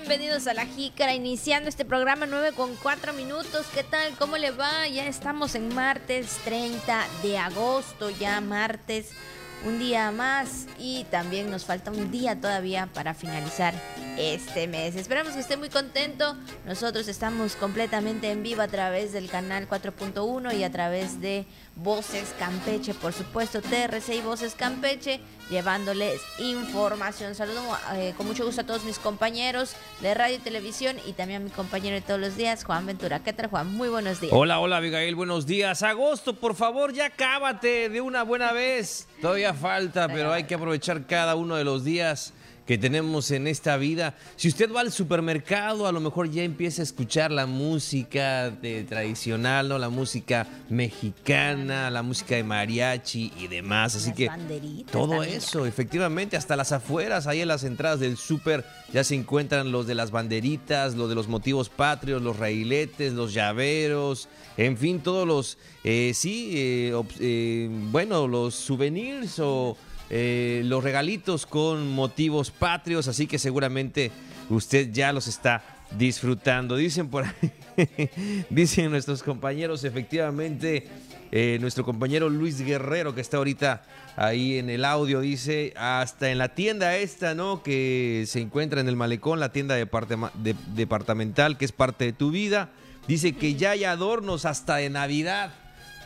bienvenidos 0.00 0.48
a 0.48 0.54
La 0.54 0.66
Jícara, 0.66 1.14
iniciando 1.14 1.68
este 1.68 1.84
programa 1.84 2.26
9 2.26 2.50
con 2.56 2.74
4 2.82 3.12
minutos. 3.12 3.64
¿Qué 3.72 3.84
tal? 3.84 4.12
¿Cómo 4.18 4.36
le 4.36 4.50
va? 4.50 4.88
Ya 4.88 5.06
estamos 5.06 5.54
en 5.54 5.72
martes 5.72 6.36
30 6.44 7.06
de 7.22 7.38
agosto, 7.38 8.10
ya 8.10 8.40
martes, 8.40 9.10
un 9.64 9.78
día 9.78 10.10
más 10.10 10.66
y 10.80 11.04
también 11.12 11.48
nos 11.48 11.64
falta 11.64 11.92
un 11.92 12.10
día 12.10 12.40
todavía 12.40 12.88
para 12.92 13.14
finalizar 13.14 13.72
este 14.18 14.66
mes. 14.66 14.96
Esperamos 14.96 15.34
que 15.34 15.40
esté 15.40 15.56
muy 15.56 15.68
contento. 15.68 16.36
Nosotros 16.66 17.06
estamos 17.06 17.54
completamente 17.54 18.32
en 18.32 18.42
vivo 18.42 18.62
a 18.62 18.68
través 18.68 19.12
del 19.12 19.30
canal 19.30 19.68
4.1 19.68 20.56
y 20.58 20.64
a 20.64 20.72
través 20.72 21.20
de 21.20 21.46
Voces 21.76 22.34
Campeche, 22.38 22.94
por 22.94 23.12
supuesto, 23.12 23.62
TRC 23.62 24.16
y 24.16 24.20
Voces 24.20 24.56
Campeche, 24.56 25.20
llevándoles 25.50 26.22
información. 26.38 27.34
Saludo 27.34 27.62
eh, 27.94 28.14
con 28.16 28.26
mucho 28.26 28.44
gusto 28.44 28.62
a 28.62 28.64
todos 28.64 28.84
mis 28.84 28.98
compañeros 28.98 29.74
de 30.00 30.14
radio 30.14 30.36
y 30.36 30.38
televisión 30.38 30.96
y 31.06 31.12
también 31.12 31.42
a 31.42 31.44
mi 31.44 31.50
compañero 31.50 31.94
de 31.94 32.00
todos 32.00 32.20
los 32.20 32.36
días, 32.36 32.64
Juan 32.64 32.86
Ventura. 32.86 33.20
¿Qué 33.20 33.32
tal, 33.32 33.48
Juan? 33.48 33.72
Muy 33.74 33.88
buenos 33.88 34.20
días. 34.20 34.32
Hola, 34.34 34.60
hola, 34.60 34.78
Abigail, 34.78 35.14
buenos 35.14 35.46
días. 35.46 35.82
Agosto, 35.82 36.34
por 36.34 36.54
favor, 36.54 36.92
ya 36.92 37.10
cábate 37.10 37.88
de 37.88 38.00
una 38.00 38.22
buena 38.22 38.52
vez. 38.52 39.06
Todavía 39.20 39.54
falta, 39.54 40.08
pero 40.08 40.32
hay 40.32 40.44
que 40.44 40.54
aprovechar 40.54 41.06
cada 41.06 41.34
uno 41.34 41.56
de 41.56 41.64
los 41.64 41.84
días 41.84 42.32
que 42.66 42.78
tenemos 42.78 43.30
en 43.30 43.46
esta 43.46 43.76
vida. 43.76 44.14
Si 44.36 44.48
usted 44.48 44.72
va 44.72 44.80
al 44.80 44.92
supermercado, 44.92 45.86
a 45.86 45.92
lo 45.92 46.00
mejor 46.00 46.30
ya 46.30 46.42
empieza 46.42 46.82
a 46.82 46.84
escuchar 46.84 47.30
la 47.30 47.46
música 47.46 48.50
de, 48.50 48.84
tradicional, 48.84 49.68
¿no? 49.68 49.78
La 49.78 49.90
música 49.90 50.46
mexicana, 50.68 51.90
la 51.90 52.02
música 52.02 52.36
de 52.36 52.44
mariachi 52.44 53.32
y 53.38 53.48
demás. 53.48 53.94
Así 53.96 54.12
que 54.12 54.30
todo 54.90 55.22
eso, 55.22 55.66
efectivamente, 55.66 56.36
hasta 56.36 56.56
las 56.56 56.72
afueras, 56.72 57.26
ahí 57.26 57.40
en 57.40 57.48
las 57.48 57.64
entradas 57.64 58.00
del 58.00 58.16
súper 58.16 58.64
ya 58.92 59.04
se 59.04 59.14
encuentran 59.14 59.72
los 59.72 59.86
de 59.86 59.94
las 59.94 60.10
banderitas, 60.10 60.94
los 60.94 61.08
de 61.08 61.14
los 61.14 61.28
motivos 61.28 61.68
patrios, 61.68 62.22
los 62.22 62.38
railetes, 62.38 63.12
los 63.12 63.34
llaveros, 63.34 64.28
en 64.56 64.76
fin, 64.76 65.00
todos 65.00 65.26
los, 65.26 65.58
eh, 65.82 66.12
sí, 66.14 66.52
eh, 66.54 67.02
eh, 67.20 67.68
bueno, 67.90 68.28
los 68.28 68.54
souvenirs 68.54 69.38
o 69.40 69.76
eh, 70.10 70.62
los 70.64 70.84
regalitos 70.84 71.46
con 71.46 71.88
motivos 71.90 72.50
patrios, 72.50 73.08
así 73.08 73.26
que 73.26 73.38
seguramente 73.38 74.10
usted 74.50 74.90
ya 74.92 75.12
los 75.12 75.26
está 75.26 75.62
disfrutando. 75.96 76.76
Dicen 76.76 77.08
por 77.08 77.24
ahí, 77.24 77.52
dicen 78.50 78.90
nuestros 78.90 79.22
compañeros, 79.22 79.84
efectivamente, 79.84 80.88
eh, 81.32 81.58
nuestro 81.60 81.84
compañero 81.84 82.28
Luis 82.28 82.60
Guerrero, 82.60 83.14
que 83.14 83.20
está 83.20 83.38
ahorita 83.38 83.82
ahí 84.16 84.58
en 84.58 84.70
el 84.70 84.84
audio, 84.84 85.20
dice, 85.20 85.72
hasta 85.76 86.30
en 86.30 86.38
la 86.38 86.54
tienda 86.54 86.96
esta, 86.96 87.34
¿no? 87.34 87.62
Que 87.62 88.24
se 88.28 88.40
encuentra 88.40 88.80
en 88.80 88.88
el 88.88 88.96
malecón, 88.96 89.40
la 89.40 89.52
tienda 89.52 89.74
departamental, 89.74 91.58
que 91.58 91.64
es 91.64 91.72
parte 91.72 92.04
de 92.04 92.12
tu 92.12 92.30
vida, 92.30 92.70
dice 93.08 93.32
que 93.32 93.54
ya 93.54 93.70
hay 93.70 93.84
adornos 93.84 94.44
hasta 94.44 94.76
de 94.76 94.90
Navidad. 94.90 95.52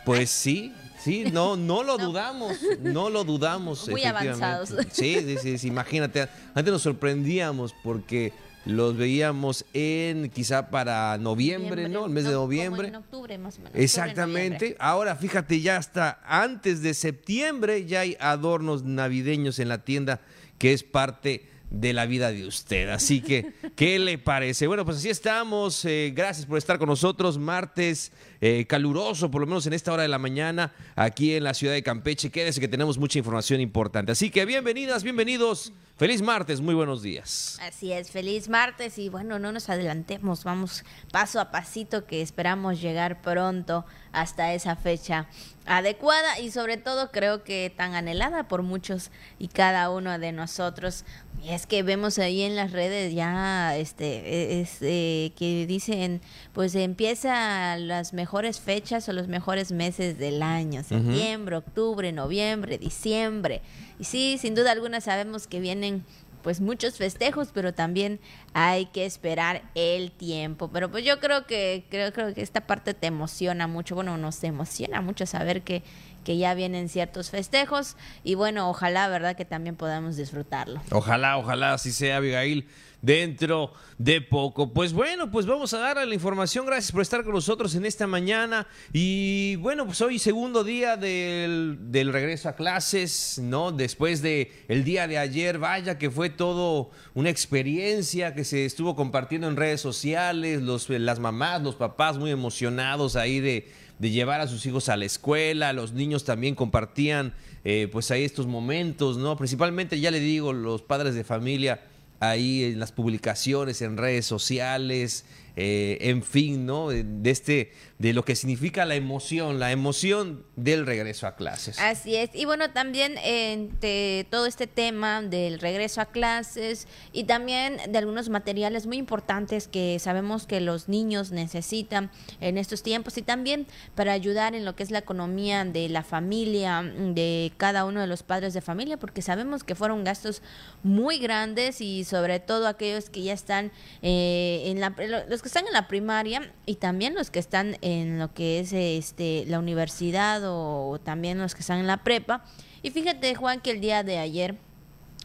Pues 0.05 0.31
sí, 0.31 0.73
Sí, 0.99 1.25
no, 1.31 1.55
no 1.55 1.83
lo 1.83 1.97
dudamos, 1.99 2.57
no 2.81 3.09
lo 3.09 3.23
dudamos. 3.23 3.87
Muy 3.89 4.03
avanzados. 4.03 4.73
Sí, 4.91 5.37
sí, 5.41 5.57
sí, 5.57 5.67
imagínate, 5.67 6.27
antes 6.53 6.71
nos 6.71 6.81
sorprendíamos 6.81 7.73
porque 7.83 8.33
los 8.65 8.97
veíamos 8.97 9.65
en 9.73 10.29
quizá 10.29 10.69
para 10.69 11.17
noviembre, 11.17 11.89
¿no? 11.89 12.05
El 12.05 12.11
mes 12.11 12.25
de 12.25 12.31
noviembre. 12.31 12.89
en 12.89 12.95
octubre 12.95 13.37
más 13.37 13.57
o 13.57 13.61
menos. 13.61 13.75
Exactamente. 13.75 14.75
Ahora 14.79 15.15
fíjate, 15.15 15.61
ya 15.61 15.77
hasta 15.77 16.19
antes 16.25 16.81
de 16.81 16.93
septiembre 16.93 17.85
ya 17.85 18.01
hay 18.01 18.17
adornos 18.19 18.83
navideños 18.83 19.59
en 19.59 19.69
la 19.69 19.79
tienda 19.79 20.21
que 20.57 20.73
es 20.73 20.83
parte 20.83 21.49
de 21.69 21.93
la 21.93 22.05
vida 22.05 22.31
de 22.31 22.47
usted. 22.47 22.89
Así 22.89 23.21
que, 23.21 23.53
¿qué 23.75 23.99
le 23.99 24.17
parece? 24.17 24.67
Bueno, 24.67 24.85
pues 24.85 24.97
así 24.97 25.09
estamos. 25.09 25.85
Eh, 25.85 26.11
gracias 26.15 26.45
por 26.45 26.57
estar 26.57 26.79
con 26.79 26.89
nosotros. 26.89 27.37
Martes 27.37 28.11
eh, 28.41 28.65
caluroso, 28.67 29.29
por 29.29 29.41
lo 29.41 29.47
menos 29.47 29.67
en 29.67 29.73
esta 29.73 29.93
hora 29.93 30.03
de 30.03 30.09
la 30.09 30.19
mañana, 30.19 30.73
aquí 30.95 31.35
en 31.35 31.43
la 31.43 31.53
ciudad 31.53 31.73
de 31.73 31.83
Campeche. 31.83 32.31
Quédese 32.31 32.59
que 32.59 32.67
tenemos 32.67 32.97
mucha 32.97 33.19
información 33.19 33.61
importante. 33.61 34.11
Así 34.11 34.29
que 34.29 34.45
bienvenidas, 34.45 35.03
bienvenidos. 35.03 35.73
Feliz 35.99 36.21
martes, 36.21 36.61
muy 36.61 36.75
buenos 36.75 37.01
días. 37.01 37.59
Así 37.61 37.91
es, 37.91 38.09
feliz 38.09 38.47
martes 38.47 38.97
y 38.97 39.09
bueno, 39.09 39.37
no 39.37 39.51
nos 39.51 39.67
adelantemos, 39.67 40.45
vamos 40.45 40.85
paso 41.11 41.41
a 41.41 41.51
pasito 41.51 42.05
que 42.05 42.21
esperamos 42.21 42.79
llegar 42.79 43.21
pronto 43.21 43.85
hasta 44.13 44.53
esa 44.53 44.77
fecha 44.77 45.27
adecuada 45.65 46.39
y 46.39 46.51
sobre 46.51 46.77
todo 46.77 47.11
creo 47.11 47.43
que 47.43 47.71
tan 47.75 47.95
anhelada 47.95 48.47
por 48.47 48.63
muchos 48.63 49.11
y 49.39 49.49
cada 49.49 49.89
uno 49.89 50.17
de 50.17 50.31
nosotros. 50.31 51.03
Y 51.43 51.49
es 51.49 51.67
que 51.67 51.83
vemos 51.83 52.17
ahí 52.17 52.43
en 52.43 52.55
las 52.55 52.71
redes 52.71 53.13
ya 53.13 53.75
este 53.75 54.61
es, 54.61 54.77
eh, 54.81 55.33
que 55.35 55.65
dicen 55.67 56.21
pues 56.53 56.75
empieza 56.75 57.75
las 57.75 58.13
mejores 58.13 58.61
fechas 58.61 59.09
o 59.09 59.13
los 59.13 59.27
mejores 59.27 59.73
meses 59.73 60.17
del 60.17 60.43
año, 60.43 60.81
septiembre, 60.81 61.57
octubre, 61.57 62.13
noviembre, 62.13 62.77
diciembre. 62.77 63.61
Y 63.99 64.05
sí, 64.05 64.37
sin 64.39 64.55
duda 64.55 64.71
alguna 64.71 65.01
sabemos 65.01 65.45
que 65.45 65.59
vienen 65.59 66.05
pues 66.41 66.61
muchos 66.61 66.97
festejos, 66.97 67.49
pero 67.53 67.73
también 67.73 68.19
hay 68.53 68.85
que 68.87 69.05
esperar 69.05 69.61
el 69.75 70.11
tiempo. 70.11 70.69
Pero 70.69 70.89
pues 70.89 71.03
yo 71.03 71.19
creo 71.19 71.45
que 71.45 71.85
creo, 71.89 72.13
creo 72.13 72.33
que 72.33 72.41
esta 72.41 72.61
parte 72.61 72.93
te 72.93 73.07
emociona 73.07 73.67
mucho, 73.67 73.95
bueno, 73.95 74.17
nos 74.17 74.43
emociona 74.43 75.01
mucho 75.01 75.25
saber 75.25 75.61
que, 75.63 75.83
que 76.23 76.37
ya 76.37 76.53
vienen 76.53 76.89
ciertos 76.89 77.29
festejos 77.29 77.95
y 78.23 78.35
bueno, 78.35 78.69
ojalá, 78.69 79.07
¿verdad? 79.07 79.35
Que 79.35 79.45
también 79.45 79.75
podamos 79.75 80.17
disfrutarlo. 80.17 80.81
Ojalá, 80.91 81.37
ojalá 81.37 81.73
así 81.73 81.91
sea, 81.91 82.17
Abigail 82.17 82.67
dentro 83.01 83.71
de 83.97 84.21
poco. 84.21 84.73
Pues 84.73 84.93
bueno, 84.93 85.31
pues 85.31 85.45
vamos 85.45 85.73
a 85.73 85.79
darle 85.79 86.05
la 86.05 86.13
información. 86.13 86.65
Gracias 86.65 86.91
por 86.91 87.01
estar 87.01 87.23
con 87.23 87.33
nosotros 87.33 87.75
en 87.75 87.85
esta 87.85 88.07
mañana. 88.07 88.67
Y 88.93 89.55
bueno, 89.57 89.85
pues 89.85 90.01
hoy 90.01 90.19
segundo 90.19 90.63
día 90.63 90.97
del, 90.97 91.77
del 91.91 92.11
regreso 92.11 92.49
a 92.49 92.55
clases, 92.55 93.39
¿no? 93.41 93.71
Después 93.71 94.21
de 94.21 94.51
el 94.67 94.83
día 94.83 95.07
de 95.07 95.17
ayer, 95.17 95.59
vaya 95.59 95.97
que 95.97 96.09
fue 96.09 96.29
todo 96.29 96.91
una 97.13 97.29
experiencia 97.29 98.33
que 98.33 98.43
se 98.43 98.65
estuvo 98.65 98.95
compartiendo 98.95 99.47
en 99.47 99.55
redes 99.55 99.81
sociales, 99.81 100.61
los, 100.61 100.89
las 100.89 101.19
mamás, 101.19 101.61
los 101.61 101.75
papás 101.75 102.17
muy 102.17 102.31
emocionados 102.31 103.15
ahí 103.15 103.39
de, 103.39 103.71
de 103.99 104.09
llevar 104.09 104.41
a 104.41 104.47
sus 104.47 104.65
hijos 104.65 104.89
a 104.89 104.97
la 104.97 105.05
escuela, 105.05 105.73
los 105.73 105.93
niños 105.93 106.23
también 106.23 106.55
compartían 106.55 107.33
eh, 107.63 107.89
pues 107.91 108.09
ahí 108.11 108.23
estos 108.23 108.47
momentos, 108.47 109.17
¿no? 109.17 109.37
Principalmente, 109.37 109.99
ya 109.99 110.09
le 110.09 110.19
digo, 110.19 110.53
los 110.53 110.81
padres 110.81 111.13
de 111.13 111.23
familia 111.23 111.81
ahí 112.21 112.63
en 112.63 112.79
las 112.79 112.91
publicaciones, 112.91 113.81
en 113.81 113.97
redes 113.97 114.25
sociales, 114.25 115.25
eh, 115.55 115.97
en 116.01 116.23
fin, 116.23 116.65
¿no? 116.65 116.89
De, 116.89 117.05
este, 117.29 117.71
de 117.97 118.13
lo 118.13 118.23
que 118.23 118.35
significa 118.35 118.85
la 118.85 118.95
emoción, 118.95 119.59
la 119.59 119.71
emoción 119.71 120.45
del 120.55 120.85
regreso 120.85 121.27
a 121.27 121.35
clases. 121.35 121.79
Así 121.79 122.15
es. 122.15 122.29
Y 122.33 122.45
bueno, 122.45 122.71
también 122.71 123.17
entre 123.23 124.25
todo 124.29 124.45
este 124.45 124.67
tema 124.67 125.21
del 125.21 125.59
regreso 125.59 126.01
a 126.01 126.05
clases 126.05 126.87
y 127.11 127.25
también 127.25 127.77
de 127.89 127.97
algunos 127.97 128.29
materiales 128.29 128.87
muy 128.87 128.97
importantes 128.97 129.67
que 129.67 129.97
sabemos 129.99 130.45
que 130.45 130.61
los 130.61 130.87
niños 130.87 131.31
necesitan 131.31 132.11
en 132.39 132.57
estos 132.57 132.83
tiempos 132.83 133.17
y 133.17 133.21
también 133.21 133.67
para 133.95 134.13
ayudar 134.13 134.55
en 134.55 134.65
lo 134.65 134.75
que 134.75 134.83
es 134.83 134.91
la 134.91 134.99
economía 134.99 135.65
de 135.65 135.89
la 135.89 136.03
familia, 136.03 136.81
de 136.83 137.51
cada 137.57 137.85
uno 137.85 138.01
de 138.01 138.07
los 138.07 138.23
padres 138.23 138.53
de 138.53 138.61
familia, 138.61 138.97
porque 138.97 139.21
sabemos 139.21 139.63
que 139.63 139.75
fueron 139.75 140.03
gastos 140.03 140.41
muy 140.83 141.19
grandes 141.19 141.81
y 141.81 142.03
sobre 142.03 142.39
todo 142.39 142.67
aquellos 142.67 143.09
que 143.09 143.23
ya 143.23 143.33
están 143.33 143.71
eh, 144.01 144.63
en 144.65 144.79
la, 144.79 144.93
los 145.27 145.38
que 145.41 145.47
están 145.47 145.67
en 145.67 145.73
la 145.73 145.87
primaria 145.87 146.53
y 146.65 146.75
también 146.75 147.15
los 147.15 147.31
que 147.31 147.39
están 147.39 147.77
en 147.81 148.19
lo 148.19 148.33
que 148.33 148.59
es 148.59 148.73
este 148.73 149.45
la 149.47 149.59
universidad 149.59 150.41
o 150.45 150.99
también 151.03 151.37
los 151.37 151.55
que 151.55 151.61
están 151.61 151.79
en 151.79 151.87
la 151.87 152.03
prepa. 152.03 152.43
Y 152.81 152.91
fíjate, 152.91 153.35
Juan, 153.35 153.59
que 153.59 153.71
el 153.71 153.81
día 153.81 154.03
de 154.03 154.17
ayer 154.17 154.57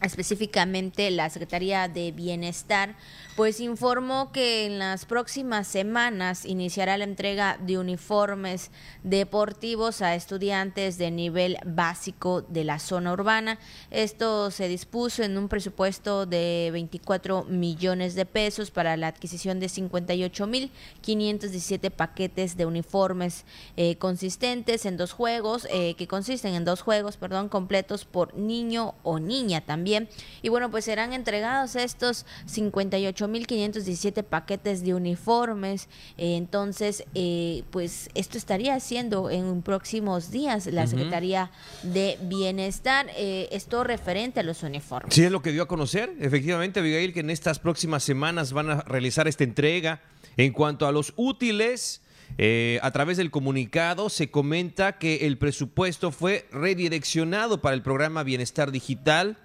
específicamente 0.01 1.09
la 1.09 1.29
Secretaría 1.29 1.87
de 1.87 2.11
Bienestar, 2.11 2.95
pues 3.37 3.59
informó 3.59 4.31
que 4.31 4.65
en 4.65 4.79
las 4.79 5.05
próximas 5.05 5.67
semanas 5.67 6.45
iniciará 6.45 6.97
la 6.97 7.05
entrega 7.05 7.57
de 7.61 7.77
uniformes 7.77 8.71
deportivos 9.03 10.01
a 10.01 10.15
estudiantes 10.15 10.97
de 10.97 11.11
nivel 11.11 11.57
básico 11.65 12.41
de 12.41 12.65
la 12.65 12.79
zona 12.79 13.13
urbana. 13.13 13.57
Esto 13.89 14.51
se 14.51 14.67
dispuso 14.67 15.23
en 15.23 15.37
un 15.37 15.47
presupuesto 15.47 16.25
de 16.25 16.69
24 16.73 17.45
millones 17.45 18.15
de 18.15 18.25
pesos 18.25 18.71
para 18.71 18.97
la 18.97 19.07
adquisición 19.07 19.59
de 19.59 19.69
58 19.69 20.47
mil 20.47 20.71
517 21.01 21.91
paquetes 21.91 22.57
de 22.57 22.65
uniformes 22.65 23.45
eh, 23.77 23.95
consistentes 23.97 24.85
en 24.85 24.97
dos 24.97 25.13
juegos, 25.13 25.67
eh, 25.71 25.95
que 25.95 26.07
consisten 26.07 26.53
en 26.53 26.65
dos 26.65 26.81
juegos, 26.81 27.17
perdón, 27.17 27.49
completos 27.49 28.05
por 28.05 28.35
niño 28.35 28.95
o 29.03 29.19
niña 29.19 29.61
también 29.61 29.84
también. 29.85 30.09
Y 30.41 30.49
bueno, 30.49 30.71
pues 30.71 30.85
serán 30.85 31.13
entregados 31.13 31.75
estos 31.75 32.25
58.517 32.51 34.23
paquetes 34.23 34.83
de 34.83 34.95
uniformes. 34.95 35.89
Eh, 36.17 36.37
entonces, 36.37 37.03
eh, 37.13 37.61
pues 37.69 38.09
esto 38.15 38.39
estaría 38.39 38.73
haciendo 38.73 39.29
en 39.29 39.61
próximos 39.61 40.31
días 40.31 40.65
la 40.65 40.87
Secretaría 40.87 41.51
de 41.83 42.17
Bienestar. 42.23 43.05
Eh, 43.15 43.47
esto 43.51 43.83
referente 43.83 44.39
a 44.39 44.43
los 44.43 44.63
uniformes. 44.63 45.13
Sí, 45.13 45.23
es 45.23 45.31
lo 45.31 45.43
que 45.43 45.51
dio 45.51 45.61
a 45.61 45.67
conocer, 45.67 46.11
efectivamente, 46.19 46.79
Abigail, 46.79 47.13
que 47.13 47.19
en 47.19 47.29
estas 47.29 47.59
próximas 47.59 48.03
semanas 48.03 48.53
van 48.53 48.71
a 48.71 48.81
realizar 48.81 49.27
esta 49.27 49.43
entrega. 49.43 50.01
En 50.35 50.51
cuanto 50.51 50.87
a 50.87 50.91
los 50.91 51.13
útiles, 51.15 52.01
eh, 52.37 52.79
a 52.81 52.91
través 52.91 53.17
del 53.17 53.31
comunicado 53.31 54.09
se 54.09 54.29
comenta 54.29 54.97
que 54.97 55.27
el 55.27 55.37
presupuesto 55.37 56.11
fue 56.11 56.47
redireccionado 56.51 57.61
para 57.61 57.75
el 57.75 57.81
programa 57.81 58.23
Bienestar 58.23 58.71
Digital. 58.71 59.37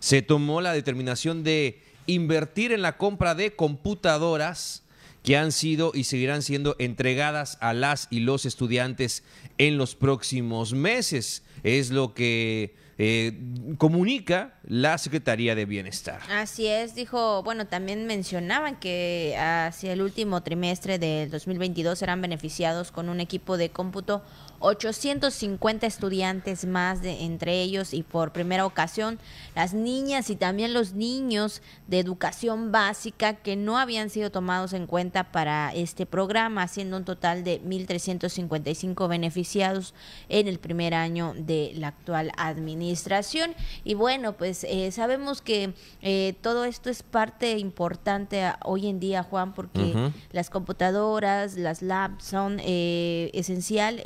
Se 0.00 0.22
tomó 0.22 0.60
la 0.60 0.72
determinación 0.72 1.44
de 1.44 1.80
invertir 2.06 2.72
en 2.72 2.82
la 2.82 2.96
compra 2.96 3.34
de 3.34 3.54
computadoras 3.54 4.82
que 5.22 5.36
han 5.36 5.52
sido 5.52 5.92
y 5.94 6.04
seguirán 6.04 6.42
siendo 6.42 6.76
entregadas 6.78 7.58
a 7.60 7.74
las 7.74 8.08
y 8.10 8.20
los 8.20 8.46
estudiantes 8.46 9.22
en 9.58 9.76
los 9.76 9.94
próximos 9.94 10.72
meses. 10.72 11.42
Es 11.62 11.90
lo 11.90 12.14
que 12.14 12.74
eh, 12.96 13.38
comunica 13.78 14.54
la 14.62 14.98
Secretaría 14.98 15.54
de 15.54 15.66
Bienestar. 15.66 16.20
Así 16.30 16.66
es, 16.66 16.94
dijo, 16.94 17.42
bueno, 17.42 17.66
también 17.66 18.06
mencionaban 18.06 18.78
que 18.78 19.36
hacia 19.38 19.92
el 19.92 20.02
último 20.02 20.42
trimestre 20.42 20.98
del 20.98 21.30
2022 21.30 21.98
serán 21.98 22.20
beneficiados 22.20 22.90
con 22.90 23.08
un 23.08 23.20
equipo 23.20 23.56
de 23.56 23.70
cómputo 23.70 24.22
850 24.60 25.86
estudiantes 25.86 26.66
más 26.66 27.02
de 27.02 27.24
entre 27.24 27.60
ellos 27.60 27.92
y 27.94 28.02
por 28.02 28.32
primera 28.32 28.66
ocasión 28.66 29.18
las 29.54 29.74
niñas 29.74 30.30
y 30.30 30.36
también 30.36 30.74
los 30.74 30.92
niños 30.92 31.62
de 31.86 31.98
educación 31.98 32.70
básica 32.70 33.34
que 33.34 33.56
no 33.56 33.78
habían 33.78 34.10
sido 34.10 34.30
tomados 34.30 34.72
en 34.72 34.86
cuenta 34.86 35.32
para 35.32 35.72
este 35.74 36.06
programa, 36.06 36.62
haciendo 36.62 36.96
un 36.96 37.04
total 37.04 37.42
de 37.44 37.60
1.355 37.62 39.08
beneficiados 39.08 39.94
en 40.28 40.46
el 40.46 40.58
primer 40.58 40.94
año 40.94 41.34
de 41.36 41.72
la 41.74 41.88
actual 41.88 42.32
administración. 42.36 43.54
Y 43.84 43.94
bueno, 43.94 44.34
pues 44.34 44.64
eh, 44.64 44.90
sabemos 44.92 45.42
que 45.42 45.74
eh, 46.02 46.34
todo 46.42 46.64
esto 46.64 46.90
es 46.90 47.02
parte 47.02 47.58
importante 47.58 48.44
hoy 48.64 48.88
en 48.88 49.00
día, 49.00 49.22
Juan, 49.22 49.54
porque 49.54 50.12
las 50.32 50.50
computadoras, 50.50 51.56
las 51.56 51.82
labs 51.82 52.24
son 52.24 52.60
eh, 52.60 53.30
esencial 53.34 54.00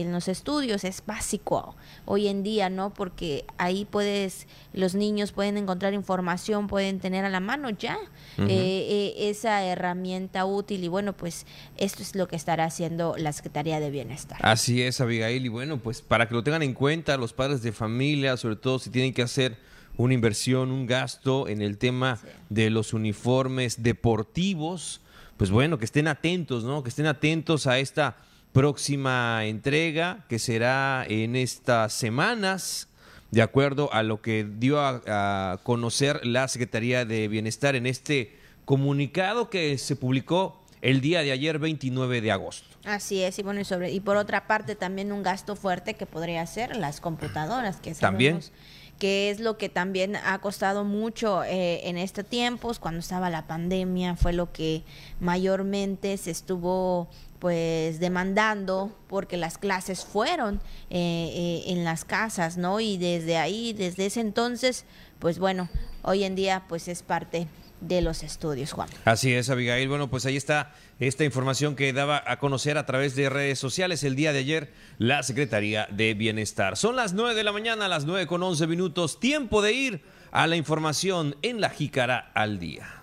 en 0.00 0.12
los 0.12 0.28
estudios 0.28 0.84
es 0.84 1.02
básico 1.06 1.74
hoy 2.04 2.28
en 2.28 2.42
día, 2.42 2.70
¿no? 2.70 2.92
Porque 2.92 3.44
ahí 3.58 3.84
puedes, 3.84 4.46
los 4.72 4.94
niños 4.94 5.32
pueden 5.32 5.56
encontrar 5.56 5.94
información, 5.94 6.66
pueden 6.66 7.00
tener 7.00 7.24
a 7.24 7.30
la 7.30 7.40
mano 7.40 7.70
ya 7.70 7.98
eh, 8.38 8.46
eh, 8.48 9.14
esa 9.30 9.64
herramienta 9.64 10.44
útil 10.44 10.84
y 10.84 10.88
bueno, 10.88 11.12
pues 11.14 11.46
esto 11.76 12.02
es 12.02 12.14
lo 12.14 12.28
que 12.28 12.36
estará 12.36 12.64
haciendo 12.64 13.14
la 13.16 13.32
Secretaría 13.32 13.80
de 13.80 13.90
Bienestar. 13.90 14.38
Así 14.42 14.82
es, 14.82 15.00
Abigail, 15.00 15.44
y 15.44 15.48
bueno, 15.48 15.78
pues 15.78 16.02
para 16.02 16.28
que 16.28 16.34
lo 16.34 16.42
tengan 16.42 16.62
en 16.62 16.74
cuenta 16.74 17.16
los 17.16 17.32
padres 17.32 17.62
de 17.62 17.72
familia, 17.72 18.36
sobre 18.36 18.56
todo 18.56 18.78
si 18.78 18.90
tienen 18.90 19.12
que 19.12 19.22
hacer 19.22 19.56
una 19.96 20.14
inversión, 20.14 20.70
un 20.70 20.86
gasto 20.86 21.48
en 21.48 21.62
el 21.62 21.78
tema 21.78 22.18
de 22.48 22.70
los 22.70 22.92
uniformes 22.92 23.82
deportivos, 23.82 25.00
pues 25.36 25.50
bueno, 25.50 25.78
que 25.78 25.84
estén 25.84 26.08
atentos, 26.08 26.64
¿no? 26.64 26.82
Que 26.82 26.90
estén 26.90 27.06
atentos 27.06 27.66
a 27.66 27.78
esta 27.78 28.16
próxima 28.56 29.44
entrega 29.44 30.24
que 30.30 30.38
será 30.38 31.04
en 31.10 31.36
estas 31.36 31.92
semanas, 31.92 32.88
de 33.30 33.42
acuerdo 33.42 33.92
a 33.92 34.02
lo 34.02 34.22
que 34.22 34.48
dio 34.50 34.80
a, 34.80 35.60
conocer 35.62 36.24
la 36.24 36.48
Secretaría 36.48 37.04
de 37.04 37.28
Bienestar 37.28 37.76
en 37.76 37.86
este 37.86 38.34
comunicado 38.64 39.50
que 39.50 39.76
se 39.76 39.94
publicó 39.94 40.64
el 40.80 41.02
día 41.02 41.20
de 41.20 41.32
ayer, 41.32 41.58
29 41.58 42.22
de 42.22 42.32
agosto. 42.32 42.78
Así 42.86 43.22
es, 43.22 43.38
y 43.38 43.42
bueno, 43.42 43.60
y, 43.60 43.66
sobre, 43.66 43.92
y 43.92 44.00
por 44.00 44.16
otra 44.16 44.46
parte 44.46 44.74
también 44.74 45.12
un 45.12 45.22
gasto 45.22 45.54
fuerte 45.54 45.92
que 45.92 46.06
podría 46.06 46.46
ser 46.46 46.76
las 46.76 47.02
computadoras, 47.02 47.76
que 47.76 47.94
sabemos 47.94 48.52
que 48.98 49.30
es 49.30 49.40
lo 49.40 49.58
que 49.58 49.68
también 49.68 50.16
ha 50.16 50.38
costado 50.38 50.84
mucho 50.84 51.44
eh, 51.44 51.88
en 51.88 51.98
estos 51.98 52.24
tiempos, 52.24 52.78
cuando 52.78 53.00
estaba 53.00 53.28
la 53.28 53.46
pandemia, 53.46 54.16
fue 54.16 54.32
lo 54.32 54.52
que 54.52 54.84
mayormente 55.20 56.16
se 56.16 56.30
estuvo 56.30 57.08
pues 57.38 58.00
demandando 58.00 58.96
porque 59.08 59.36
las 59.36 59.58
clases 59.58 60.04
fueron 60.04 60.56
eh, 60.90 61.30
eh, 61.34 61.62
en 61.66 61.84
las 61.84 62.04
casas, 62.04 62.56
¿no? 62.56 62.80
Y 62.80 62.98
desde 62.98 63.36
ahí, 63.36 63.72
desde 63.72 64.06
ese 64.06 64.20
entonces, 64.20 64.84
pues 65.18 65.38
bueno, 65.38 65.68
hoy 66.02 66.24
en 66.24 66.34
día 66.34 66.64
pues 66.68 66.88
es 66.88 67.02
parte 67.02 67.46
de 67.80 68.00
los 68.00 68.22
estudios, 68.22 68.72
Juan. 68.72 68.88
Así 69.04 69.32
es, 69.32 69.50
Abigail. 69.50 69.88
Bueno, 69.88 70.08
pues 70.08 70.24
ahí 70.26 70.36
está 70.36 70.72
esta 70.98 71.24
información 71.24 71.76
que 71.76 71.92
daba 71.92 72.22
a 72.26 72.38
conocer 72.38 72.78
a 72.78 72.86
través 72.86 73.14
de 73.16 73.28
redes 73.28 73.58
sociales 73.58 74.02
el 74.02 74.16
día 74.16 74.32
de 74.32 74.38
ayer 74.40 74.72
la 74.98 75.22
Secretaría 75.22 75.86
de 75.90 76.14
Bienestar. 76.14 76.76
Son 76.76 76.96
las 76.96 77.12
9 77.12 77.34
de 77.34 77.44
la 77.44 77.52
mañana, 77.52 77.88
las 77.88 78.06
9 78.06 78.26
con 78.26 78.42
11 78.42 78.66
minutos, 78.66 79.20
tiempo 79.20 79.60
de 79.62 79.72
ir 79.72 80.02
a 80.32 80.46
la 80.46 80.56
información 80.56 81.36
en 81.42 81.60
la 81.60 81.70
Jícara 81.70 82.30
al 82.34 82.58
día. 82.58 83.02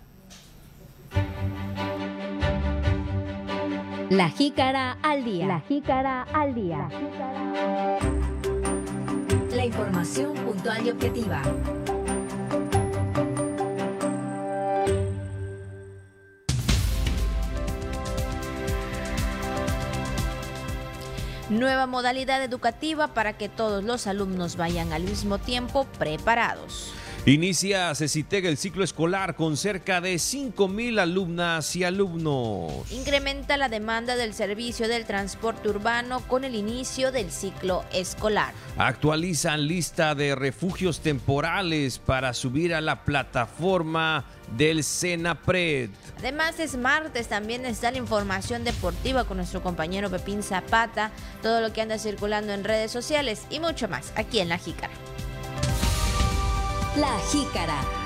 La 4.13 4.29
jícara 4.29 4.99
al 5.01 5.25
día. 5.25 5.47
La 5.47 5.59
jícara 5.61 6.21
al 6.33 6.53
día. 6.53 6.87
La 9.55 9.65
información 9.65 10.35
puntual 10.35 10.85
y 10.85 10.91
objetiva. 10.91 11.41
Nueva 21.49 21.87
modalidad 21.87 22.43
educativa 22.43 23.15
para 23.15 23.33
que 23.33 23.49
todos 23.49 23.83
los 23.83 24.05
alumnos 24.05 24.57
vayan 24.57 24.93
al 24.93 25.01
mismo 25.01 25.39
tiempo 25.39 25.87
preparados. 25.97 26.93
Inicia 27.25 27.95
CECITEG 27.95 28.47
el 28.47 28.57
ciclo 28.57 28.83
escolar 28.83 29.37
con 29.37 29.55
cerca 29.55 30.01
de 30.01 30.15
5.000 30.15 30.99
alumnas 30.99 31.73
y 31.77 31.85
alumnos. 31.85 32.91
Incrementa 32.91 33.55
la 33.55 33.69
demanda 33.69 34.17
del 34.17 34.33
servicio 34.33 34.89
del 34.89 35.05
transporte 35.05 35.69
urbano 35.69 36.19
con 36.27 36.43
el 36.43 36.53
inicio 36.53 37.13
del 37.13 37.31
ciclo 37.31 37.85
escolar. 37.93 38.53
Actualizan 38.77 39.65
lista 39.67 40.15
de 40.15 40.35
refugios 40.35 40.99
temporales 40.99 41.97
para 41.97 42.33
subir 42.33 42.73
a 42.73 42.81
la 42.81 43.05
plataforma 43.05 44.25
del 44.57 44.83
Senapred. 44.83 45.91
Además 46.17 46.59
es 46.59 46.75
martes, 46.75 47.29
también 47.29 47.65
está 47.65 47.89
la 47.91 47.99
información 47.99 48.65
deportiva 48.65 49.23
con 49.23 49.37
nuestro 49.37 49.63
compañero 49.63 50.09
Pepín 50.09 50.43
Zapata, 50.43 51.11
todo 51.41 51.61
lo 51.61 51.71
que 51.71 51.79
anda 51.79 51.97
circulando 51.97 52.51
en 52.51 52.65
redes 52.65 52.91
sociales 52.91 53.43
y 53.49 53.61
mucho 53.61 53.87
más 53.87 54.11
aquí 54.17 54.41
en 54.41 54.49
La 54.49 54.57
Jícara. 54.57 54.91
La 56.95 57.17
Jícara. 57.31 58.02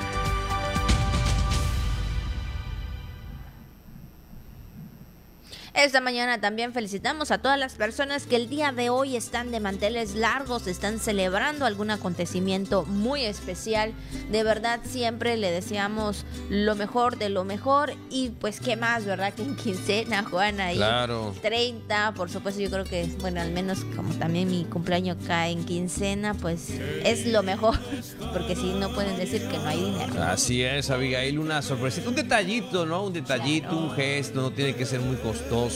Esta 5.77 6.01
mañana 6.01 6.41
también 6.41 6.73
felicitamos 6.73 7.29
a 7.29 7.37
todas 7.37 7.59
las 7.59 7.75
personas 7.75 8.25
que 8.25 8.35
el 8.35 8.49
día 8.49 8.71
de 8.71 8.89
hoy 8.89 9.15
están 9.15 9.51
de 9.51 9.59
manteles 9.59 10.15
largos, 10.15 10.65
están 10.65 10.99
celebrando 10.99 11.67
algún 11.67 11.91
acontecimiento 11.91 12.83
muy 12.85 13.25
especial. 13.25 13.93
De 14.31 14.41
verdad 14.41 14.79
siempre 14.83 15.37
le 15.37 15.51
deseamos 15.51 16.25
lo 16.49 16.73
mejor 16.73 17.19
de 17.19 17.29
lo 17.29 17.43
mejor 17.43 17.93
y 18.09 18.29
pues 18.29 18.59
qué 18.59 18.75
más, 18.75 19.05
¿verdad? 19.05 19.35
Que 19.35 19.43
en 19.43 19.55
quincena, 19.55 20.23
Juana, 20.23 20.73
y 20.73 20.77
claro. 20.77 21.35
30, 21.43 22.15
por 22.15 22.31
supuesto 22.31 22.59
yo 22.59 22.71
creo 22.71 22.83
que, 22.83 23.07
bueno, 23.21 23.39
al 23.39 23.51
menos 23.51 23.85
como 23.95 24.15
también 24.15 24.49
mi 24.49 24.65
cumpleaños 24.65 25.17
cae 25.27 25.51
en 25.51 25.63
quincena, 25.63 26.33
pues 26.33 26.71
es 27.03 27.27
lo 27.27 27.43
mejor, 27.43 27.77
porque 28.33 28.55
si 28.55 28.73
no 28.73 28.91
pueden 28.95 29.15
decir 29.15 29.47
que 29.47 29.59
no 29.59 29.67
hay 29.67 29.91
dinero. 29.91 30.23
Así 30.23 30.63
es, 30.63 30.89
Abigail, 30.89 31.37
una 31.37 31.61
sorpresa, 31.61 32.01
un 32.03 32.15
detallito, 32.15 32.87
¿no? 32.87 33.03
Un 33.03 33.13
detallito, 33.13 33.77
un 33.77 33.91
gesto, 33.91 34.41
no 34.41 34.49
tiene 34.49 34.73
que 34.73 34.83
ser 34.83 35.01
muy 35.01 35.17
costoso 35.17 35.66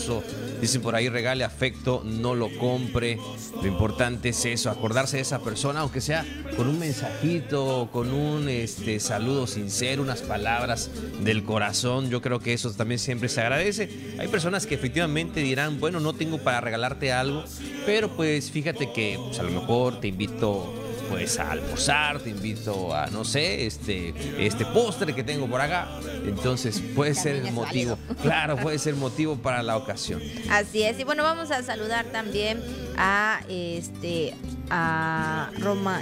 Dicen 0.61 0.81
por 0.81 0.95
ahí, 0.95 1.09
regale 1.09 1.43
afecto, 1.43 2.03
no 2.05 2.35
lo 2.35 2.49
compre. 2.57 3.17
Lo 3.61 3.67
importante 3.67 4.29
es 4.29 4.45
eso, 4.45 4.69
acordarse 4.69 5.17
de 5.17 5.23
esa 5.23 5.39
persona, 5.39 5.81
aunque 5.81 6.01
sea 6.01 6.25
con 6.55 6.67
un 6.67 6.79
mensajito, 6.79 7.89
con 7.91 8.11
un 8.11 8.47
este, 8.49 8.99
saludo 8.99 9.47
sincero, 9.47 10.01
unas 10.01 10.21
palabras 10.21 10.89
del 11.23 11.43
corazón. 11.43 12.09
Yo 12.09 12.21
creo 12.21 12.39
que 12.39 12.53
eso 12.53 12.71
también 12.71 12.99
siempre 12.99 13.29
se 13.29 13.41
agradece. 13.41 13.89
Hay 14.19 14.27
personas 14.27 14.65
que 14.65 14.75
efectivamente 14.75 15.41
dirán, 15.41 15.79
bueno, 15.79 15.99
no 15.99 16.13
tengo 16.13 16.37
para 16.37 16.61
regalarte 16.61 17.11
algo, 17.11 17.43
pero 17.85 18.09
pues 18.09 18.51
fíjate 18.51 18.91
que 18.91 19.19
pues, 19.23 19.39
a 19.39 19.43
lo 19.43 19.51
mejor 19.51 19.99
te 19.99 20.07
invito 20.07 20.80
pues 21.11 21.37
a 21.39 21.51
almorzar, 21.51 22.21
te 22.21 22.29
invito 22.29 22.95
a, 22.95 23.07
no 23.07 23.25
sé, 23.25 23.65
este, 23.65 24.13
este 24.39 24.65
postre 24.67 25.13
que 25.13 25.25
tengo 25.25 25.45
por 25.45 25.59
acá. 25.59 25.89
Entonces 26.25 26.81
puede 26.95 27.13
ser 27.13 27.35
el 27.35 27.51
motivo, 27.51 27.97
claro, 28.21 28.55
puede 28.55 28.79
ser 28.79 28.95
motivo 28.95 29.35
para 29.35 29.61
la 29.61 29.75
ocasión. 29.75 30.21
Así 30.49 30.83
es, 30.83 30.97
y 30.99 31.03
bueno, 31.03 31.23
vamos 31.23 31.51
a 31.51 31.63
saludar 31.63 32.05
también 32.05 32.63
a 32.97 33.41
este 33.49 34.33
a 34.69 35.49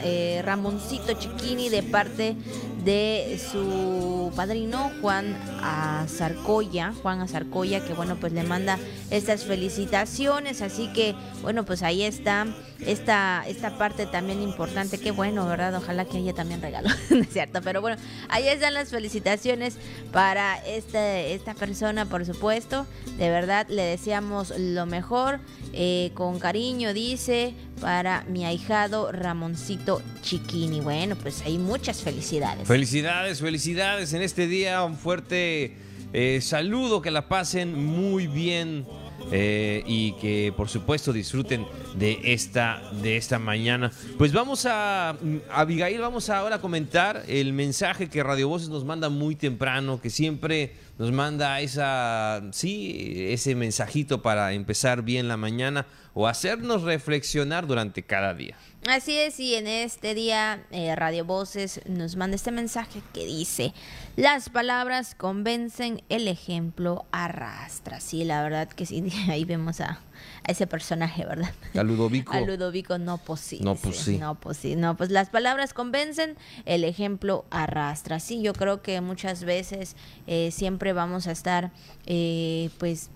eh, 0.04 0.42
Ramoncito 0.44 1.14
Chiquini 1.14 1.70
de 1.70 1.84
parte 1.84 2.36
de 2.84 3.40
su 3.52 4.32
padrino 4.36 4.92
Juan 5.02 5.36
Azarcoya, 5.62 6.94
Juan 7.02 7.22
Azarcoya, 7.22 7.84
que 7.86 7.94
bueno, 7.94 8.16
pues 8.20 8.32
le 8.32 8.44
manda 8.44 8.78
estas 9.10 9.44
felicitaciones, 9.44 10.62
así 10.62 10.92
que 10.94 11.16
bueno, 11.42 11.66
pues 11.66 11.84
ahí 11.84 12.04
está 12.04 12.48
esta, 12.86 13.44
esta 13.48 13.78
parte 13.78 14.06
también 14.06 14.42
importante, 14.42 14.98
qué 14.98 15.12
bueno, 15.12 15.46
¿verdad? 15.46 15.76
Ojalá 15.76 16.06
que 16.06 16.18
haya 16.18 16.34
también 16.34 16.62
regalo, 16.62 16.90
¿no 17.10 17.22
es 17.22 17.30
cierto? 17.30 17.62
Pero 17.62 17.82
bueno, 17.82 17.98
ahí 18.30 18.48
están 18.48 18.74
las 18.74 18.90
felicitaciones 18.90 19.76
para 20.14 20.58
este, 20.66 21.34
esta 21.34 21.56
persona, 21.56 22.06
por 22.06 22.26
supuesto, 22.26 22.86
de 23.18 23.30
verdad 23.30 23.68
le 23.68 23.84
deseamos 23.84 24.54
lo 24.58 24.86
mejor, 24.86 25.40
eh, 25.74 26.12
con 26.14 26.40
cariño, 26.40 26.79
dice, 26.88 27.54
para 27.82 28.24
mi 28.30 28.46
ahijado 28.46 29.12
Ramoncito 29.12 30.02
Chiquini. 30.22 30.82
Bueno, 30.82 31.16
pues 31.16 31.42
hay 31.42 31.58
muchas 31.58 32.02
felicidades. 32.02 32.68
Felicidades, 32.68 33.42
felicidades 33.42 34.14
en 34.14 34.22
este 34.22 34.48
día. 34.48 34.84
Un 34.84 34.98
fuerte 34.98 35.78
eh, 36.14 36.40
saludo, 36.42 37.02
que 37.02 37.12
la 37.12 37.28
pasen 37.28 37.74
muy 37.86 38.28
bien. 38.28 38.86
eh, 39.32 39.84
y 39.86 40.14
que 40.14 40.54
por 40.56 40.70
supuesto 40.70 41.14
disfruten 41.14 41.66
de 41.96 42.20
esta, 42.24 42.82
de 43.02 43.18
esta 43.18 43.40
mañana. 43.40 43.92
Pues 44.18 44.34
vamos 44.34 44.66
a, 44.66 45.16
Abigail, 45.52 46.00
vamos 46.00 46.30
ahora 46.30 46.56
a 46.56 46.62
comentar 46.62 47.24
el 47.28 47.54
mensaje 47.54 48.10
que 48.10 48.24
Radio 48.24 48.48
Voces 48.48 48.70
nos 48.70 48.86
manda 48.86 49.10
muy 49.10 49.36
temprano, 49.36 50.02
que 50.02 50.10
siempre 50.10 50.74
nos 50.98 51.12
manda 51.12 51.60
esa, 51.62 52.42
sí, 52.52 53.28
ese 53.30 53.56
mensajito 53.56 54.22
para 54.22 54.54
empezar 54.54 55.04
bien 55.04 55.28
la 55.28 55.38
mañana 55.38 55.86
o 56.14 56.28
hacernos 56.28 56.84
reflexionar 56.84 57.68
durante 57.68 58.04
cada 58.04 58.34
día. 58.34 58.56
Así 58.88 59.18
es, 59.18 59.40
y 59.42 59.56
en 59.56 59.68
este 59.68 60.14
día 60.14 60.64
eh, 60.72 60.96
Radio 60.96 61.26
Voces 61.26 61.82
nos 61.86 62.16
manda 62.16 62.36
este 62.36 62.52
mensaje 62.52 63.02
que 63.14 63.26
dice, 63.26 63.74
las 64.16 64.50
palabras 64.50 65.16
convencen, 65.16 66.02
el 66.08 66.30
ejemplo 66.30 67.06
arrastra. 67.12 68.00
Sí, 68.00 68.24
la 68.24 68.42
verdad 68.42 68.70
que 68.70 68.86
sí, 68.86 69.04
ahí 69.30 69.44
vemos 69.44 69.82
a, 69.82 70.00
a 70.48 70.52
ese 70.52 70.66
personaje, 70.66 71.26
¿verdad? 71.26 71.52
A 71.78 71.84
Ludovico. 71.84 72.34
A 72.34 72.40
Ludovico, 72.40 72.98
no, 72.98 73.18
pues 73.18 73.42
sí. 73.42 73.60
No, 73.62 73.76
pues 73.76 73.98
sí. 73.98 74.18
No, 74.18 74.36
pues 74.36 74.58
sí. 74.58 74.78
No, 74.78 74.96
pues 74.96 75.12
las 75.12 75.30
palabras 75.30 75.74
convencen, 75.74 76.38
el 76.66 76.86
ejemplo 76.86 77.46
arrastra. 77.50 78.22
Sí, 78.22 78.42
yo 78.42 78.54
creo 78.54 78.82
que 78.82 79.02
muchas 79.02 79.44
veces 79.44 79.98
eh, 80.26 80.52
siempre 80.52 80.94
vamos 80.94 81.28
a 81.28 81.32
estar, 81.32 81.72
eh, 82.06 82.70
pues, 82.78 83.10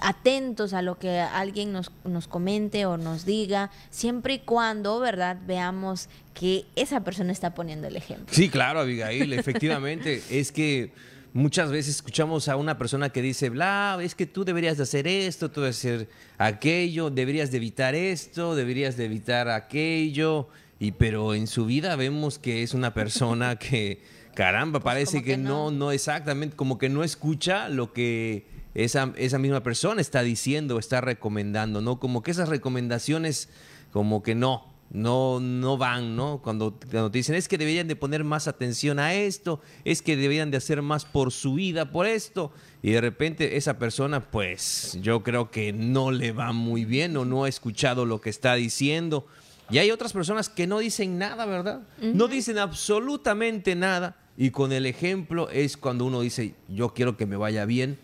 atentos 0.00 0.72
a 0.72 0.82
lo 0.82 0.98
que 0.98 1.20
alguien 1.20 1.72
nos, 1.72 1.90
nos 2.04 2.28
comente 2.28 2.86
o 2.86 2.96
nos 2.96 3.24
diga, 3.24 3.70
siempre 3.90 4.34
y 4.34 4.38
cuando, 4.40 4.98
¿verdad?, 5.00 5.38
veamos 5.46 6.08
que 6.34 6.64
esa 6.76 7.04
persona 7.04 7.32
está 7.32 7.54
poniendo 7.54 7.86
el 7.88 7.96
ejemplo. 7.96 8.26
Sí, 8.30 8.48
claro, 8.48 8.80
Abigail, 8.80 9.32
efectivamente. 9.32 10.22
es 10.30 10.52
que 10.52 10.92
muchas 11.32 11.70
veces 11.70 11.96
escuchamos 11.96 12.48
a 12.48 12.56
una 12.56 12.78
persona 12.78 13.10
que 13.10 13.22
dice, 13.22 13.50
bla, 13.50 13.98
es 14.02 14.14
que 14.14 14.26
tú 14.26 14.44
deberías 14.44 14.76
de 14.76 14.84
hacer 14.84 15.06
esto, 15.06 15.50
tú 15.50 15.60
debes 15.60 15.78
hacer 15.78 16.08
aquello, 16.38 17.10
deberías 17.10 17.50
de 17.50 17.56
evitar 17.58 17.94
esto, 17.94 18.54
deberías 18.54 18.96
de 18.96 19.04
evitar 19.06 19.48
aquello. 19.48 20.48
Y 20.78 20.92
pero 20.92 21.34
en 21.34 21.46
su 21.46 21.66
vida 21.66 21.94
vemos 21.96 22.38
que 22.38 22.62
es 22.62 22.74
una 22.74 22.92
persona 22.92 23.56
que, 23.58 24.00
caramba, 24.34 24.80
parece 24.80 25.18
como 25.18 25.24
que, 25.24 25.30
que 25.32 25.36
no, 25.36 25.70
no. 25.70 25.78
no 25.78 25.92
exactamente, 25.92 26.56
como 26.56 26.78
que 26.78 26.88
no 26.88 27.04
escucha 27.04 27.68
lo 27.68 27.92
que 27.92 28.51
esa, 28.74 29.12
esa 29.16 29.38
misma 29.38 29.62
persona 29.62 30.00
está 30.00 30.22
diciendo, 30.22 30.78
está 30.78 31.00
recomendando, 31.00 31.80
¿no? 31.80 31.98
Como 31.98 32.22
que 32.22 32.30
esas 32.30 32.48
recomendaciones, 32.48 33.48
como 33.92 34.22
que 34.22 34.34
no, 34.34 34.72
no, 34.92 35.40
no 35.40 35.78
van, 35.78 36.16
¿no? 36.16 36.40
Cuando, 36.42 36.78
cuando 36.90 37.10
te 37.10 37.18
dicen, 37.18 37.34
es 37.34 37.48
que 37.48 37.58
deberían 37.58 37.88
de 37.88 37.96
poner 37.96 38.24
más 38.24 38.48
atención 38.48 38.98
a 38.98 39.14
esto, 39.14 39.60
es 39.84 40.02
que 40.02 40.16
deberían 40.16 40.50
de 40.50 40.58
hacer 40.58 40.82
más 40.82 41.04
por 41.04 41.32
su 41.32 41.54
vida, 41.54 41.90
por 41.90 42.06
esto, 42.06 42.52
y 42.82 42.92
de 42.92 43.00
repente 43.00 43.56
esa 43.56 43.78
persona, 43.78 44.30
pues 44.30 44.98
yo 45.00 45.22
creo 45.22 45.50
que 45.50 45.72
no 45.72 46.10
le 46.10 46.32
va 46.32 46.52
muy 46.52 46.84
bien 46.84 47.16
o 47.16 47.24
no 47.24 47.44
ha 47.44 47.48
escuchado 47.48 48.04
lo 48.04 48.20
que 48.20 48.30
está 48.30 48.54
diciendo. 48.54 49.26
Y 49.70 49.78
hay 49.78 49.90
otras 49.90 50.12
personas 50.12 50.50
que 50.50 50.66
no 50.66 50.80
dicen 50.80 51.16
nada, 51.16 51.46
¿verdad? 51.46 51.82
No 52.00 52.28
dicen 52.28 52.58
absolutamente 52.58 53.74
nada. 53.74 54.18
Y 54.36 54.50
con 54.50 54.72
el 54.72 54.84
ejemplo 54.84 55.48
es 55.50 55.76
cuando 55.76 56.04
uno 56.04 56.20
dice, 56.20 56.54
yo 56.68 56.92
quiero 56.92 57.16
que 57.16 57.26
me 57.26 57.36
vaya 57.36 57.64
bien 57.64 57.98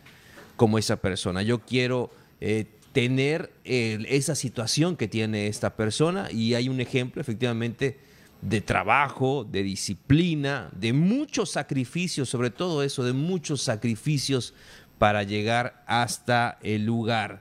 como 0.58 0.76
esa 0.76 0.96
persona. 0.96 1.40
Yo 1.42 1.60
quiero 1.60 2.10
eh, 2.42 2.66
tener 2.92 3.52
eh, 3.64 4.04
esa 4.08 4.34
situación 4.34 4.96
que 4.96 5.06
tiene 5.08 5.46
esta 5.46 5.76
persona 5.76 6.30
y 6.32 6.52
hay 6.54 6.68
un 6.68 6.80
ejemplo 6.80 7.22
efectivamente 7.22 7.96
de 8.42 8.60
trabajo, 8.60 9.44
de 9.44 9.62
disciplina, 9.62 10.68
de 10.72 10.92
muchos 10.92 11.50
sacrificios, 11.52 12.28
sobre 12.28 12.50
todo 12.50 12.82
eso, 12.82 13.04
de 13.04 13.12
muchos 13.12 13.62
sacrificios 13.62 14.52
para 14.98 15.22
llegar 15.22 15.84
hasta 15.86 16.58
el 16.62 16.84
lugar 16.84 17.40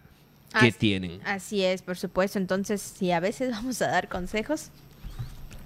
que 0.60 0.68
Así- 0.68 0.78
tienen. 0.78 1.20
Así 1.26 1.64
es, 1.64 1.82
por 1.82 1.98
supuesto. 1.98 2.38
Entonces, 2.38 2.80
si 2.82 3.12
a 3.12 3.20
veces 3.20 3.50
vamos 3.58 3.82
a 3.82 3.88
dar 3.88 4.10
consejos, 4.10 4.70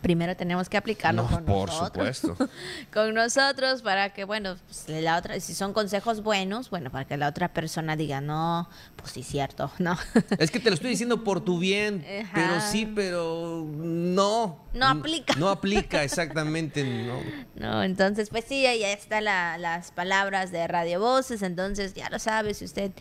primero 0.02 0.36
tenemos 0.36 0.68
que 0.70 0.78
aplicarlo 0.78 1.24
No, 1.24 1.30
con 1.30 1.46
por 1.46 1.70
nosotros. 1.70 2.18
supuesto. 2.18 2.50
con 2.94 3.14
nosotros 3.14 3.82
para 3.82 4.10
que, 4.14 4.24
bueno, 4.24 4.56
pues, 4.66 4.86
la 5.02 5.18
otra, 5.18 5.40
si 5.40 5.54
son 5.54 5.74
consejos 5.74 6.24
buenos, 6.24 6.70
bueno, 6.70 6.90
para 6.92 7.06
que 7.06 7.18
la 7.18 7.28
otra 7.28 7.54
persona 7.54 7.96
diga, 7.96 8.20
no, 8.22 8.68
pues 8.96 9.12
sí, 9.12 9.24
cierto, 9.24 9.72
no. 9.80 9.98
Es 10.40 10.50
que 10.52 10.60
te 10.60 10.70
lo 10.70 10.74
estoy 10.74 10.90
diciendo 10.90 11.24
por 11.24 11.42
tu 11.42 11.60
bien, 11.60 12.04
Ajá. 12.24 12.32
pero 12.34 12.62
sí, 12.62 12.92
pero 12.94 13.64
no. 13.76 14.66
No 14.74 14.88
aplica. 14.88 15.36
No 15.36 15.50
aplica, 15.50 16.04
exactamente, 16.04 16.84
no. 16.84 17.20
No, 17.56 17.84
entonces, 17.84 18.30
pues 18.30 18.46
sí, 18.48 18.66
ahí 18.66 18.84
están 18.84 19.26
la- 19.26 19.58
las 19.58 19.92
palabras 19.92 20.52
de 20.52 20.66
Radio 20.68 21.00
Voces, 21.02 21.42
entonces 21.42 21.94
ya 21.94 22.10
lo 22.10 22.20
sabe, 22.20 22.54
si 22.54 22.66
usted 22.66 22.92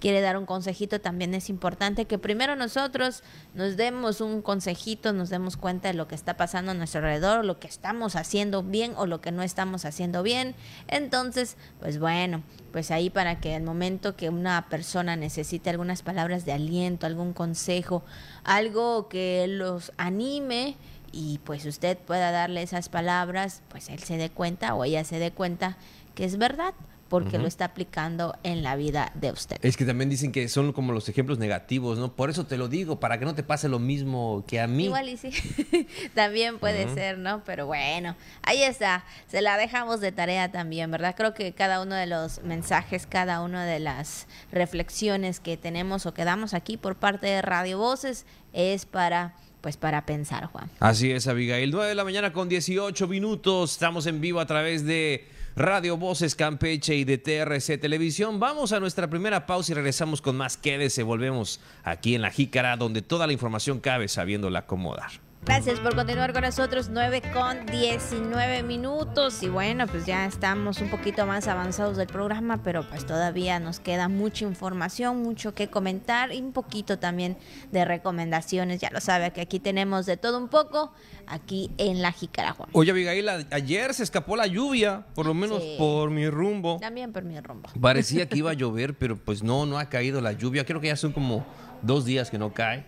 quiere 0.00 0.20
dar 0.20 0.36
un 0.36 0.44
consejito, 0.44 1.00
también 1.00 1.32
es 1.34 1.48
importante 1.48 2.04
que 2.06 2.18
primero 2.18 2.56
nosotros 2.56 3.22
nos 3.54 3.76
demos 3.76 4.20
un 4.20 4.42
consejito, 4.42 5.12
nos 5.12 5.30
demos 5.30 5.56
cuenta 5.56 5.88
de 5.88 5.94
lo 5.94 6.08
que 6.08 6.16
está 6.16 6.36
pasando 6.36 6.49
a 6.54 6.62
nuestro 6.62 7.00
alrededor, 7.00 7.44
lo 7.44 7.58
que 7.58 7.68
estamos 7.68 8.16
haciendo 8.16 8.62
bien 8.62 8.92
o 8.96 9.06
lo 9.06 9.20
que 9.20 9.32
no 9.32 9.42
estamos 9.42 9.84
haciendo 9.84 10.22
bien. 10.22 10.54
Entonces, 10.88 11.56
pues 11.80 11.98
bueno, 11.98 12.42
pues 12.72 12.90
ahí 12.90 13.10
para 13.10 13.40
que 13.40 13.56
el 13.56 13.62
momento 13.62 14.16
que 14.16 14.28
una 14.28 14.68
persona 14.68 15.16
necesite 15.16 15.70
algunas 15.70 16.02
palabras 16.02 16.44
de 16.44 16.52
aliento, 16.52 17.06
algún 17.06 17.32
consejo, 17.32 18.04
algo 18.44 19.08
que 19.08 19.46
los 19.48 19.92
anime, 19.96 20.76
y 21.12 21.38
pues 21.44 21.64
usted 21.66 21.98
pueda 21.98 22.30
darle 22.30 22.62
esas 22.62 22.88
palabras, 22.88 23.62
pues 23.68 23.88
él 23.88 23.98
se 24.00 24.16
dé 24.16 24.30
cuenta 24.30 24.74
o 24.74 24.84
ella 24.84 25.04
se 25.04 25.18
dé 25.18 25.32
cuenta 25.32 25.76
que 26.14 26.24
es 26.24 26.38
verdad, 26.38 26.74
porque 27.10 27.38
lo 27.38 27.48
está 27.48 27.64
aplicando 27.64 28.38
en 28.44 28.62
la 28.62 28.76
vida 28.76 29.10
de 29.16 29.32
usted. 29.32 29.56
Es 29.62 29.76
que 29.76 29.84
también 29.84 30.08
dicen 30.08 30.30
que 30.30 30.48
son 30.48 30.72
como 30.72 30.92
los 30.92 31.08
ejemplos 31.08 31.40
negativos, 31.40 31.98
¿no? 31.98 32.14
Por 32.14 32.30
eso 32.30 32.46
te 32.46 32.56
lo 32.56 32.68
digo, 32.68 33.00
para 33.00 33.18
que 33.18 33.24
no 33.24 33.34
te 33.34 33.42
pase 33.42 33.68
lo 33.68 33.80
mismo 33.80 34.44
que 34.46 34.60
a 34.60 34.68
mí. 34.68 34.84
Igual 34.84 35.08
y 35.08 35.16
sí, 35.16 35.32
también 36.14 36.60
puede 36.60 36.94
ser, 36.94 37.18
¿no? 37.18 37.42
Pero 37.44 37.66
bueno, 37.66 38.14
ahí 38.42 38.62
está, 38.62 39.04
se 39.26 39.42
la 39.42 39.56
dejamos 39.56 40.00
de 40.00 40.12
tarea 40.12 40.52
también, 40.52 40.88
¿verdad? 40.92 41.16
Creo 41.16 41.34
que 41.34 41.52
cada 41.52 41.82
uno 41.82 41.96
de 41.96 42.06
los 42.06 42.44
mensajes, 42.44 43.08
cada 43.08 43.42
una 43.42 43.66
de 43.66 43.80
las 43.80 44.28
reflexiones 44.52 45.40
que 45.40 45.56
tenemos 45.56 46.06
o 46.06 46.14
que 46.14 46.24
damos 46.24 46.54
aquí 46.54 46.76
por 46.76 46.94
parte 46.94 47.26
de 47.26 47.42
Radio 47.42 47.78
Voces 47.78 48.24
es 48.52 48.86
para, 48.86 49.34
pues 49.62 49.76
para 49.76 50.06
pensar, 50.06 50.46
Juan. 50.46 50.70
Así 50.78 51.10
es, 51.10 51.26
Abigail. 51.26 51.72
9 51.72 51.88
de 51.88 51.94
la 51.96 52.04
mañana 52.04 52.32
con 52.32 52.48
18 52.48 53.08
minutos. 53.08 53.72
Estamos 53.72 54.06
en 54.06 54.20
vivo 54.20 54.38
a 54.38 54.46
través 54.46 54.86
de 54.86 55.39
Radio 55.56 55.96
Voces 55.96 56.34
Campeche 56.34 56.94
y 56.94 57.04
de 57.04 57.18
TRC 57.18 57.78
Televisión. 57.80 58.40
Vamos 58.40 58.72
a 58.72 58.80
nuestra 58.80 59.10
primera 59.10 59.46
pausa 59.46 59.72
y 59.72 59.74
regresamos 59.74 60.22
con 60.22 60.36
más 60.36 60.56
Quédese. 60.56 61.02
Volvemos 61.02 61.60
aquí 61.82 62.14
en 62.14 62.22
La 62.22 62.30
Jícara, 62.30 62.76
donde 62.76 63.02
toda 63.02 63.26
la 63.26 63.32
información 63.32 63.80
cabe 63.80 64.08
sabiéndola 64.08 64.60
acomodar. 64.60 65.29
Gracias 65.46 65.80
por 65.80 65.96
continuar 65.96 66.32
con 66.34 66.42
nosotros, 66.42 66.90
9 66.92 67.22
con 67.32 67.64
19 67.66 68.62
minutos. 68.62 69.42
Y 69.42 69.48
bueno, 69.48 69.86
pues 69.86 70.04
ya 70.06 70.26
estamos 70.26 70.80
un 70.80 70.90
poquito 70.90 71.24
más 71.26 71.48
avanzados 71.48 71.96
del 71.96 72.06
programa, 72.08 72.62
pero 72.62 72.86
pues 72.88 73.04
todavía 73.06 73.58
nos 73.58 73.80
queda 73.80 74.08
mucha 74.08 74.44
información, 74.44 75.22
mucho 75.22 75.54
que 75.54 75.68
comentar 75.68 76.32
y 76.32 76.40
un 76.40 76.52
poquito 76.52 76.98
también 76.98 77.36
de 77.72 77.84
recomendaciones. 77.86 78.80
Ya 78.80 78.90
lo 78.92 79.00
sabe 79.00 79.32
que 79.32 79.40
aquí 79.40 79.58
tenemos 79.58 80.04
de 80.06 80.16
todo 80.18 80.38
un 80.38 80.48
poco, 80.48 80.92
aquí 81.26 81.70
en 81.78 82.02
La 82.02 82.12
Jícara, 82.12 82.52
Juan. 82.52 82.68
Oye, 82.72 82.90
Abigail, 82.92 83.28
ayer 83.50 83.94
se 83.94 84.02
escapó 84.04 84.36
la 84.36 84.46
lluvia, 84.46 85.06
por 85.14 85.24
lo 85.26 85.32
menos 85.34 85.62
Sí. 85.62 85.74
por 85.78 86.10
mi 86.10 86.28
rumbo. 86.28 86.76
También 86.80 87.12
por 87.12 87.24
mi 87.24 87.40
rumbo. 87.40 87.70
Parecía 87.80 88.28
que 88.28 88.36
iba 88.38 88.50
a 88.50 88.54
llover, 88.54 88.96
pero 88.96 89.16
pues 89.16 89.42
no, 89.42 89.64
no 89.66 89.78
ha 89.78 89.88
caído 89.88 90.20
la 90.20 90.32
lluvia. 90.32 90.64
Creo 90.66 90.80
que 90.82 90.88
ya 90.88 90.96
son 90.96 91.12
como 91.12 91.44
dos 91.82 92.04
días 92.04 92.30
que 92.30 92.38
no 92.38 92.52
cae. 92.52 92.84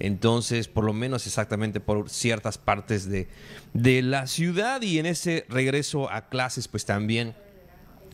Entonces, 0.00 0.68
por 0.68 0.84
lo 0.84 0.92
menos 0.92 1.26
exactamente 1.26 1.80
por 1.80 2.08
ciertas 2.08 2.58
partes 2.58 3.08
de, 3.08 3.28
de 3.72 4.02
la 4.02 4.26
ciudad. 4.26 4.82
Y 4.82 4.98
en 4.98 5.06
ese 5.06 5.44
regreso 5.48 6.10
a 6.10 6.28
clases, 6.28 6.68
pues 6.68 6.84
también 6.84 7.34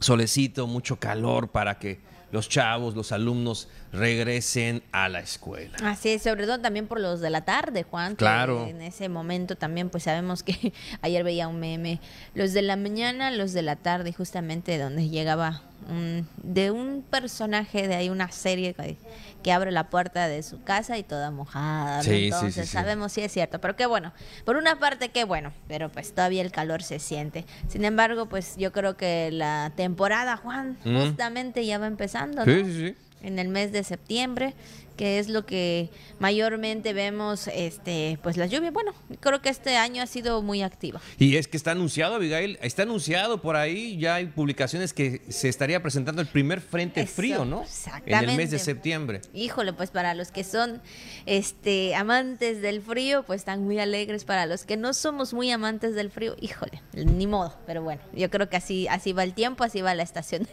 solecito, 0.00 0.66
mucho 0.66 0.96
calor 0.96 1.48
para 1.50 1.78
que 1.78 2.00
los 2.32 2.48
chavos, 2.48 2.96
los 2.96 3.12
alumnos 3.12 3.68
regresen 3.94 4.82
a 4.92 5.08
la 5.08 5.20
escuela. 5.20 5.76
Así 5.82 6.10
es, 6.10 6.22
sobre 6.22 6.46
todo 6.46 6.60
también 6.60 6.86
por 6.86 7.00
los 7.00 7.20
de 7.20 7.30
la 7.30 7.44
tarde, 7.44 7.82
Juan. 7.84 8.16
Claro. 8.16 8.66
En 8.66 8.82
ese 8.82 9.08
momento 9.08 9.56
también, 9.56 9.90
pues 9.90 10.04
sabemos 10.04 10.42
que 10.42 10.72
ayer 11.02 11.24
veía 11.24 11.48
un 11.48 11.60
meme. 11.60 12.00
Los 12.34 12.52
de 12.52 12.62
la 12.62 12.76
mañana, 12.76 13.30
los 13.30 13.52
de 13.52 13.62
la 13.62 13.76
tarde, 13.76 14.12
justamente 14.12 14.78
donde 14.78 15.08
llegaba 15.08 15.62
un- 15.88 16.26
de 16.42 16.70
un 16.70 17.02
personaje 17.08 17.86
de 17.88 17.94
ahí, 17.94 18.08
una 18.08 18.30
serie 18.32 18.72
que, 18.74 18.96
que 19.42 19.52
abre 19.52 19.70
la 19.70 19.90
puerta 19.90 20.28
de 20.28 20.42
su 20.42 20.62
casa 20.62 20.96
y 20.96 21.02
toda 21.02 21.30
mojada. 21.30 22.02
Sí, 22.02 22.08
sí, 22.10 22.16
sí, 22.18 22.24
Entonces 22.24 22.66
sí. 22.68 22.72
sabemos 22.72 23.12
si 23.12 23.20
es 23.20 23.30
cierto, 23.32 23.60
pero 23.60 23.76
qué 23.76 23.84
bueno. 23.86 24.12
Por 24.46 24.56
una 24.56 24.78
parte, 24.78 25.10
qué 25.10 25.24
bueno, 25.24 25.52
pero 25.68 25.90
pues 25.92 26.14
todavía 26.14 26.40
el 26.40 26.52
calor 26.52 26.82
se 26.82 26.98
siente. 26.98 27.44
Sin 27.68 27.84
embargo, 27.84 28.26
pues 28.30 28.56
yo 28.56 28.72
creo 28.72 28.96
que 28.96 29.30
la 29.30 29.72
temporada, 29.76 30.36
Juan, 30.38 30.78
Mm. 30.84 30.96
justamente 31.08 31.66
ya 31.66 31.76
va 31.78 31.86
empezando. 31.86 32.44
Sí, 32.44 32.50
¿no? 32.62 32.64
sí, 32.66 32.72
sí. 32.88 32.96
En 33.24 33.38
el 33.38 33.48
mes 33.48 33.72
de 33.72 33.82
septiembre, 33.84 34.54
que 34.96 35.18
es 35.18 35.28
lo 35.28 35.44
que 35.46 35.90
mayormente 36.18 36.92
vemos, 36.92 37.48
este, 37.48 38.18
pues 38.22 38.36
la 38.36 38.46
lluvia. 38.46 38.70
Bueno, 38.70 38.92
creo 39.20 39.42
que 39.42 39.48
este 39.48 39.76
año 39.76 40.02
ha 40.02 40.06
sido 40.06 40.42
muy 40.42 40.62
activa. 40.62 41.00
Y 41.18 41.36
es 41.36 41.48
que 41.48 41.56
está 41.56 41.72
anunciado, 41.72 42.14
Abigail, 42.14 42.58
está 42.62 42.82
anunciado 42.82 43.40
por 43.40 43.56
ahí, 43.56 43.98
ya 43.98 44.16
hay 44.16 44.26
publicaciones 44.26 44.92
que 44.92 45.22
se 45.28 45.48
estaría 45.48 45.82
presentando 45.82 46.22
el 46.22 46.28
primer 46.28 46.60
frente 46.60 47.02
Eso, 47.02 47.14
frío, 47.14 47.44
¿no? 47.44 47.58
En 47.58 47.62
el 47.62 47.68
exactamente. 47.68 48.36
mes 48.36 48.50
de 48.50 48.58
septiembre. 48.58 49.20
Híjole, 49.32 49.72
pues 49.72 49.90
para 49.90 50.14
los 50.14 50.30
que 50.30 50.44
son 50.44 50.80
este 51.26 51.94
amantes 51.94 52.62
del 52.62 52.82
frío, 52.82 53.24
pues 53.24 53.40
están 53.40 53.64
muy 53.64 53.78
alegres. 53.78 54.24
Para 54.24 54.46
los 54.46 54.64
que 54.64 54.76
no 54.76 54.94
somos 54.94 55.34
muy 55.34 55.50
amantes 55.50 55.94
del 55.94 56.10
frío, 56.10 56.36
híjole, 56.40 56.82
ni 56.92 57.26
modo. 57.26 57.56
Pero 57.66 57.82
bueno, 57.82 58.02
yo 58.12 58.30
creo 58.30 58.48
que 58.48 58.56
así, 58.56 58.86
así 58.88 59.12
va 59.12 59.22
el 59.24 59.34
tiempo, 59.34 59.64
así 59.64 59.80
va 59.82 59.94
la 59.94 60.02
estación 60.02 60.46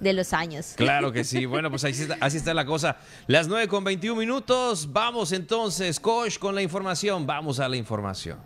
de 0.00 0.12
los 0.12 0.32
años. 0.32 0.74
Claro 0.76 1.12
que 1.12 1.24
sí. 1.24 1.46
Bueno, 1.46 1.70
pues 1.70 1.84
así 1.84 2.02
está, 2.02 2.16
así 2.20 2.36
está 2.36 2.54
la 2.54 2.64
cosa. 2.66 2.96
Las 3.26 3.48
9 3.48 3.68
con 3.76 3.84
21 3.84 4.18
minutos. 4.18 4.90
Vamos 4.90 5.32
entonces, 5.32 6.00
coach, 6.00 6.38
con 6.38 6.54
la 6.54 6.62
información. 6.62 7.26
Vamos 7.26 7.60
a 7.60 7.68
la 7.68 7.76
información. 7.76 8.38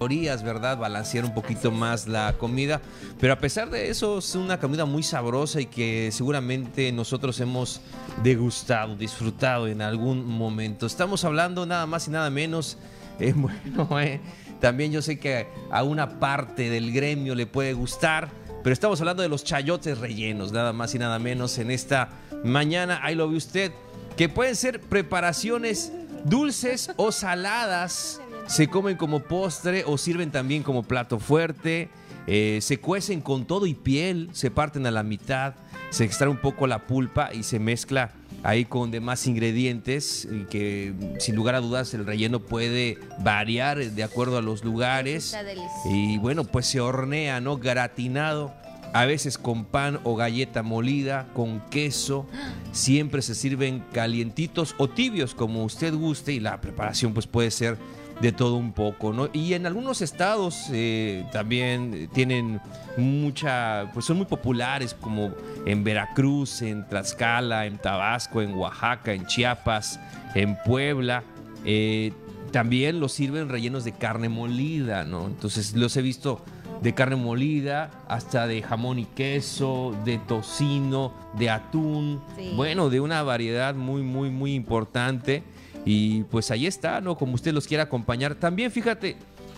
Calorías, 0.00 0.42
¿verdad? 0.42 0.78
Balancear 0.78 1.24
un 1.24 1.32
poquito 1.32 1.70
más 1.70 2.08
la 2.08 2.34
comida. 2.36 2.80
Pero 3.20 3.34
a 3.34 3.38
pesar 3.38 3.70
de 3.70 3.88
eso, 3.88 4.18
es 4.18 4.34
una 4.34 4.58
comida 4.58 4.84
muy 4.84 5.04
sabrosa 5.04 5.60
y 5.60 5.66
que 5.66 6.10
seguramente 6.10 6.90
nosotros 6.90 7.38
hemos 7.38 7.82
degustado, 8.24 8.96
disfrutado 8.96 9.68
en 9.68 9.80
algún 9.80 10.26
momento. 10.26 10.86
Estamos 10.86 11.24
hablando 11.24 11.64
nada 11.64 11.86
más 11.86 12.08
y 12.08 12.10
nada 12.10 12.30
menos. 12.30 12.78
eh, 13.20 13.32
bueno, 13.32 14.00
eh, 14.00 14.20
también 14.58 14.90
yo 14.90 15.02
sé 15.02 15.20
que 15.20 15.46
a 15.70 15.84
una 15.84 16.18
parte 16.18 16.68
del 16.68 16.90
gremio 16.90 17.36
le 17.36 17.46
puede 17.46 17.74
gustar. 17.74 18.28
Pero 18.64 18.74
estamos 18.74 19.00
hablando 19.00 19.22
de 19.22 19.28
los 19.28 19.44
chayotes 19.44 19.98
rellenos, 19.98 20.50
nada 20.52 20.72
más 20.72 20.94
y 20.94 20.98
nada 20.98 21.18
menos 21.18 21.58
en 21.58 21.70
esta 21.70 22.10
mañana. 22.44 23.00
Ahí 23.02 23.14
lo 23.14 23.28
ve 23.28 23.36
usted, 23.36 23.72
que 24.20 24.28
pueden 24.28 24.54
ser 24.54 24.82
preparaciones 24.82 25.94
dulces 26.26 26.90
o 26.96 27.10
saladas. 27.10 28.20
Se 28.46 28.68
comen 28.68 28.98
como 28.98 29.20
postre 29.20 29.82
o 29.86 29.96
sirven 29.96 30.30
también 30.30 30.62
como 30.62 30.82
plato 30.82 31.18
fuerte. 31.18 31.88
Eh, 32.26 32.58
se 32.60 32.78
cuecen 32.78 33.22
con 33.22 33.46
todo 33.46 33.64
y 33.64 33.72
piel, 33.72 34.28
se 34.34 34.50
parten 34.50 34.84
a 34.84 34.90
la 34.90 35.02
mitad, 35.02 35.54
se 35.88 36.04
extrae 36.04 36.28
un 36.28 36.36
poco 36.36 36.66
la 36.66 36.86
pulpa 36.86 37.32
y 37.32 37.44
se 37.44 37.58
mezcla 37.58 38.12
ahí 38.42 38.66
con 38.66 38.90
demás 38.90 39.26
ingredientes 39.26 40.28
y 40.30 40.44
que 40.44 40.92
sin 41.18 41.34
lugar 41.34 41.54
a 41.54 41.60
dudas 41.60 41.94
el 41.94 42.04
relleno 42.04 42.40
puede 42.40 42.98
variar 43.20 43.78
de 43.78 44.04
acuerdo 44.04 44.36
a 44.36 44.42
los 44.42 44.62
lugares. 44.62 45.32
Está. 45.32 45.50
Y 45.86 46.18
bueno, 46.18 46.44
pues 46.44 46.66
se 46.66 46.78
hornea, 46.78 47.40
¿no? 47.40 47.56
Gratinado, 47.56 48.52
a 48.92 49.04
veces 49.04 49.38
con 49.38 49.64
pan 49.64 50.00
o 50.04 50.16
galleta 50.16 50.62
molida, 50.62 51.28
con 51.34 51.60
queso. 51.70 52.26
Siempre 52.72 53.22
se 53.22 53.34
sirven 53.34 53.84
calientitos 53.92 54.74
o 54.78 54.88
tibios, 54.88 55.34
como 55.34 55.64
usted 55.64 55.94
guste, 55.94 56.32
y 56.32 56.40
la 56.40 56.60
preparación 56.60 57.14
pues 57.14 57.26
puede 57.26 57.50
ser 57.50 57.76
de 58.20 58.32
todo 58.32 58.56
un 58.56 58.72
poco, 58.72 59.12
¿no? 59.12 59.30
Y 59.32 59.54
en 59.54 59.66
algunos 59.66 60.02
estados 60.02 60.66
eh, 60.72 61.24
también 61.32 62.10
tienen 62.12 62.60
mucha, 62.98 63.90
pues 63.94 64.04
son 64.04 64.18
muy 64.18 64.26
populares, 64.26 64.94
como 64.94 65.32
en 65.64 65.84
Veracruz, 65.84 66.60
en 66.60 66.86
Tlaxcala, 66.86 67.66
en 67.66 67.78
Tabasco, 67.78 68.42
en 68.42 68.54
Oaxaca, 68.54 69.14
en 69.14 69.26
Chiapas, 69.26 69.98
en 70.34 70.56
Puebla. 70.64 71.22
Eh, 71.64 72.12
también 72.52 73.00
los 73.00 73.12
sirven 73.12 73.48
rellenos 73.48 73.84
de 73.84 73.92
carne 73.92 74.28
molida, 74.28 75.04
¿no? 75.04 75.26
Entonces 75.26 75.74
los 75.74 75.96
he 75.96 76.02
visto 76.02 76.44
de 76.82 76.94
carne 76.94 77.16
molida, 77.16 77.90
hasta 78.08 78.46
de 78.46 78.62
jamón 78.62 78.98
y 78.98 79.04
queso, 79.04 79.94
de 80.04 80.18
tocino, 80.18 81.12
de 81.36 81.50
atún, 81.50 82.20
Sí. 82.36 82.52
bueno, 82.56 82.88
de 82.90 83.00
una 83.00 83.22
variedad 83.22 83.74
muy, 83.74 84.02
muy, 84.02 84.30
muy 84.30 84.54
importante. 84.54 85.42
Y 85.84 86.24
pues 86.24 86.50
ahí 86.50 86.66
está, 86.66 87.00
¿no? 87.00 87.16
Como 87.16 87.34
usted 87.34 87.52
los 87.52 87.66
quiera 87.66 87.84
acompañar. 87.84 88.34
También 88.34 88.70
fíjate 88.70 89.16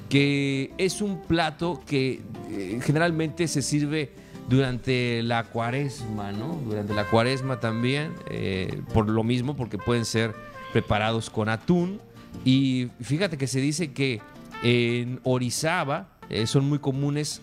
que 0.08 0.72
es 0.78 1.00
un 1.00 1.20
plato 1.22 1.80
que 1.86 2.20
eh, 2.50 2.78
generalmente 2.82 3.48
se 3.48 3.62
sirve 3.62 4.12
durante 4.48 5.22
la 5.22 5.44
cuaresma, 5.44 6.32
¿no? 6.32 6.60
Durante 6.66 6.92
la 6.94 7.04
cuaresma 7.04 7.60
también, 7.60 8.12
eh, 8.30 8.82
por 8.92 9.08
lo 9.08 9.24
mismo, 9.24 9.56
porque 9.56 9.78
pueden 9.78 10.04
ser 10.04 10.34
preparados 10.72 11.30
con 11.30 11.48
atún. 11.48 12.00
Y 12.44 12.88
fíjate 13.00 13.36
que 13.38 13.46
se 13.46 13.60
dice 13.60 13.92
que 13.92 14.20
en 14.62 15.20
Orizaba 15.24 16.08
eh, 16.32 16.46
son 16.46 16.68
muy 16.68 16.78
comunes 16.78 17.42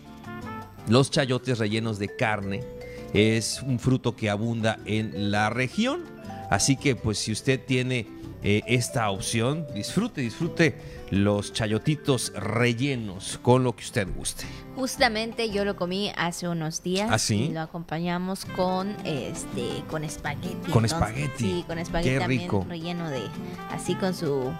los 0.87 1.11
chayotes 1.11 1.59
rellenos 1.59 1.99
de 1.99 2.15
carne. 2.15 2.63
Es 3.13 3.61
un 3.61 3.79
fruto 3.79 4.15
que 4.15 4.29
abunda 4.29 4.79
en 4.85 5.31
la 5.31 5.49
región. 5.49 6.03
Así 6.49 6.75
que 6.75 6.95
pues 6.95 7.19
si 7.19 7.31
usted 7.31 7.63
tiene 7.63 8.07
eh, 8.43 8.61
esta 8.67 9.09
opción, 9.11 9.67
disfrute, 9.73 10.21
disfrute 10.21 10.75
los 11.11 11.53
chayotitos 11.53 12.33
rellenos 12.35 13.39
con 13.41 13.63
lo 13.63 13.75
que 13.75 13.83
usted 13.83 14.07
guste. 14.15 14.45
Justamente 14.79 15.49
yo 15.49 15.65
lo 15.65 15.75
comí 15.75 16.13
hace 16.15 16.47
unos 16.47 16.81
días. 16.83 17.09
¿Ah, 17.11 17.19
sí? 17.19 17.47
Y 17.47 17.49
lo 17.49 17.59
acompañamos 17.59 18.45
con 18.45 18.95
este 19.03 19.83
con 19.89 20.05
espagueti. 20.05 20.71
Con 20.71 20.85
espagueti. 20.85 21.29
Sí, 21.37 21.65
con 21.67 21.79
espagueti 21.79 22.11
Qué 22.11 22.19
también 22.19 22.41
rico. 22.43 22.65
relleno 22.65 23.09
de 23.09 23.21
así 23.71 23.95
con 23.95 24.13
su 24.13 24.53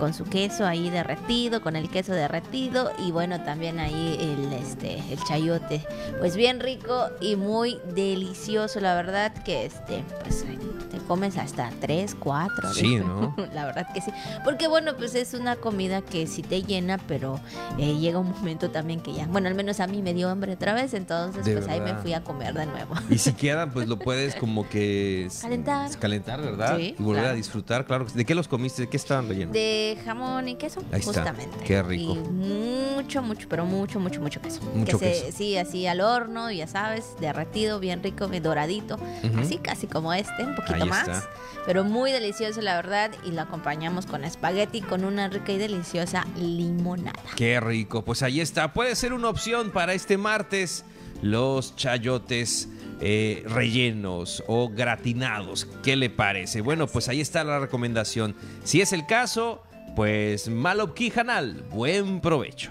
con 0.00 0.12
su 0.12 0.24
queso 0.24 0.66
ahí 0.66 0.90
derretido, 0.90 1.62
con 1.62 1.76
el 1.76 1.88
queso 1.88 2.12
derretido 2.12 2.90
y 2.98 3.12
bueno, 3.12 3.44
también 3.44 3.78
ahí 3.78 4.16
el 4.18 4.52
este 4.54 4.98
el 5.08 5.22
chayote. 5.22 5.86
Pues 6.18 6.34
bien 6.34 6.58
rico 6.58 7.06
y 7.20 7.36
muy 7.36 7.78
delicioso, 7.94 8.80
la 8.80 8.96
verdad 8.96 9.32
que 9.44 9.66
este 9.66 10.02
pues 10.24 10.44
te 10.90 10.98
comes 10.98 11.36
hasta 11.38 11.70
tres, 11.80 12.16
cuatro. 12.18 12.72
Sí, 12.74 12.96
¿no? 12.96 13.34
La 13.54 13.64
verdad 13.64 13.86
que 13.92 14.00
sí. 14.00 14.10
Porque 14.44 14.68
bueno, 14.68 14.96
pues 14.96 15.14
es 15.14 15.34
una 15.34 15.56
comida 15.56 16.02
que 16.02 16.26
sí 16.26 16.42
te 16.42 16.62
llena, 16.62 16.98
pero 16.98 17.40
eh, 17.78 17.96
llega 17.98 18.18
un 18.18 18.30
momento 18.30 18.70
también 18.70 19.00
que 19.00 19.12
ya, 19.12 19.26
bueno, 19.26 19.48
al 19.48 19.54
menos 19.60 19.80
a 19.80 19.86
mí 19.86 20.02
me 20.02 20.14
dio 20.14 20.28
hambre 20.28 20.52
otra 20.54 20.74
vez, 20.74 20.94
entonces 20.94 21.44
De 21.44 21.52
pues 21.54 21.68
ahí 21.68 21.78
me 21.80 21.86
verdad. 21.86 22.02
fui 22.02 22.12
a 22.14 22.22
comer 22.24 22.54
de 22.54 22.66
nuevo. 22.66 22.94
Y 23.08 23.18
si 23.18 23.32
queda, 23.34 23.66
pues 23.70 23.88
lo 23.88 23.98
puedes 23.98 24.34
como 24.34 24.68
que 24.68 25.28
Calentar. 25.40 25.90
calentar, 25.98 26.40
¿verdad? 26.40 26.76
Sí, 26.76 26.94
y 26.98 27.02
volver 27.02 27.22
claro. 27.22 27.34
a 27.34 27.36
disfrutar, 27.36 27.84
claro. 27.86 28.06
¿De 28.12 28.24
qué 28.24 28.34
los 28.34 28.48
comiste? 28.48 28.82
¿De 28.82 28.88
qué 28.88 28.96
estaban 28.96 29.28
rellenos? 29.28 29.52
De 29.52 29.98
jamón 30.04 30.48
y 30.48 30.56
queso, 30.56 30.80
Ahí 30.92 31.00
está. 31.00 31.12
justamente. 31.12 31.56
Qué 31.64 31.82
rico. 31.82 32.12
Y 32.14 32.16
mucho, 32.16 33.22
mucho, 33.22 33.46
pero 33.48 33.64
mucho, 33.64 34.00
mucho, 34.00 34.20
mucho 34.20 34.40
queso. 34.40 34.60
Mucho 34.74 34.98
que 34.98 35.14
se- 35.14 35.24
queso. 35.26 35.38
sí, 35.38 35.56
así 35.56 35.86
al 35.86 36.00
horno, 36.00 36.50
ya 36.50 36.66
sabes, 36.66 37.04
derretido, 37.20 37.80
bien 37.80 38.02
rico, 38.02 38.28
bien 38.28 38.42
doradito. 38.42 38.96
Ujú. 38.96 39.40
Así 39.40 39.58
casi 39.58 39.86
como 39.86 40.12
este, 40.12 40.44
un 40.44 40.54
poquito 40.54 40.82
Ahí 40.82 40.88
más. 40.88 41.08
está. 41.08 41.28
Pero 41.66 41.84
muy 41.84 42.10
delicioso, 42.10 42.62
la 42.62 42.74
verdad. 42.74 43.10
Y 43.24 43.32
lo 43.32 43.42
acompañamos 43.42 44.06
con 44.06 44.24
espagueti, 44.24 44.80
con 44.80 45.04
una 45.04 45.28
rica 45.28 45.52
y 45.52 45.58
deliciosa 45.58 46.24
limonada. 46.36 47.20
Qué 47.36 47.60
rico. 47.60 48.02
Pues 48.02 48.22
ahí 48.22 48.40
está. 48.40 48.72
Puede 48.72 48.94
ser 48.96 49.12
una 49.12 49.28
opción 49.28 49.39
para 49.70 49.94
este 49.94 50.18
martes. 50.18 50.84
Los 51.22 51.76
chayotes 51.76 52.68
eh, 53.00 53.42
rellenos 53.46 54.42
o 54.46 54.68
gratinados. 54.68 55.66
¿Qué 55.82 55.96
le 55.96 56.10
parece? 56.10 56.60
Bueno, 56.60 56.86
pues 56.86 57.08
ahí 57.08 57.20
está 57.20 57.42
la 57.44 57.58
recomendación. 57.58 58.34
Si 58.64 58.80
es 58.80 58.92
el 58.92 59.06
caso, 59.06 59.62
pues 59.96 60.48
Hanal. 61.16 61.64
Buen 61.70 62.20
provecho. 62.20 62.70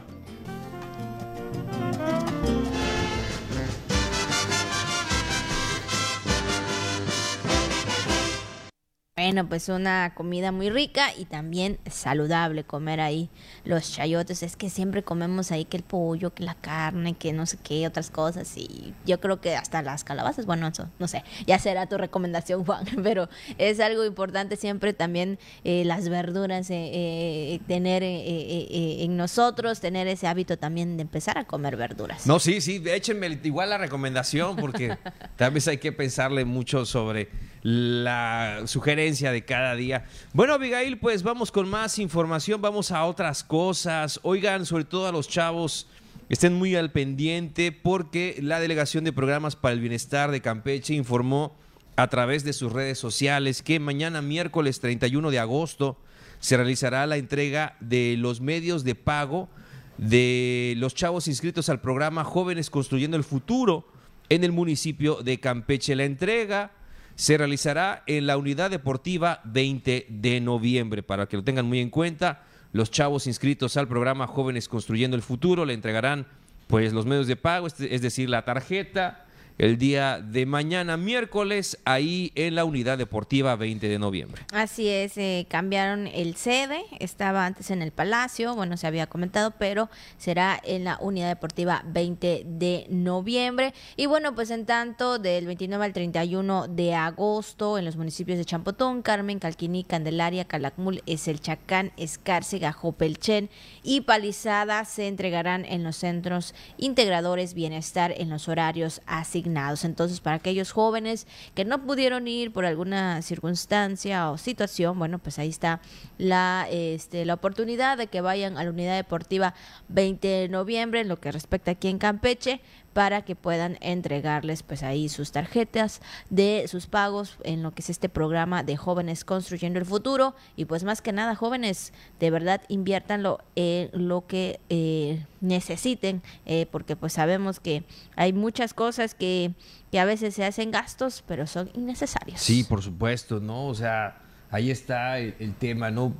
Bueno, 9.19 9.49
pues 9.49 9.67
una 9.67 10.13
comida 10.15 10.53
muy 10.53 10.69
rica 10.69 11.08
y 11.13 11.25
también 11.25 11.77
saludable 11.89 12.63
comer 12.63 13.01
ahí 13.01 13.29
los 13.65 13.91
chayotes. 13.91 14.43
Es 14.43 14.55
que 14.55 14.69
siempre 14.69 15.03
comemos 15.03 15.51
ahí 15.51 15.65
que 15.65 15.75
el 15.75 15.84
pollo, 15.84 16.34
que 16.34 16.45
la 16.45 16.55
carne, 16.55 17.15
que 17.15 17.34
no 17.34 17.45
sé 17.45 17.58
qué, 17.62 17.86
otras 17.86 18.12
cosas. 18.12 18.55
Y 18.55 18.93
yo 19.05 19.19
creo 19.19 19.41
que 19.41 19.58
hasta 19.58 19.82
las 19.82 20.05
calabazas, 20.05 20.45
bueno, 20.45 20.69
eso, 20.69 20.88
no 20.99 21.10
sé, 21.10 21.25
ya 21.45 21.60
será 21.60 21.86
tu 21.88 21.97
recomendación, 21.97 22.63
Juan. 22.65 22.86
Pero 23.03 23.27
es 23.58 23.82
algo 23.82 24.05
importante 24.05 24.55
siempre 24.55 24.93
también 24.93 25.38
eh, 25.65 25.84
las 25.84 26.08
verduras, 26.08 26.69
eh, 26.69 26.89
eh, 26.93 27.60
tener 27.67 28.03
eh, 28.03 28.21
eh, 28.21 28.67
eh, 28.69 28.97
en 29.03 29.17
nosotros, 29.17 29.82
tener 29.82 30.08
ese 30.08 30.27
hábito 30.27 30.58
también 30.58 30.95
de 30.95 31.01
empezar 31.01 31.38
a 31.38 31.43
comer 31.43 31.75
verduras. 31.75 32.25
No, 32.25 32.39
sí, 32.39 32.62
sí, 32.62 32.82
échenme 32.86 33.38
igual 33.43 33.71
la 33.71 33.77
recomendación 33.77 34.55
porque 34.55 34.97
tal 35.36 35.51
vez 35.51 35.67
hay 35.67 35.77
que 35.77 35.91
pensarle 35.91 36.45
mucho 36.45 36.86
sobre 36.86 37.27
la 37.62 38.62
sugerencia 38.65 39.32
de 39.32 39.43
cada 39.43 39.76
día. 39.76 40.06
Bueno, 40.34 40.54
Abigail, 40.54 40.98
pues 40.98 41.24
vamos 41.24 41.52
con 41.52 41.69
más 41.69 42.00
información, 42.00 42.62
vamos 42.62 42.91
a 42.91 43.06
otras 43.06 43.43
cosas. 43.43 44.19
Oigan, 44.24 44.65
sobre 44.65 44.86
todo 44.86 45.08
a 45.08 45.12
los 45.12 45.28
chavos, 45.28 45.88
estén 46.30 46.54
muy 46.54 46.76
al 46.76 46.91
pendiente 46.91 47.72
porque 47.72 48.39
la 48.41 48.60
Delegación 48.60 49.04
de 49.04 49.13
Programas 49.13 49.56
para 49.56 49.74
el 49.74 49.82
Bienestar 49.82 50.32
de 50.32 50.41
Campeche 50.41 50.93
informó 50.93 51.56
a 51.95 52.08
través 52.08 52.43
de 52.43 52.54
sus 52.54 52.72
redes 52.72 52.98
sociales 52.98 53.62
que 53.62 53.80
mañana 53.80 54.22
miércoles 54.22 54.80
31 54.80 55.32
de 55.32 55.39
agosto 55.39 55.98
se 56.39 56.56
realizará 56.56 57.06
la 57.06 57.17
entrega 57.17 57.76
de 57.82 58.15
los 58.17 58.39
medios 58.39 58.86
de 58.86 58.95
pago 58.95 59.50
de 59.98 60.76
los 60.78 60.95
chavos 60.95 61.28
inscritos 61.28 61.67
al 61.67 61.82
programa 61.82 62.24
Jóvenes 62.24 62.69
Construyendo 62.69 63.17
el 63.17 63.26
Futuro 63.26 63.86
en 64.30 64.45
el 64.45 64.54
municipio 64.54 65.22
de 65.24 65.41
Campeche. 65.41 65.95
La 65.95 66.06
entrega 66.06 66.72
se 67.19 67.38
realizará 67.38 68.01
en 68.08 68.27
la 68.27 68.38
unidad 68.38 68.71
deportiva 68.71 69.41
20 69.43 70.05
de 70.08 70.39
noviembre. 70.39 71.03
Para 71.03 71.27
que 71.27 71.36
lo 71.36 71.43
tengan 71.43 71.65
muy 71.65 71.82
en 71.82 71.89
cuenta, 71.89 72.43
los 72.71 72.91
chavos 72.91 73.27
inscritos 73.27 73.75
al 73.75 73.89
programa 73.89 74.25
Jóvenes 74.25 74.69
Construyendo 74.69 75.17
el 75.17 75.21
Futuro 75.21 75.65
le 75.65 75.73
entregarán 75.73 76.27
pues 76.67 76.93
los 76.93 77.05
medios 77.05 77.27
de 77.27 77.36
pago, 77.36 77.67
es 77.67 78.01
decir, 78.01 78.29
la 78.29 78.45
tarjeta, 78.45 79.25
el 79.60 79.78
día 79.78 80.19
de 80.19 80.45
mañana, 80.45 80.95
miércoles, 80.95 81.78
ahí 81.84 82.32
en 82.36 82.56
la 82.56 82.63
Unidad 82.63 82.98
Deportiva 82.98 83.58
20 83.58 83.89
de 83.89 84.00
noviembre. 84.00 84.43
Así 84.54 84.88
es, 84.88 85.17
eh, 85.17 85.45
cambiaron 85.50 86.08
el 86.08 86.38
sede, 86.38 86.82
estaba 87.00 87.45
antes 87.45 87.69
en 87.69 87.82
el 87.82 87.91
Palacio, 87.91 88.56
bueno, 88.56 88.78
se 88.78 88.88
había 88.88 89.08
comentado, 89.08 89.52
pero 89.60 89.89
será 90.17 90.60
en 90.63 90.86
la 90.86 90.98
Unidad 91.02 91.28
Deportiva 91.28 91.84
20 91.86 92.43
de 92.45 92.86
noviembre. 92.89 93.74
Y 93.98 94.06
bueno, 94.06 94.34
pues 94.34 94.50
en 94.50 94.65
tanto, 94.65 95.19
del 95.19 95.45
29 95.45 95.84
al 95.84 95.93
31 95.93 96.67
de 96.69 96.95
agosto, 96.95 97.78
en 97.78 97.84
los 97.84 97.98
municipios 97.98 98.38
de 98.38 98.45
Champotón, 98.45 99.02
Carmen, 99.02 99.39
Calquiní, 99.39 99.84
Candelaria, 99.84 100.45
Calakmul, 100.45 101.04
Eselchacán, 101.06 101.91
Escárcega, 101.98 102.72
Jopelchen 102.72 103.50
y 103.84 104.02
Palizada 104.02 104.86
se 104.86 105.08
entregarán 105.08 105.65
en 105.65 105.84
los 105.84 105.98
centros 105.98 106.56
integradores 106.78 107.54
bienestar 107.54 108.13
en 108.15 108.30
los 108.30 108.48
horarios 108.48 109.02
asignados 109.06 109.48
entonces, 109.83 110.19
para 110.19 110.38
aquellos 110.38 110.71
jóvenes 110.71 111.27
que 111.55 111.65
no 111.65 111.85
pudieron 111.85 112.27
ir 112.27 112.51
por 112.51 112.65
alguna 112.65 113.21
circunstancia 113.21 114.29
o 114.31 114.38
situación, 114.38 114.97
bueno, 114.97 115.19
pues 115.19 115.39
ahí 115.39 115.49
está 115.49 115.81
la, 116.17 116.67
este, 116.69 117.25
la 117.25 117.35
oportunidad 117.35 117.97
de 117.97 118.07
que 118.07 118.21
vayan 118.21 118.57
a 118.57 118.63
la 118.63 118.69
unidad 118.69 118.95
deportiva 118.95 119.53
20 119.89 120.27
de 120.27 120.49
noviembre 120.49 121.01
en 121.01 121.07
lo 121.07 121.19
que 121.19 121.31
respecta 121.31 121.71
aquí 121.71 121.88
en 121.88 121.97
Campeche 121.97 122.62
para 122.99 123.21
que 123.21 123.33
puedan 123.33 123.77
entregarles 123.79 124.62
pues 124.62 124.83
ahí 124.83 125.07
sus 125.07 125.31
tarjetas 125.31 126.01
de 126.29 126.65
sus 126.67 126.88
pagos 126.88 127.38
en 127.45 127.63
lo 127.63 127.71
que 127.71 127.81
es 127.81 127.89
este 127.89 128.09
programa 128.09 128.62
de 128.62 128.75
jóvenes 128.75 129.23
construyendo 129.23 129.79
el 129.79 129.85
futuro 129.85 130.35
y 130.57 130.65
pues 130.65 130.83
más 130.83 131.01
que 131.01 131.13
nada 131.13 131.33
jóvenes 131.33 131.93
de 132.19 132.29
verdad 132.29 132.62
inviértanlo 132.67 133.39
en 133.55 133.89
lo 133.93 134.27
que 134.27 134.59
eh, 134.67 135.25
necesiten 135.39 136.21
eh, 136.45 136.65
porque 136.69 136.97
pues 136.97 137.13
sabemos 137.13 137.62
que 137.62 137.85
hay 138.17 138.33
muchas 138.33 138.73
cosas 138.73 139.15
que, 139.15 139.53
que 139.93 140.01
a 140.01 140.03
veces 140.03 140.35
se 140.35 140.43
hacen 140.43 140.69
gastos 140.69 141.23
pero 141.25 141.47
son 141.47 141.69
innecesarios. 141.75 142.41
Sí, 142.41 142.65
por 142.65 142.81
supuesto, 142.81 143.39
¿no? 143.39 143.67
O 143.67 143.75
sea 143.75 144.23
ahí 144.51 144.71
está 144.71 145.19
el, 145.19 145.53
tema, 145.53 145.89
¿no? 145.89 146.13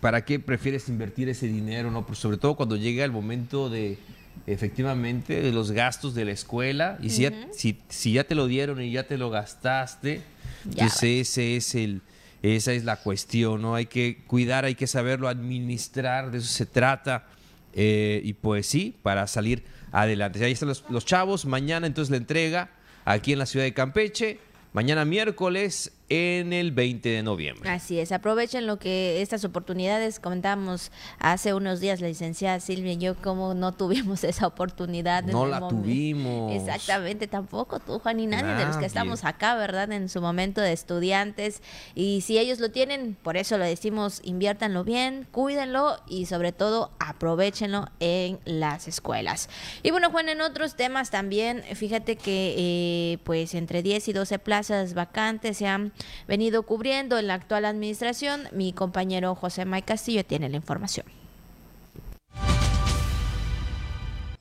¿Para 0.00 0.24
qué 0.24 0.40
prefieres 0.40 0.88
invertir 0.88 1.28
ese 1.28 1.46
dinero, 1.46 1.90
no? 1.90 2.06
Pues 2.06 2.18
sobre 2.18 2.38
todo 2.38 2.56
cuando 2.56 2.76
llega 2.76 3.04
el 3.04 3.12
momento 3.12 3.68
de, 3.68 3.98
efectivamente 4.46 5.40
de 5.40 5.52
los 5.52 5.72
gastos 5.72 6.14
de 6.14 6.24
la 6.24 6.32
escuela 6.32 6.98
y 7.02 7.10
si, 7.10 7.22
ya, 7.22 7.32
si, 7.52 8.12
ya 8.12 8.24
te 8.24 8.34
lo 8.34 8.46
dieron 8.46 8.80
y 8.80 8.90
ya 8.90 9.06
te 9.06 9.18
lo 9.18 9.30
gastaste, 9.30 10.22
pues 10.76 11.02
ese 11.02 11.56
es 11.56 11.74
el, 11.74 12.02
esa 12.42 12.72
es 12.72 12.84
la 12.84 12.96
cuestión, 12.96 13.62
¿no? 13.62 13.74
Hay 13.74 13.86
que 13.86 14.22
cuidar, 14.26 14.64
hay 14.64 14.74
que 14.74 14.86
saberlo 14.86 15.28
administrar, 15.28 16.30
de 16.30 16.38
eso 16.38 16.48
se 16.48 16.66
trata. 16.66 17.26
Eh, 17.72 18.20
y 18.24 18.32
pues 18.32 18.66
sí, 18.66 18.96
para 19.02 19.26
salir 19.28 19.62
adelante. 19.92 20.44
Ahí 20.44 20.52
están 20.52 20.68
los, 20.68 20.84
los 20.88 21.04
chavos, 21.04 21.44
mañana 21.44 21.86
entonces 21.86 22.10
la 22.10 22.16
entrega 22.16 22.70
aquí 23.04 23.32
en 23.32 23.38
la 23.38 23.46
ciudad 23.46 23.64
de 23.64 23.72
Campeche 23.72 24.38
mañana 24.72 25.04
miércoles 25.04 25.92
en 26.10 26.52
el 26.52 26.72
20 26.72 27.08
de 27.08 27.22
noviembre. 27.22 27.70
Así 27.70 28.00
es, 28.00 28.10
aprovechen 28.10 28.66
lo 28.66 28.80
que 28.80 29.22
estas 29.22 29.44
oportunidades 29.44 30.18
comentamos 30.18 30.90
hace 31.20 31.54
unos 31.54 31.78
días 31.78 32.00
la 32.00 32.08
licenciada 32.08 32.58
Silvia 32.58 32.92
y 32.92 32.98
yo 32.98 33.14
como 33.14 33.54
no 33.54 33.72
tuvimos 33.72 34.24
esa 34.24 34.48
oportunidad. 34.48 35.22
No 35.22 35.46
la 35.46 35.68
tuvimos. 35.68 36.52
Exactamente, 36.52 37.28
tampoco 37.28 37.78
tú 37.78 38.00
Juan 38.00 38.18
y 38.18 38.26
nadie, 38.26 38.54
de 38.54 38.66
los 38.66 38.76
que 38.76 38.86
estamos 38.86 39.24
acá, 39.24 39.54
¿verdad? 39.54 39.92
En 39.92 40.08
su 40.08 40.20
momento 40.20 40.60
de 40.60 40.72
estudiantes 40.72 41.62
y 41.94 42.22
si 42.22 42.38
ellos 42.38 42.58
lo 42.58 42.70
tienen, 42.72 43.16
por 43.22 43.36
eso 43.36 43.56
lo 43.56 43.64
decimos, 43.64 44.20
inviértanlo 44.24 44.82
bien, 44.82 45.28
cuídenlo 45.30 45.96
y 46.08 46.26
sobre 46.26 46.50
todo 46.50 46.90
aprovechenlo 46.98 47.86
en 48.00 48.40
las 48.44 48.88
escuelas. 48.88 49.48
Y 49.84 49.92
bueno 49.92 50.10
Juan, 50.10 50.28
en 50.28 50.40
otros 50.40 50.74
temas 50.74 51.10
también, 51.10 51.62
fíjate 51.74 52.16
que 52.16 52.54
eh, 52.58 53.18
pues 53.22 53.54
entre 53.54 53.82
10 53.82 54.08
y 54.08 54.12
12 54.12 54.40
plazas 54.40 54.94
vacantes 54.94 55.58
se 55.58 55.68
han 55.68 55.92
venido 56.26 56.62
cubriendo 56.62 57.18
en 57.18 57.26
la 57.26 57.34
actual 57.34 57.64
administración. 57.64 58.48
Mi 58.52 58.72
compañero 58.72 59.34
José 59.34 59.64
May 59.64 59.82
Castillo 59.82 60.24
tiene 60.24 60.48
la 60.48 60.56
información. 60.56 61.06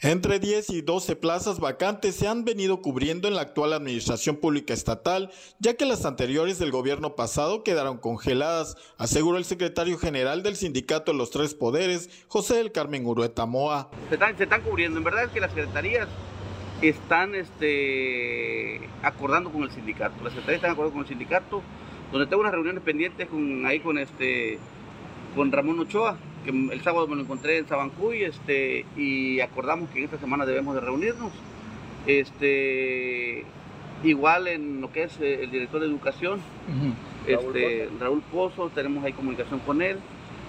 Entre 0.02 0.40
10 0.40 0.70
y 0.70 0.82
12 0.82 1.18
plazas 1.18 1.60
vacantes 1.60 2.16
se 2.16 2.26
han 2.26 2.46
venido 2.46 2.82
cubriendo 2.82 3.28
en 3.28 3.36
la 3.36 3.42
actual 3.42 3.74
administración 3.74 4.38
pública 4.38 4.74
estatal, 4.74 5.30
ya 5.60 5.74
que 5.74 5.84
las 5.84 6.06
anteriores 6.06 6.58
del 6.58 6.72
gobierno 6.72 7.16
pasado 7.16 7.66
quedaron 7.66 7.98
congeladas, 7.98 8.78
aseguró 8.98 9.38
el 9.38 9.44
secretario 9.44 9.98
general 9.98 10.42
del 10.42 10.56
sindicato 10.56 11.12
de 11.12 11.18
los 11.18 11.32
tres 11.32 11.54
poderes, 11.54 12.10
José 12.30 12.56
del 12.56 12.72
Carmen 12.72 13.06
Urueta 13.06 13.46
Moa. 13.46 13.90
Se 14.08 14.14
están, 14.14 14.38
se 14.38 14.44
están 14.46 14.62
cubriendo, 14.62 15.00
en 15.00 15.04
verdad 15.04 15.26
es 15.26 15.32
que 15.32 15.42
las 15.42 15.52
secretarías 15.52 16.08
están 16.82 17.36
este, 17.36 18.82
acordando 19.04 19.52
con 19.52 19.64
el 19.64 19.72
sindicato. 19.72 20.24
Las 20.24 20.34
secretarías 20.34 20.58
están 20.58 20.72
acordando 20.72 20.94
con 20.94 21.02
el 21.02 21.08
sindicato, 21.08 21.62
donde 22.12 22.28
tengo 22.28 22.42
unas 22.42 22.54
reuniones 22.54 22.84
pendientes 22.84 23.28
con, 23.28 23.66
ahí 23.66 23.80
con, 23.80 23.98
este, 23.98 24.58
con 25.36 25.52
Ramón 25.52 25.80
Ochoa, 25.80 26.18
que 26.44 26.52
el 26.52 26.82
sábado 26.82 27.08
me 27.08 27.16
lo 27.16 27.22
encontré 27.22 27.58
en 27.58 27.68
Sabancuy, 27.68 28.24
este, 28.24 28.86
y 28.96 29.40
acordamos 29.42 29.90
que 29.90 30.00
en 30.00 30.06
esta 30.06 30.18
semana 30.18 30.46
debemos 30.46 30.76
de 30.76 30.82
reunirnos. 30.82 31.32
Este, 32.08 33.44
igual 34.04 34.48
en 34.48 34.82
lo 34.82 34.92
que 34.92 35.04
es 35.04 35.20
eh, 35.20 35.44
el 35.44 35.52
director 35.52 35.82
de 35.82 35.88
educación, 35.88 36.40
este, 37.28 37.90
Raúl 38.00 38.22
Pozo, 38.32 38.70
tenemos 38.70 39.04
ahí 39.04 39.14
comunicación 39.14 39.60
con 39.60 39.82
él 39.82 39.98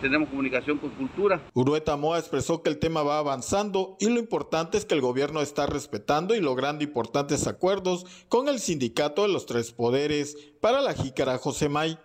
tenemos 0.00 0.28
comunicación 0.28 0.78
con 0.78 0.90
cultura. 0.90 1.40
Urueta 1.54 1.96
Moa 1.96 2.18
expresó 2.18 2.62
que 2.62 2.70
el 2.70 2.78
tema 2.78 3.02
va 3.02 3.18
avanzando 3.18 3.96
y 4.00 4.08
lo 4.08 4.18
importante 4.18 4.78
es 4.78 4.84
que 4.84 4.94
el 4.94 5.00
gobierno 5.00 5.40
está 5.40 5.66
respetando 5.66 6.34
y 6.34 6.40
logrando 6.40 6.84
importantes 6.84 7.46
acuerdos 7.46 8.06
con 8.28 8.48
el 8.48 8.58
sindicato 8.58 9.22
de 9.22 9.28
los 9.28 9.46
tres 9.46 9.72
poderes. 9.72 10.36
Para 10.60 10.80
la 10.80 10.94
jícara 10.94 11.38
José 11.38 11.68
May. 11.68 11.98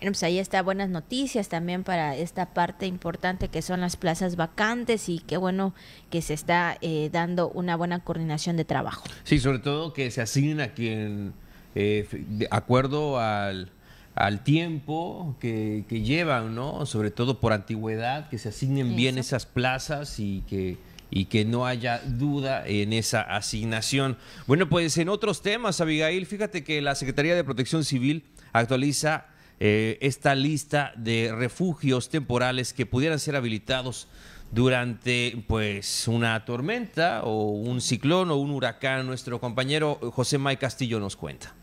Bueno, 0.00 0.12
pues 0.12 0.22
ahí 0.22 0.38
está 0.38 0.62
buenas 0.62 0.90
noticias 0.90 1.48
también 1.48 1.82
para 1.82 2.16
esta 2.16 2.54
parte 2.54 2.86
importante 2.86 3.48
que 3.48 3.62
son 3.62 3.80
las 3.80 3.96
plazas 3.96 4.36
vacantes 4.36 5.08
y 5.08 5.18
qué 5.18 5.36
bueno 5.36 5.74
que 6.08 6.22
se 6.22 6.34
está 6.34 6.78
eh, 6.82 7.10
dando 7.12 7.48
una 7.48 7.74
buena 7.74 8.04
coordinación 8.04 8.56
de 8.56 8.64
trabajo. 8.64 9.02
Sí, 9.24 9.40
sobre 9.40 9.58
todo 9.58 9.92
que 9.92 10.12
se 10.12 10.20
asignen 10.20 10.60
a 10.60 10.68
quien, 10.68 11.32
eh, 11.74 12.06
de 12.12 12.46
acuerdo 12.52 13.18
al, 13.18 13.72
al 14.18 14.42
tiempo 14.42 15.36
que, 15.38 15.84
llevan, 15.88 16.54
¿no? 16.56 16.86
Sobre 16.86 17.12
todo 17.12 17.38
por 17.38 17.52
antigüedad, 17.52 18.28
que 18.28 18.38
se 18.38 18.48
asignen 18.48 18.96
bien 18.96 19.16
esas 19.16 19.46
plazas 19.46 20.18
y 20.18 20.42
que, 20.48 20.76
y 21.08 21.26
que 21.26 21.44
no 21.44 21.66
haya 21.66 22.02
duda 22.04 22.66
en 22.66 22.92
esa 22.92 23.20
asignación. 23.22 24.18
Bueno, 24.48 24.68
pues 24.68 24.98
en 24.98 25.08
otros 25.08 25.40
temas, 25.40 25.80
Abigail, 25.80 26.26
fíjate 26.26 26.64
que 26.64 26.82
la 26.82 26.96
Secretaría 26.96 27.36
de 27.36 27.44
Protección 27.44 27.84
Civil 27.84 28.24
actualiza 28.52 29.26
eh, 29.60 29.98
esta 30.00 30.34
lista 30.34 30.92
de 30.96 31.32
refugios 31.32 32.08
temporales 32.08 32.72
que 32.72 32.86
pudieran 32.86 33.20
ser 33.20 33.36
habilitados 33.36 34.08
durante 34.50 35.44
pues 35.46 36.08
una 36.08 36.44
tormenta 36.44 37.22
o 37.22 37.50
un 37.52 37.80
ciclón 37.80 38.32
o 38.32 38.36
un 38.36 38.50
huracán. 38.50 39.06
Nuestro 39.06 39.38
compañero 39.38 40.00
José 40.12 40.38
May 40.38 40.56
Castillo 40.56 40.98
nos 40.98 41.14
cuenta. 41.14 41.54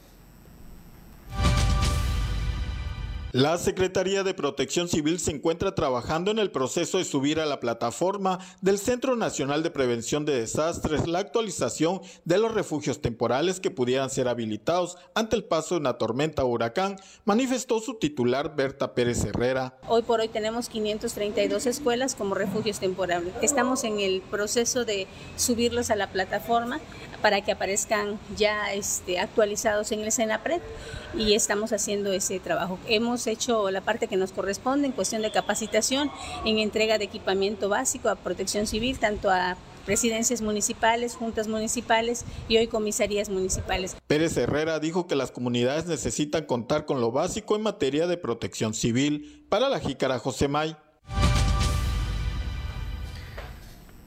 La 3.35 3.57
Secretaría 3.57 4.23
de 4.23 4.33
Protección 4.33 4.87
Civil 4.87 5.19
se 5.19 5.31
encuentra 5.31 5.75
trabajando 5.75 6.31
en 6.31 6.39
el 6.39 6.51
proceso 6.51 6.99
de 6.99 7.03
subir 7.03 7.41
a 7.41 7.45
la 7.45 7.59
plataforma 7.59 8.39
del 8.61 8.79
Centro 8.79 9.17
Nacional 9.17 9.61
de 9.61 9.71
Prevención 9.71 10.23
de 10.23 10.39
Desastres 10.39 11.05
la 11.05 11.19
actualización 11.19 11.99
de 12.23 12.37
los 12.37 12.53
refugios 12.53 13.01
temporales 13.01 13.59
que 13.59 13.71
pudieran 13.71 14.09
ser 14.09 14.29
habilitados 14.29 14.97
ante 15.15 15.35
el 15.35 15.43
paso 15.43 15.75
de 15.75 15.81
una 15.81 15.97
tormenta 15.97 16.45
o 16.45 16.47
huracán, 16.47 16.95
manifestó 17.25 17.81
su 17.81 17.95
titular 17.95 18.55
Berta 18.55 18.95
Pérez 18.95 19.25
Herrera. 19.25 19.77
Hoy 19.89 20.03
por 20.03 20.21
hoy 20.21 20.29
tenemos 20.29 20.69
532 20.69 21.65
escuelas 21.65 22.15
como 22.15 22.35
refugios 22.35 22.79
temporales. 22.79 23.33
Estamos 23.41 23.83
en 23.83 23.99
el 23.99 24.21
proceso 24.21 24.85
de 24.85 25.07
subirlos 25.35 25.89
a 25.89 25.97
la 25.97 26.09
plataforma 26.09 26.79
para 27.25 27.41
que 27.41 27.51
aparezcan 27.51 28.19
ya 28.37 28.71
este, 28.75 29.17
actualizados 29.17 29.91
en 29.91 30.01
el 30.01 30.11
SENAPRED 30.11 30.61
y 31.17 31.33
estamos 31.33 31.73
haciendo 31.73 32.13
ese 32.13 32.39
trabajo. 32.39 32.77
Hemos 32.87 33.25
hecho 33.25 33.71
la 33.71 33.81
parte 33.81 34.07
que 34.07 34.15
nos 34.15 34.31
corresponde 34.31 34.85
en 34.85 34.91
cuestión 34.91 35.23
de 35.23 35.31
capacitación, 35.31 36.11
en 36.45 36.59
entrega 36.59 36.99
de 36.99 37.05
equipamiento 37.05 37.67
básico 37.67 38.09
a 38.09 38.15
protección 38.15 38.67
civil, 38.67 38.99
tanto 38.99 39.31
a 39.31 39.57
presidencias 39.87 40.43
municipales, 40.43 41.15
juntas 41.15 41.47
municipales 41.47 42.25
y 42.47 42.57
hoy 42.57 42.67
comisarías 42.67 43.29
municipales. 43.29 43.97
Pérez 44.05 44.37
Herrera 44.37 44.79
dijo 44.79 45.07
que 45.07 45.15
las 45.15 45.31
comunidades 45.31 45.87
necesitan 45.87 46.45
contar 46.45 46.85
con 46.85 47.01
lo 47.01 47.11
básico 47.11 47.55
en 47.55 47.63
materia 47.63 48.05
de 48.05 48.17
protección 48.17 48.75
civil. 48.75 49.47
Para 49.49 49.67
la 49.69 49.79
jícara 49.79 50.19
José 50.19 50.47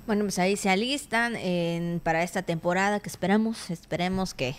Bueno, 0.09 0.25
pues 0.25 0.39
ahí 0.39 0.57
se 0.57 0.71
alistan 0.71 1.35
para 2.03 2.23
esta 2.23 2.41
temporada 2.41 2.99
que 2.99 3.11
esperamos, 3.11 3.69
esperemos 3.69 4.33
que 4.33 4.55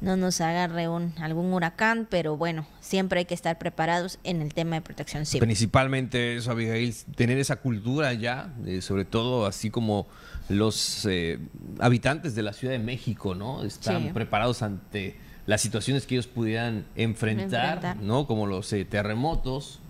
no 0.00 0.16
nos 0.16 0.40
agarre 0.40 0.86
un, 0.86 1.12
algún 1.18 1.52
huracán, 1.52 2.06
pero 2.08 2.36
bueno, 2.36 2.64
siempre 2.78 3.18
hay 3.18 3.24
que 3.24 3.34
estar 3.34 3.58
preparados 3.58 4.20
en 4.22 4.40
el 4.40 4.54
tema 4.54 4.76
de 4.76 4.82
protección 4.82 5.26
civil. 5.26 5.40
Principalmente 5.40 6.36
eso, 6.36 6.52
Abigail, 6.52 6.94
tener 7.16 7.38
esa 7.38 7.56
cultura 7.56 8.12
ya, 8.12 8.54
sobre 8.82 9.04
todo 9.04 9.46
así 9.46 9.68
como 9.68 10.06
los 10.48 11.04
eh, 11.10 11.40
habitantes 11.80 12.36
de 12.36 12.42
la 12.42 12.52
Ciudad 12.52 12.74
de 12.74 12.78
México, 12.78 13.34
¿no? 13.34 13.64
Están 13.64 14.12
preparados 14.12 14.62
ante 14.62 15.16
las 15.46 15.60
situaciones 15.60 16.06
que 16.06 16.14
ellos 16.14 16.28
pudieran 16.28 16.86
enfrentar, 16.94 17.96
¿no? 18.00 18.28
Como 18.28 18.46
los 18.46 18.72
eh, 18.72 18.84
terremotos, 18.84 19.80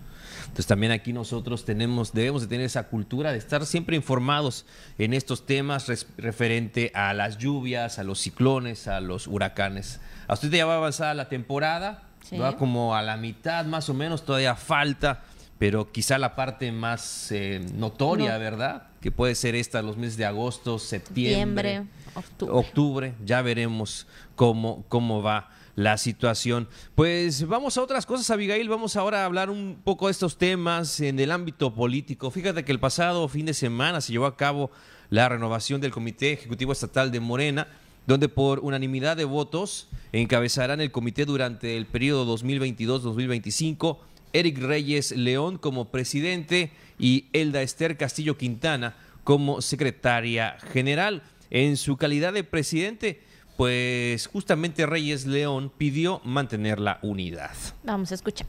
entonces 0.55 0.69
también 0.69 0.93
aquí 0.93 1.13
nosotros 1.13 1.65
tenemos, 1.65 2.13
debemos 2.13 2.43
de 2.43 2.47
tener 2.47 2.67
esa 2.67 2.85
cultura 2.85 3.33
de 3.33 3.39
estar 3.39 3.67
siempre 3.67 3.97
informados 3.97 4.67
en 4.99 5.13
estos 5.13 5.47
temas 5.47 5.89
referente 6.17 6.93
a 6.95 7.13
las 7.13 7.39
lluvias, 7.39 7.99
a 7.99 8.05
los 8.05 8.21
ciclones, 8.21 8.87
a 8.87 9.01
los 9.01 9.27
huracanes. 9.27 9.99
A 10.29 10.35
usted 10.35 10.53
ya 10.53 10.65
va 10.65 10.77
avanzada 10.77 11.13
la 11.15 11.29
temporada, 11.29 12.05
va 12.41 12.57
como 12.57 12.95
a 12.95 13.03
la 13.03 13.17
mitad 13.17 13.65
más 13.65 13.89
o 13.89 13.95
menos, 13.95 14.25
todavía 14.25 14.55
falta, 14.55 15.25
pero 15.59 15.91
quizá 15.91 16.19
la 16.19 16.37
parte 16.37 16.71
más 16.71 17.33
eh, 17.33 17.67
notoria, 17.75 18.39
¿verdad? 18.39 18.85
Que 19.01 19.11
puede 19.11 19.35
ser 19.35 19.57
esta, 19.57 19.83
los 19.83 19.97
meses 19.97 20.17
de 20.17 20.25
agosto, 20.25 20.79
septiembre, 20.79 21.83
octubre. 22.15 22.55
octubre. 22.55 23.15
ya 23.25 23.43
veremos 23.43 24.07
cómo, 24.37 24.85
cómo 24.89 25.21
va 25.21 25.51
la 25.77 25.99
situación. 25.99 26.69
Pues 26.95 27.47
vamos 27.47 27.77
a 27.77 27.83
otras 27.83 28.07
cosas, 28.07 28.31
Abigail. 28.31 28.69
Vamos 28.69 28.97
ahora 28.97 29.23
a 29.23 29.25
hablar 29.25 29.51
un 29.51 29.79
poco 29.83 30.07
de 30.07 30.13
estos 30.13 30.37
temas 30.37 31.01
en 31.01 31.19
el 31.19 31.31
ámbito 31.31 31.75
político. 31.75 32.31
Fíjate 32.31 32.65
que 32.65 32.73
el 32.73 32.81
pasado 32.81 33.27
fin 33.29 33.47
de 33.47 33.55
semana 33.55 34.01
se 34.01 34.13
llevó 34.13 34.27
a 34.27 34.37
cabo 34.37 34.71
la 35.11 35.29
renovación 35.29 35.81
del 35.81 35.91
Comité 35.91 36.33
Ejecutivo 36.33 36.73
Estatal 36.73 37.11
de 37.11 37.21
Morena, 37.21 37.69
donde 38.07 38.29
por 38.29 38.61
unanimidad 38.61 39.17
de 39.17 39.25
votos 39.25 39.89
encabezarán 40.13 40.81
el 40.81 40.91
comité 40.91 41.25
durante 41.25 41.77
el 41.77 41.87
periodo 41.87 42.37
2022-2025 42.37 43.99
Eric 44.35 44.59
Reyes 44.59 45.13
León 45.13 45.59
como 45.59 45.91
presidente 45.91 46.73
y 46.99 47.27
Elda 47.33 47.63
Esther 47.63 47.97
Castillo 47.97 48.37
Quintana 48.37 48.97
como 49.23 49.63
secretaria 49.63 50.59
general. 50.73 51.23
En 51.51 51.77
su 51.77 51.97
calidad 51.97 52.33
de 52.33 52.43
presidente, 52.43 53.23
pues 53.57 54.27
justamente 54.27 54.87
Reyes 54.87 55.27
León 55.27 55.71
pidió 55.77 56.21
mantener 56.25 56.81
la 56.81 56.99
unidad. 57.03 57.53
Vamos 57.83 58.11
a 58.11 58.15
escuchar. 58.15 58.47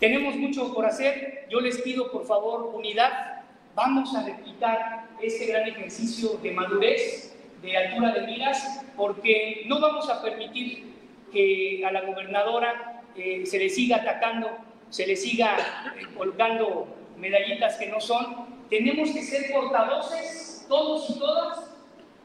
Tenemos 0.00 0.34
mucho 0.36 0.72
por 0.72 0.86
hacer. 0.86 1.46
Yo 1.50 1.60
les 1.60 1.78
pido, 1.82 2.10
por 2.10 2.26
favor, 2.26 2.72
unidad. 2.74 3.42
Vamos 3.74 4.14
a 4.14 4.24
replicar 4.24 5.08
este 5.22 5.46
gran 5.46 5.68
ejercicio 5.68 6.38
de 6.42 6.52
madurez, 6.52 7.36
de 7.62 7.76
altura 7.76 8.12
de 8.12 8.26
miras, 8.26 8.82
porque 8.96 9.64
no 9.66 9.80
vamos 9.80 10.08
a 10.08 10.22
permitir 10.22 10.94
que 11.30 11.84
a 11.86 11.92
la 11.92 12.00
gobernadora 12.02 13.02
eh, 13.14 13.44
se 13.44 13.58
le 13.58 13.68
siga 13.68 13.98
atacando, 13.98 14.48
se 14.88 15.06
le 15.06 15.16
siga 15.16 15.56
eh, 15.96 16.06
colgando 16.16 16.88
medallitas 17.18 17.76
que 17.76 17.86
no 17.86 18.00
son. 18.00 18.46
Tenemos 18.70 19.10
que 19.10 19.22
ser 19.22 19.52
portavoces, 19.52 20.64
todos 20.68 21.10
y 21.10 21.18
todas, 21.18 21.69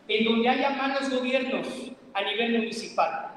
en 0.07 0.25
donde 0.25 0.49
haya 0.49 0.69
malos 0.71 1.09
gobiernos 1.09 1.67
a 2.13 2.21
nivel 2.21 2.59
municipal. 2.59 3.31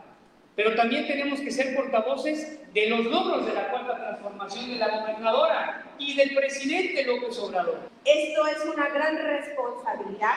Pero 0.55 0.75
también 0.75 1.07
tenemos 1.07 1.41
que 1.41 1.51
ser 1.51 1.77
portavoces 1.77 2.61
de 2.73 2.89
los 2.89 3.05
logros 3.05 3.47
de 3.47 3.55
la 3.55 3.71
cuarta 3.71 3.97
transformación 3.97 4.69
de 4.71 4.77
la 4.77 4.89
gobernadora 4.89 5.85
y 5.99 6.17
del 6.17 6.35
presidente 6.35 7.05
López 7.05 7.39
Obrador. 7.39 7.79
Esto 8.05 8.47
es 8.47 8.65
una 8.65 8.89
gran 8.89 9.17
responsabilidad 9.17 10.35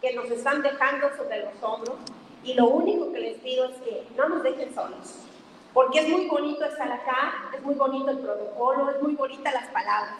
que 0.00 0.14
nos 0.14 0.30
están 0.30 0.62
dejando 0.62 1.10
sobre 1.16 1.40
los 1.44 1.52
hombros 1.62 1.96
y 2.44 2.54
lo 2.54 2.68
único 2.68 3.12
que 3.12 3.20
les 3.20 3.38
pido 3.40 3.68
es 3.68 3.76
que 3.82 4.04
no 4.16 4.28
nos 4.28 4.42
dejen 4.42 4.74
solos. 4.74 5.16
Porque 5.74 6.00
es 6.00 6.08
muy 6.08 6.26
bonito 6.26 6.64
estar 6.64 6.90
acá, 6.90 7.50
es 7.54 7.62
muy 7.62 7.74
bonito 7.74 8.10
el 8.10 8.18
protocolo, 8.18 8.90
es 8.90 9.02
muy 9.02 9.14
bonita 9.14 9.52
las 9.52 9.68
palabras, 9.68 10.16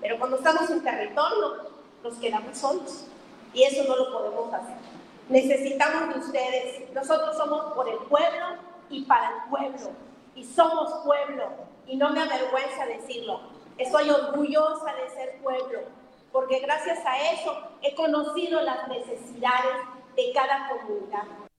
pero 0.00 0.18
cuando 0.18 0.36
estamos 0.36 0.70
en 0.70 0.82
territorio 0.82 1.70
nos 2.02 2.14
quedamos 2.18 2.56
solos 2.56 3.06
y 3.52 3.64
eso 3.64 3.84
no 3.88 3.96
lo 3.96 4.12
podemos 4.12 4.54
hacer. 4.54 5.01
Necesitamos 5.28 6.14
de 6.14 6.20
ustedes. 6.20 6.92
Nosotros 6.92 7.36
somos 7.36 7.72
por 7.74 7.88
el 7.88 7.98
pueblo 8.08 8.56
y 8.90 9.04
para 9.04 9.28
el 9.28 9.50
pueblo. 9.50 9.90
Y 10.34 10.44
somos 10.44 11.04
pueblo. 11.04 11.48
Y 11.86 11.96
no 11.96 12.10
me 12.10 12.22
avergüenza 12.22 12.86
decirlo. 12.86 13.40
Estoy 13.78 14.10
orgullosa 14.10 14.92
de 14.94 15.10
ser 15.10 15.40
pueblo. 15.42 15.80
Porque 16.32 16.60
gracias 16.60 16.98
a 17.04 17.32
eso 17.32 17.56
he 17.82 17.94
conocido 17.94 18.60
las 18.62 18.88
necesidades 18.88 19.76
de 20.16 20.32
cada 20.32 20.68
comunidad. 20.68 21.51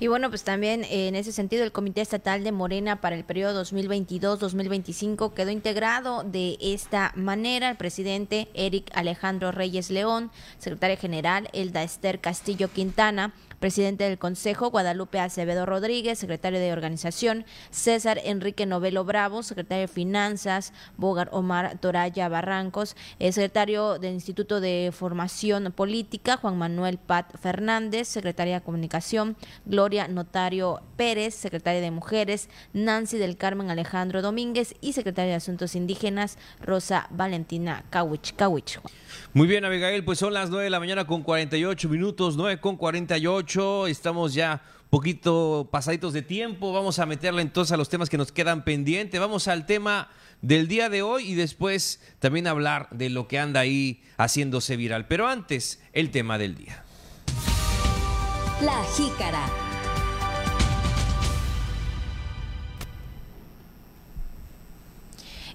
Y 0.00 0.06
bueno, 0.06 0.28
pues 0.28 0.44
también 0.44 0.84
eh, 0.84 1.08
en 1.08 1.16
ese 1.16 1.32
sentido 1.32 1.64
el 1.64 1.72
Comité 1.72 2.02
Estatal 2.02 2.44
de 2.44 2.52
Morena 2.52 3.00
para 3.00 3.16
el 3.16 3.24
periodo 3.24 3.64
2022-2025 3.64 5.34
quedó 5.34 5.50
integrado 5.50 6.22
de 6.22 6.56
esta 6.60 7.12
manera. 7.16 7.70
El 7.70 7.76
presidente 7.76 8.48
Eric 8.54 8.92
Alejandro 8.94 9.50
Reyes 9.50 9.90
León, 9.90 10.30
secretaria 10.58 10.96
general 10.96 11.48
Elda 11.52 11.82
Esther 11.82 12.20
Castillo 12.20 12.68
Quintana, 12.68 13.34
presidente 13.60 14.04
del 14.04 14.18
Consejo, 14.18 14.70
Guadalupe 14.70 15.20
Acevedo 15.20 15.66
Rodríguez, 15.66 16.18
secretario 16.18 16.60
de 16.60 16.72
Organización, 16.72 17.44
César 17.70 18.20
Enrique 18.24 18.66
Novelo 18.66 19.04
Bravo, 19.04 19.42
secretario 19.42 19.82
de 19.82 19.88
Finanzas, 19.88 20.72
Bogar 20.96 21.28
Omar 21.32 21.78
Toraya 21.78 22.28
Barrancos, 22.28 22.96
secretario 23.18 23.98
del 23.98 24.14
Instituto 24.14 24.60
de 24.60 24.90
Formación 24.92 25.72
Política, 25.72 26.36
Juan 26.36 26.58
Manuel 26.58 26.98
Pat 26.98 27.36
Fernández, 27.38 28.08
secretaria 28.08 28.60
de 28.60 28.64
Comunicación, 28.64 29.36
Gloria 29.64 30.08
Notario 30.08 30.82
Pérez, 30.96 31.34
secretaria 31.34 31.80
de 31.80 31.90
Mujeres, 31.90 32.48
Nancy 32.72 33.18
del 33.18 33.36
Carmen 33.36 33.70
Alejandro 33.70 34.22
Domínguez 34.22 34.74
y 34.80 34.92
secretaria 34.92 35.30
de 35.30 35.36
Asuntos 35.36 35.74
Indígenas, 35.74 36.38
Rosa 36.60 37.08
Valentina 37.10 37.84
Kawich. 37.90 38.34
Kawich. 38.34 38.80
Muy 39.32 39.46
bien, 39.46 39.64
Abigail, 39.64 40.04
pues 40.04 40.18
son 40.18 40.34
las 40.34 40.50
9 40.50 40.64
de 40.64 40.70
la 40.70 40.80
mañana 40.80 41.06
con 41.06 41.22
48 41.22 41.88
minutos, 41.88 42.36
9 42.36 42.60
con 42.60 42.76
48, 42.76 43.47
estamos 43.86 44.34
ya 44.34 44.62
poquito 44.90 45.68
pasaditos 45.70 46.12
de 46.12 46.22
tiempo, 46.22 46.72
vamos 46.72 46.98
a 46.98 47.06
meterle 47.06 47.42
entonces 47.42 47.72
a 47.72 47.76
los 47.76 47.88
temas 47.88 48.10
que 48.10 48.18
nos 48.18 48.32
quedan 48.32 48.64
pendientes, 48.64 49.18
vamos 49.18 49.48
al 49.48 49.66
tema 49.66 50.10
del 50.42 50.68
día 50.68 50.88
de 50.88 51.02
hoy 51.02 51.30
y 51.30 51.34
después 51.34 52.00
también 52.18 52.46
hablar 52.46 52.88
de 52.90 53.08
lo 53.08 53.26
que 53.26 53.38
anda 53.38 53.60
ahí 53.60 54.02
haciéndose 54.18 54.76
viral, 54.76 55.06
pero 55.06 55.26
antes 55.26 55.80
el 55.92 56.10
tema 56.10 56.36
del 56.38 56.56
día. 56.56 56.84
La 58.60 58.82
jícara. 58.96 59.67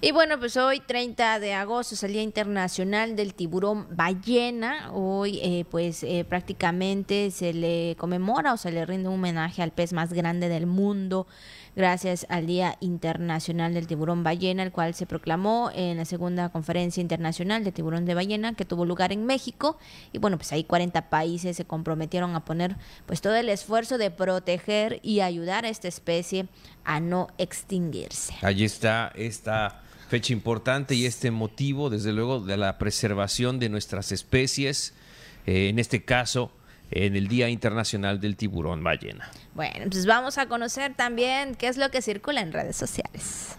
Y 0.04 0.12
bueno, 0.12 0.38
pues 0.38 0.58
hoy 0.58 0.80
30 0.80 1.40
de 1.40 1.54
agosto 1.54 1.94
es 1.94 2.02
el 2.02 2.12
Día 2.12 2.20
Internacional 2.20 3.16
del 3.16 3.32
Tiburón 3.32 3.86
Ballena. 3.96 4.90
Hoy 4.92 5.40
eh, 5.42 5.64
pues 5.70 6.02
eh, 6.02 6.26
prácticamente 6.28 7.30
se 7.30 7.54
le 7.54 7.96
conmemora 7.96 8.52
o 8.52 8.58
se 8.58 8.70
le 8.70 8.84
rinde 8.84 9.08
un 9.08 9.14
homenaje 9.14 9.62
al 9.62 9.70
pez 9.70 9.94
más 9.94 10.12
grande 10.12 10.50
del 10.50 10.66
mundo 10.66 11.26
gracias 11.76 12.26
al 12.28 12.46
Día 12.46 12.76
Internacional 12.80 13.74
del 13.74 13.86
Tiburón 13.86 14.22
Ballena, 14.22 14.62
el 14.62 14.72
cual 14.72 14.94
se 14.94 15.06
proclamó 15.06 15.70
en 15.74 15.96
la 15.96 16.04
segunda 16.04 16.48
conferencia 16.50 17.00
internacional 17.00 17.64
de 17.64 17.72
tiburón 17.72 18.04
de 18.04 18.14
ballena 18.14 18.54
que 18.54 18.64
tuvo 18.64 18.84
lugar 18.84 19.12
en 19.12 19.26
México. 19.26 19.78
Y 20.12 20.18
bueno, 20.18 20.36
pues 20.36 20.52
ahí 20.52 20.64
40 20.64 21.08
países 21.10 21.56
se 21.56 21.64
comprometieron 21.64 22.34
a 22.36 22.44
poner 22.44 22.76
pues 23.06 23.20
todo 23.20 23.34
el 23.34 23.48
esfuerzo 23.48 23.98
de 23.98 24.10
proteger 24.10 25.00
y 25.02 25.20
ayudar 25.20 25.64
a 25.64 25.68
esta 25.68 25.88
especie 25.88 26.46
a 26.84 27.00
no 27.00 27.28
extinguirse. 27.38 28.34
Allí 28.42 28.64
está 28.64 29.10
esta 29.14 29.83
fecha 30.08 30.32
importante 30.32 30.94
y 30.94 31.06
este 31.06 31.30
motivo, 31.30 31.90
desde 31.90 32.12
luego, 32.12 32.40
de 32.40 32.56
la 32.56 32.78
preservación 32.78 33.58
de 33.58 33.68
nuestras 33.68 34.12
especies, 34.12 34.94
eh, 35.46 35.68
en 35.68 35.78
este 35.78 36.04
caso, 36.04 36.52
en 36.90 37.16
el 37.16 37.28
Día 37.28 37.48
Internacional 37.48 38.20
del 38.20 38.36
Tiburón 38.36 38.82
Ballena. 38.84 39.30
Bueno, 39.54 39.86
pues 39.90 40.06
vamos 40.06 40.38
a 40.38 40.46
conocer 40.46 40.94
también 40.94 41.54
qué 41.54 41.68
es 41.68 41.76
lo 41.76 41.90
que 41.90 42.02
circula 42.02 42.40
en 42.40 42.52
redes 42.52 42.76
sociales. 42.76 43.56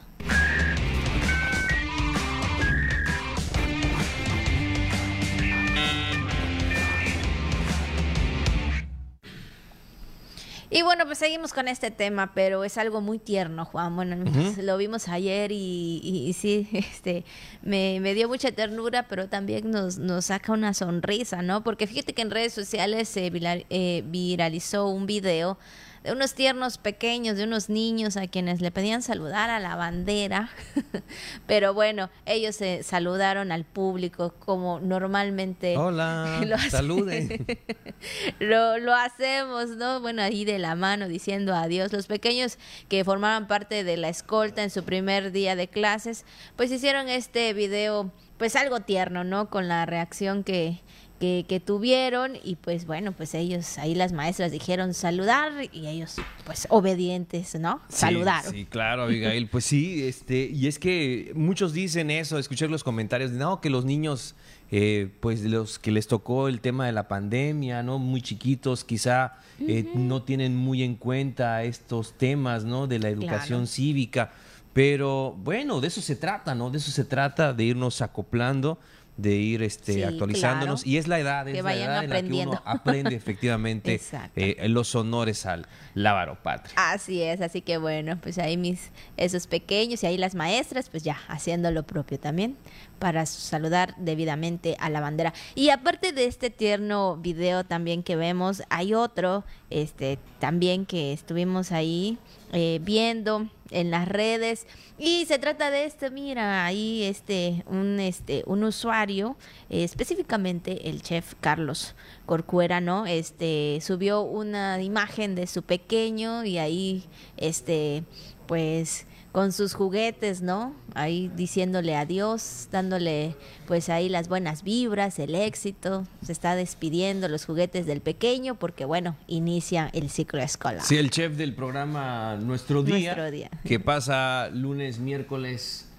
Y 10.78 10.82
bueno, 10.82 11.06
pues 11.06 11.20
seguimos 11.20 11.54
con 11.54 11.70
este 11.70 11.90
tema, 11.90 12.34
pero 12.36 12.66
es 12.66 12.78
algo 12.78 13.00
muy 13.00 13.18
tierno, 13.18 13.64
Juan. 13.64 13.96
Bueno, 13.96 14.18
pues, 14.30 14.58
lo 14.58 14.76
vimos 14.78 15.08
ayer 15.08 15.54
y, 15.54 16.02
y- 16.04 16.28
y 16.28 16.34
sí, 16.34 16.68
este, 16.74 17.24
me, 17.62 18.00
me 18.02 18.14
dio 18.14 18.28
mucha 18.28 18.52
ternura, 18.52 19.08
pero 19.08 19.30
también 19.30 19.72
nos, 19.72 19.98
nos 20.00 20.26
saca 20.26 20.52
una 20.52 20.74
sonrisa, 20.74 21.42
¿no? 21.42 21.64
Porque 21.64 21.88
fíjate 21.88 22.14
que 22.14 22.22
en 22.24 22.30
redes 22.30 22.52
sociales 22.52 23.08
se 23.08 23.32
eh, 23.70 24.04
viralizó 24.06 24.88
un 24.90 25.06
video 25.06 25.58
de 26.06 26.12
unos 26.12 26.36
tiernos 26.36 26.78
pequeños, 26.78 27.36
de 27.36 27.46
unos 27.46 27.68
niños 27.68 28.16
a 28.16 28.28
quienes 28.28 28.62
le 28.62 28.70
pedían 28.70 29.02
saludar 29.02 29.50
a 29.50 29.60
la 29.60 29.76
bandera. 29.76 30.50
Pero 31.48 31.74
bueno, 31.74 32.12
ellos 32.28 32.56
se 32.56 32.84
saludaron 32.84 33.52
al 33.52 33.66
público 33.66 34.36
como 34.38 34.80
normalmente 34.80 35.76
Hola, 35.78 36.42
lo 36.46 36.60
saluden. 36.60 37.46
lo, 38.40 38.78
lo 38.78 38.94
hacemos, 38.94 39.70
¿no? 39.70 40.00
Bueno, 40.00 40.22
ahí 40.22 40.46
de 40.46 40.60
la 40.60 40.76
mano 40.76 41.08
diciendo 41.08 41.56
adiós. 41.56 41.92
Los 41.92 42.06
pequeños 42.06 42.60
que 42.88 43.04
formaban 43.04 43.48
parte 43.48 43.84
de 43.84 43.98
la 43.98 44.10
escolta 44.10 44.62
en 44.62 44.70
su 44.70 44.84
primer 44.84 45.32
día 45.32 45.56
de 45.56 45.68
clases, 45.68 46.24
pues 46.56 46.72
hicieron 46.72 47.10
este 47.10 47.52
video, 47.54 48.12
pues 48.38 48.56
algo 48.56 48.82
tierno, 48.82 49.24
¿no? 49.24 49.50
Con 49.50 49.68
la 49.68 49.88
reacción 49.88 50.44
que, 50.44 50.82
que, 51.20 51.46
que 51.48 51.60
tuvieron 51.60 52.34
y 52.44 52.56
pues 52.56 52.86
bueno, 52.86 53.12
pues 53.12 53.34
ellos, 53.34 53.78
ahí 53.78 53.96
las 53.96 54.12
maestras 54.14 54.52
dijeron 54.52 54.94
saludar 54.94 55.52
y 55.72 55.88
ellos 55.88 56.16
pues 56.46 56.68
obedientes, 56.70 57.60
¿no? 57.60 57.80
Sí, 57.90 57.96
Saludaron. 57.98 58.52
Sí, 58.52 58.66
claro, 58.66 59.04
Abigail. 59.04 59.48
Pues 59.48 59.66
sí, 59.66 60.04
este, 60.04 60.50
y 60.54 60.68
es 60.68 60.80
que 60.80 61.32
muchos 61.36 61.74
dicen 61.74 62.12
eso, 62.12 62.38
escuché 62.38 62.68
los 62.68 62.84
comentarios 62.84 63.32
de 63.32 63.38
no, 63.38 63.62
que 63.62 63.70
los 63.70 63.86
niños, 63.86 64.36
eh, 64.72 65.10
pues 65.20 65.42
los 65.44 65.80
que 65.80 65.92
les 65.92 66.08
tocó 66.08 66.48
el 66.48 66.60
tema 66.62 66.86
de 66.86 66.92
la 66.92 67.08
pandemia, 67.08 67.82
¿no? 67.84 67.98
Muy 68.00 68.22
chiquitos, 68.22 68.84
quizá 68.84 69.38
eh, 69.60 69.90
no 69.96 70.24
tienen 70.24 70.56
muy 70.56 70.84
en 70.84 70.96
cuenta 70.96 71.64
estos 71.64 72.18
temas, 72.18 72.66
¿no? 72.66 72.88
De 72.88 73.00
la 73.00 73.10
educación 73.10 73.60
Claro. 73.62 73.68
cívica. 73.68 74.32
Pero 74.74 75.34
bueno, 75.38 75.80
de 75.80 75.88
eso 75.88 76.02
se 76.02 76.18
trata, 76.18 76.54
¿no? 76.54 76.70
De 76.70 76.80
eso 76.80 76.92
se 76.92 77.06
trata, 77.06 77.54
de 77.54 77.64
irnos 77.64 78.02
acoplando, 78.02 78.78
de 79.18 79.34
ir 79.36 79.64
este, 79.64 79.94
Sí, 79.94 80.04
actualizándonos. 80.04 80.84
claro. 80.84 80.94
Y 80.94 80.98
es 80.98 81.08
la 81.08 81.20
edad, 81.20 81.48
es 81.48 81.56
Que 81.56 81.64
la 81.64 81.76
edad 81.76 82.04
en 82.04 82.10
la 82.10 82.22
que 82.22 82.48
uno 82.48 82.62
aprende 82.66 83.16
efectivamente 83.16 84.02
eh, 84.36 84.68
los 84.68 84.94
honores 84.96 85.46
al 85.46 85.68
lábaro 85.94 86.38
patria. 86.42 86.74
Así 86.92 87.22
es, 87.22 87.42
así 87.42 87.62
que 87.62 87.78
bueno, 87.78 88.18
pues 88.22 88.38
ahí 88.38 88.58
mis 88.58 88.92
esos 89.18 89.48
pequeños 89.48 90.04
y 90.04 90.08
ahí 90.08 90.18
las 90.18 90.36
maestras, 90.36 90.90
pues 90.90 91.04
ya 91.04 91.18
haciendo 91.28 91.72
lo 91.72 91.84
propio 91.84 92.20
también 92.20 92.58
para 93.00 93.26
saludar 93.26 93.96
debidamente 93.98 94.76
a 94.80 94.90
la 94.90 95.00
bandera. 95.02 95.34
Y 95.54 95.70
aparte 95.70 96.12
de 96.12 96.26
este 96.26 96.50
tierno 96.50 97.18
video 97.18 97.64
también 97.64 98.04
que 98.04 98.16
vemos, 98.16 98.64
hay 98.70 98.94
otro, 98.94 99.44
este, 99.70 100.20
también 100.40 100.86
que 100.86 101.14
estuvimos 101.14 101.72
ahí 101.72 102.18
eh, 102.54 102.80
viendo 102.84 103.50
en 103.72 103.92
las 103.92 104.08
redes 104.08 104.68
y 104.98 105.26
se 105.26 105.40
trata 105.40 105.72
de 105.72 105.86
este, 105.86 106.10
mira, 106.10 106.66
ahí 106.66 107.04
este, 107.04 107.64
un 107.68 108.00
este, 108.00 108.44
un 108.46 108.64
usuario, 108.64 109.36
eh, 109.70 109.84
específicamente 109.84 110.90
el 110.90 111.02
chef 111.02 111.34
Carlos 111.42 111.96
Corcuera, 112.26 112.80
¿no? 112.80 113.06
Este 113.06 113.80
subió 113.82 114.22
una 114.22 114.82
imagen 114.82 115.36
de 115.36 115.48
su 115.48 115.64
pequeño 115.64 116.46
y 116.46 116.58
ahí, 116.60 117.04
este, 117.38 118.04
pues 118.48 119.06
con 119.36 119.52
sus 119.52 119.74
juguetes, 119.74 120.42
¿no? 120.42 120.74
Ahí 120.94 121.30
diciéndole 121.36 121.94
adiós, 121.98 122.70
dándole 122.72 123.36
pues 123.68 123.90
ahí 123.90 124.08
las 124.08 124.30
buenas 124.30 124.64
vibras, 124.64 125.20
el 125.20 125.36
éxito, 125.36 126.08
se 126.26 126.32
está 126.32 126.56
despidiendo 126.56 127.28
los 127.28 127.44
juguetes 127.46 127.86
del 127.86 128.00
pequeño 128.00 128.56
porque 128.56 128.86
bueno, 128.86 129.18
inicia 129.28 129.90
el 129.92 130.10
ciclo 130.10 130.40
escolar. 130.42 130.82
Sí, 130.82 130.96
el 130.96 131.10
chef 131.10 131.36
del 131.36 131.54
programa 131.54 132.38
Nuestro 132.38 132.82
Día, 132.82 133.14
Nuestro 133.14 133.30
Día. 133.30 133.50
que 133.66 133.78
pasa 133.78 134.50
lunes, 134.54 135.00
miércoles 135.00 135.90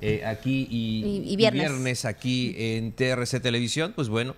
eh, 0.00 0.24
aquí 0.24 0.68
y, 0.70 1.04
Y- 1.04 1.32
y 1.32 1.36
viernes. 1.36 2.04
aquí 2.04 2.54
en 2.56 2.92
TRC 2.92 3.40
Televisión, 3.40 3.92
pues 3.96 4.08
bueno, 4.08 4.36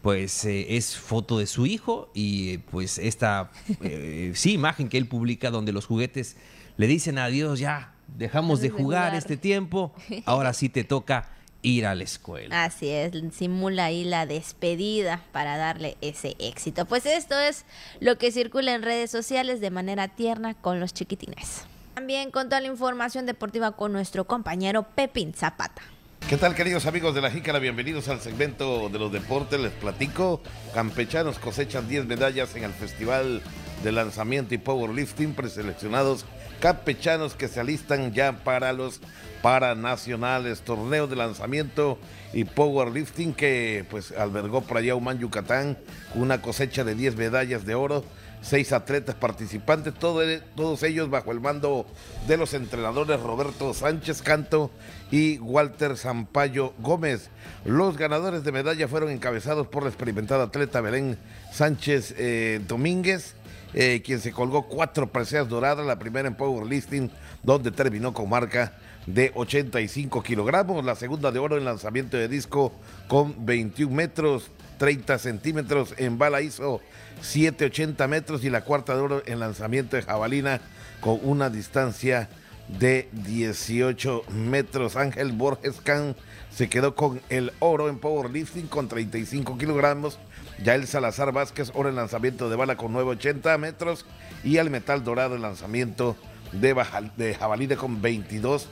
pues 0.00 0.46
eh, 0.46 0.76
es 0.78 0.96
foto 0.96 1.38
de 1.38 1.46
su 1.46 1.66
hijo 1.66 2.10
y 2.14 2.52
eh, 2.54 2.60
pues 2.70 2.96
esta, 2.96 3.50
eh, 3.82 4.32
sí, 4.34 4.54
imagen 4.54 4.88
que 4.88 4.96
él 4.96 5.06
publica 5.06 5.50
donde 5.50 5.72
los 5.72 5.84
juguetes 5.84 6.36
le 6.78 6.86
dicen 6.86 7.18
adiós, 7.18 7.58
ya, 7.58 7.92
dejamos 8.16 8.60
de 8.60 8.70
jugar. 8.70 9.14
este 9.14 9.36
tiempo, 9.36 9.92
ahora 10.24 10.52
sí 10.52 10.68
te 10.68 10.84
toca 10.84 11.28
ir 11.62 11.86
a 11.86 11.94
la 11.94 12.04
escuela. 12.04 12.64
Así 12.64 12.88
es, 12.88 13.12
simula 13.32 13.86
ahí 13.86 14.04
la 14.04 14.26
despedida 14.26 15.22
para 15.32 15.56
darle 15.56 15.96
ese 16.00 16.36
éxito. 16.38 16.86
Pues 16.86 17.04
esto 17.06 17.38
es 17.38 17.64
lo 18.00 18.16
que 18.16 18.32
circula 18.32 18.74
en 18.74 18.82
redes 18.82 19.10
sociales 19.10 19.60
de 19.60 19.70
manera 19.70 20.08
tierna 20.08 20.54
con 20.54 20.80
los 20.80 20.94
chiquitines. 20.94 21.64
También 21.94 22.30
con 22.30 22.48
toda 22.48 22.60
la 22.60 22.68
información 22.68 23.26
deportiva 23.26 23.72
con 23.72 23.92
nuestro 23.92 24.24
compañero 24.24 24.84
Pepín 24.84 25.34
Zapata. 25.34 25.82
¿Qué 26.28 26.36
tal 26.36 26.54
queridos 26.54 26.84
amigos 26.84 27.14
de 27.14 27.22
la 27.22 27.30
Jícara? 27.30 27.58
Bienvenidos 27.58 28.08
al 28.08 28.20
segmento 28.20 28.90
de 28.90 28.98
los 28.98 29.10
deportes. 29.10 29.58
Les 29.58 29.72
platico, 29.72 30.42
campechanos 30.74 31.38
cosechan 31.38 31.88
10 31.88 32.04
medallas 32.04 32.54
en 32.54 32.64
el 32.64 32.72
Festival 32.72 33.40
de 33.82 33.92
Lanzamiento 33.92 34.54
y 34.54 34.58
Powerlifting, 34.58 35.32
preseleccionados 35.32 36.26
campechanos 36.60 37.34
que 37.34 37.48
se 37.48 37.60
alistan 37.60 38.12
ya 38.12 38.32
para 38.44 38.72
los 38.72 39.00
paranacionales, 39.42 40.60
torneo 40.62 41.06
de 41.06 41.16
lanzamiento 41.16 41.98
y 42.32 42.44
powerlifting 42.44 43.34
que 43.34 43.84
pues 43.90 44.12
albergó 44.12 44.62
por 44.62 44.78
allá 44.78 44.94
Humán, 44.94 45.18
Yucatán, 45.18 45.76
una 46.14 46.40
cosecha 46.42 46.84
de 46.84 46.94
10 46.94 47.16
medallas 47.16 47.64
de 47.64 47.74
oro, 47.74 48.04
seis 48.40 48.72
atletas 48.72 49.14
participantes, 49.16 49.94
todo- 49.94 50.22
todos 50.54 50.82
ellos 50.84 51.10
bajo 51.10 51.32
el 51.32 51.40
mando 51.40 51.86
de 52.26 52.36
los 52.36 52.54
entrenadores 52.54 53.20
Roberto 53.20 53.74
Sánchez 53.74 54.22
Canto 54.22 54.70
y 55.10 55.38
Walter 55.38 55.96
Zampayo 55.96 56.72
Gómez. 56.78 57.30
Los 57.64 57.96
ganadores 57.96 58.44
de 58.44 58.52
medalla 58.52 58.86
fueron 58.88 59.10
encabezados 59.10 59.66
por 59.66 59.82
la 59.82 59.88
experimentada 59.88 60.44
atleta 60.44 60.80
Belén 60.80 61.18
Sánchez 61.52 62.14
eh, 62.16 62.60
Domínguez, 62.68 63.34
eh, 63.74 64.02
quien 64.04 64.20
se 64.20 64.32
colgó 64.32 64.66
cuatro 64.66 65.10
preseas 65.10 65.48
doradas, 65.48 65.86
la 65.86 65.98
primera 65.98 66.28
en 66.28 66.34
powerlifting, 66.34 67.10
donde 67.42 67.70
terminó 67.70 68.12
con 68.12 68.28
marca 68.28 68.74
de 69.06 69.32
85 69.34 70.22
kilogramos, 70.22 70.84
la 70.84 70.94
segunda 70.94 71.30
de 71.32 71.38
oro 71.38 71.56
en 71.56 71.64
lanzamiento 71.64 72.16
de 72.16 72.28
disco 72.28 72.72
con 73.08 73.46
21 73.46 73.94
metros 73.94 74.50
30 74.78 75.18
centímetros 75.18 75.94
en 75.98 76.18
bala 76.18 76.40
hizo 76.40 76.80
780 77.20 78.08
metros 78.08 78.44
y 78.44 78.50
la 78.50 78.62
cuarta 78.62 78.94
de 78.94 79.00
oro 79.02 79.22
en 79.26 79.40
lanzamiento 79.40 79.96
de 79.96 80.02
jabalina 80.02 80.60
con 81.00 81.18
una 81.22 81.50
distancia 81.50 82.28
de 82.68 83.08
18 83.12 84.24
metros. 84.30 84.96
Ángel 84.96 85.32
Borges 85.32 85.80
Can 85.82 86.16
se 86.50 86.68
quedó 86.68 86.94
con 86.94 87.20
el 87.28 87.52
oro 87.58 87.88
en 87.88 87.98
powerlifting 87.98 88.68
con 88.68 88.88
35 88.88 89.58
kilogramos. 89.58 90.18
Yael 90.62 90.86
Salazar 90.86 91.32
Vázquez, 91.32 91.70
oro 91.74 91.88
en 91.88 91.96
lanzamiento 91.96 92.50
de 92.50 92.56
bala 92.56 92.76
con 92.76 92.92
980 92.92 93.56
metros. 93.58 94.06
Y 94.44 94.56
el 94.56 94.70
metal 94.70 95.04
dorado 95.04 95.36
en 95.36 95.42
lanzamiento 95.42 96.16
de, 96.52 97.34
jabalina 97.38 97.76
con 97.76 98.00
22 98.00 98.68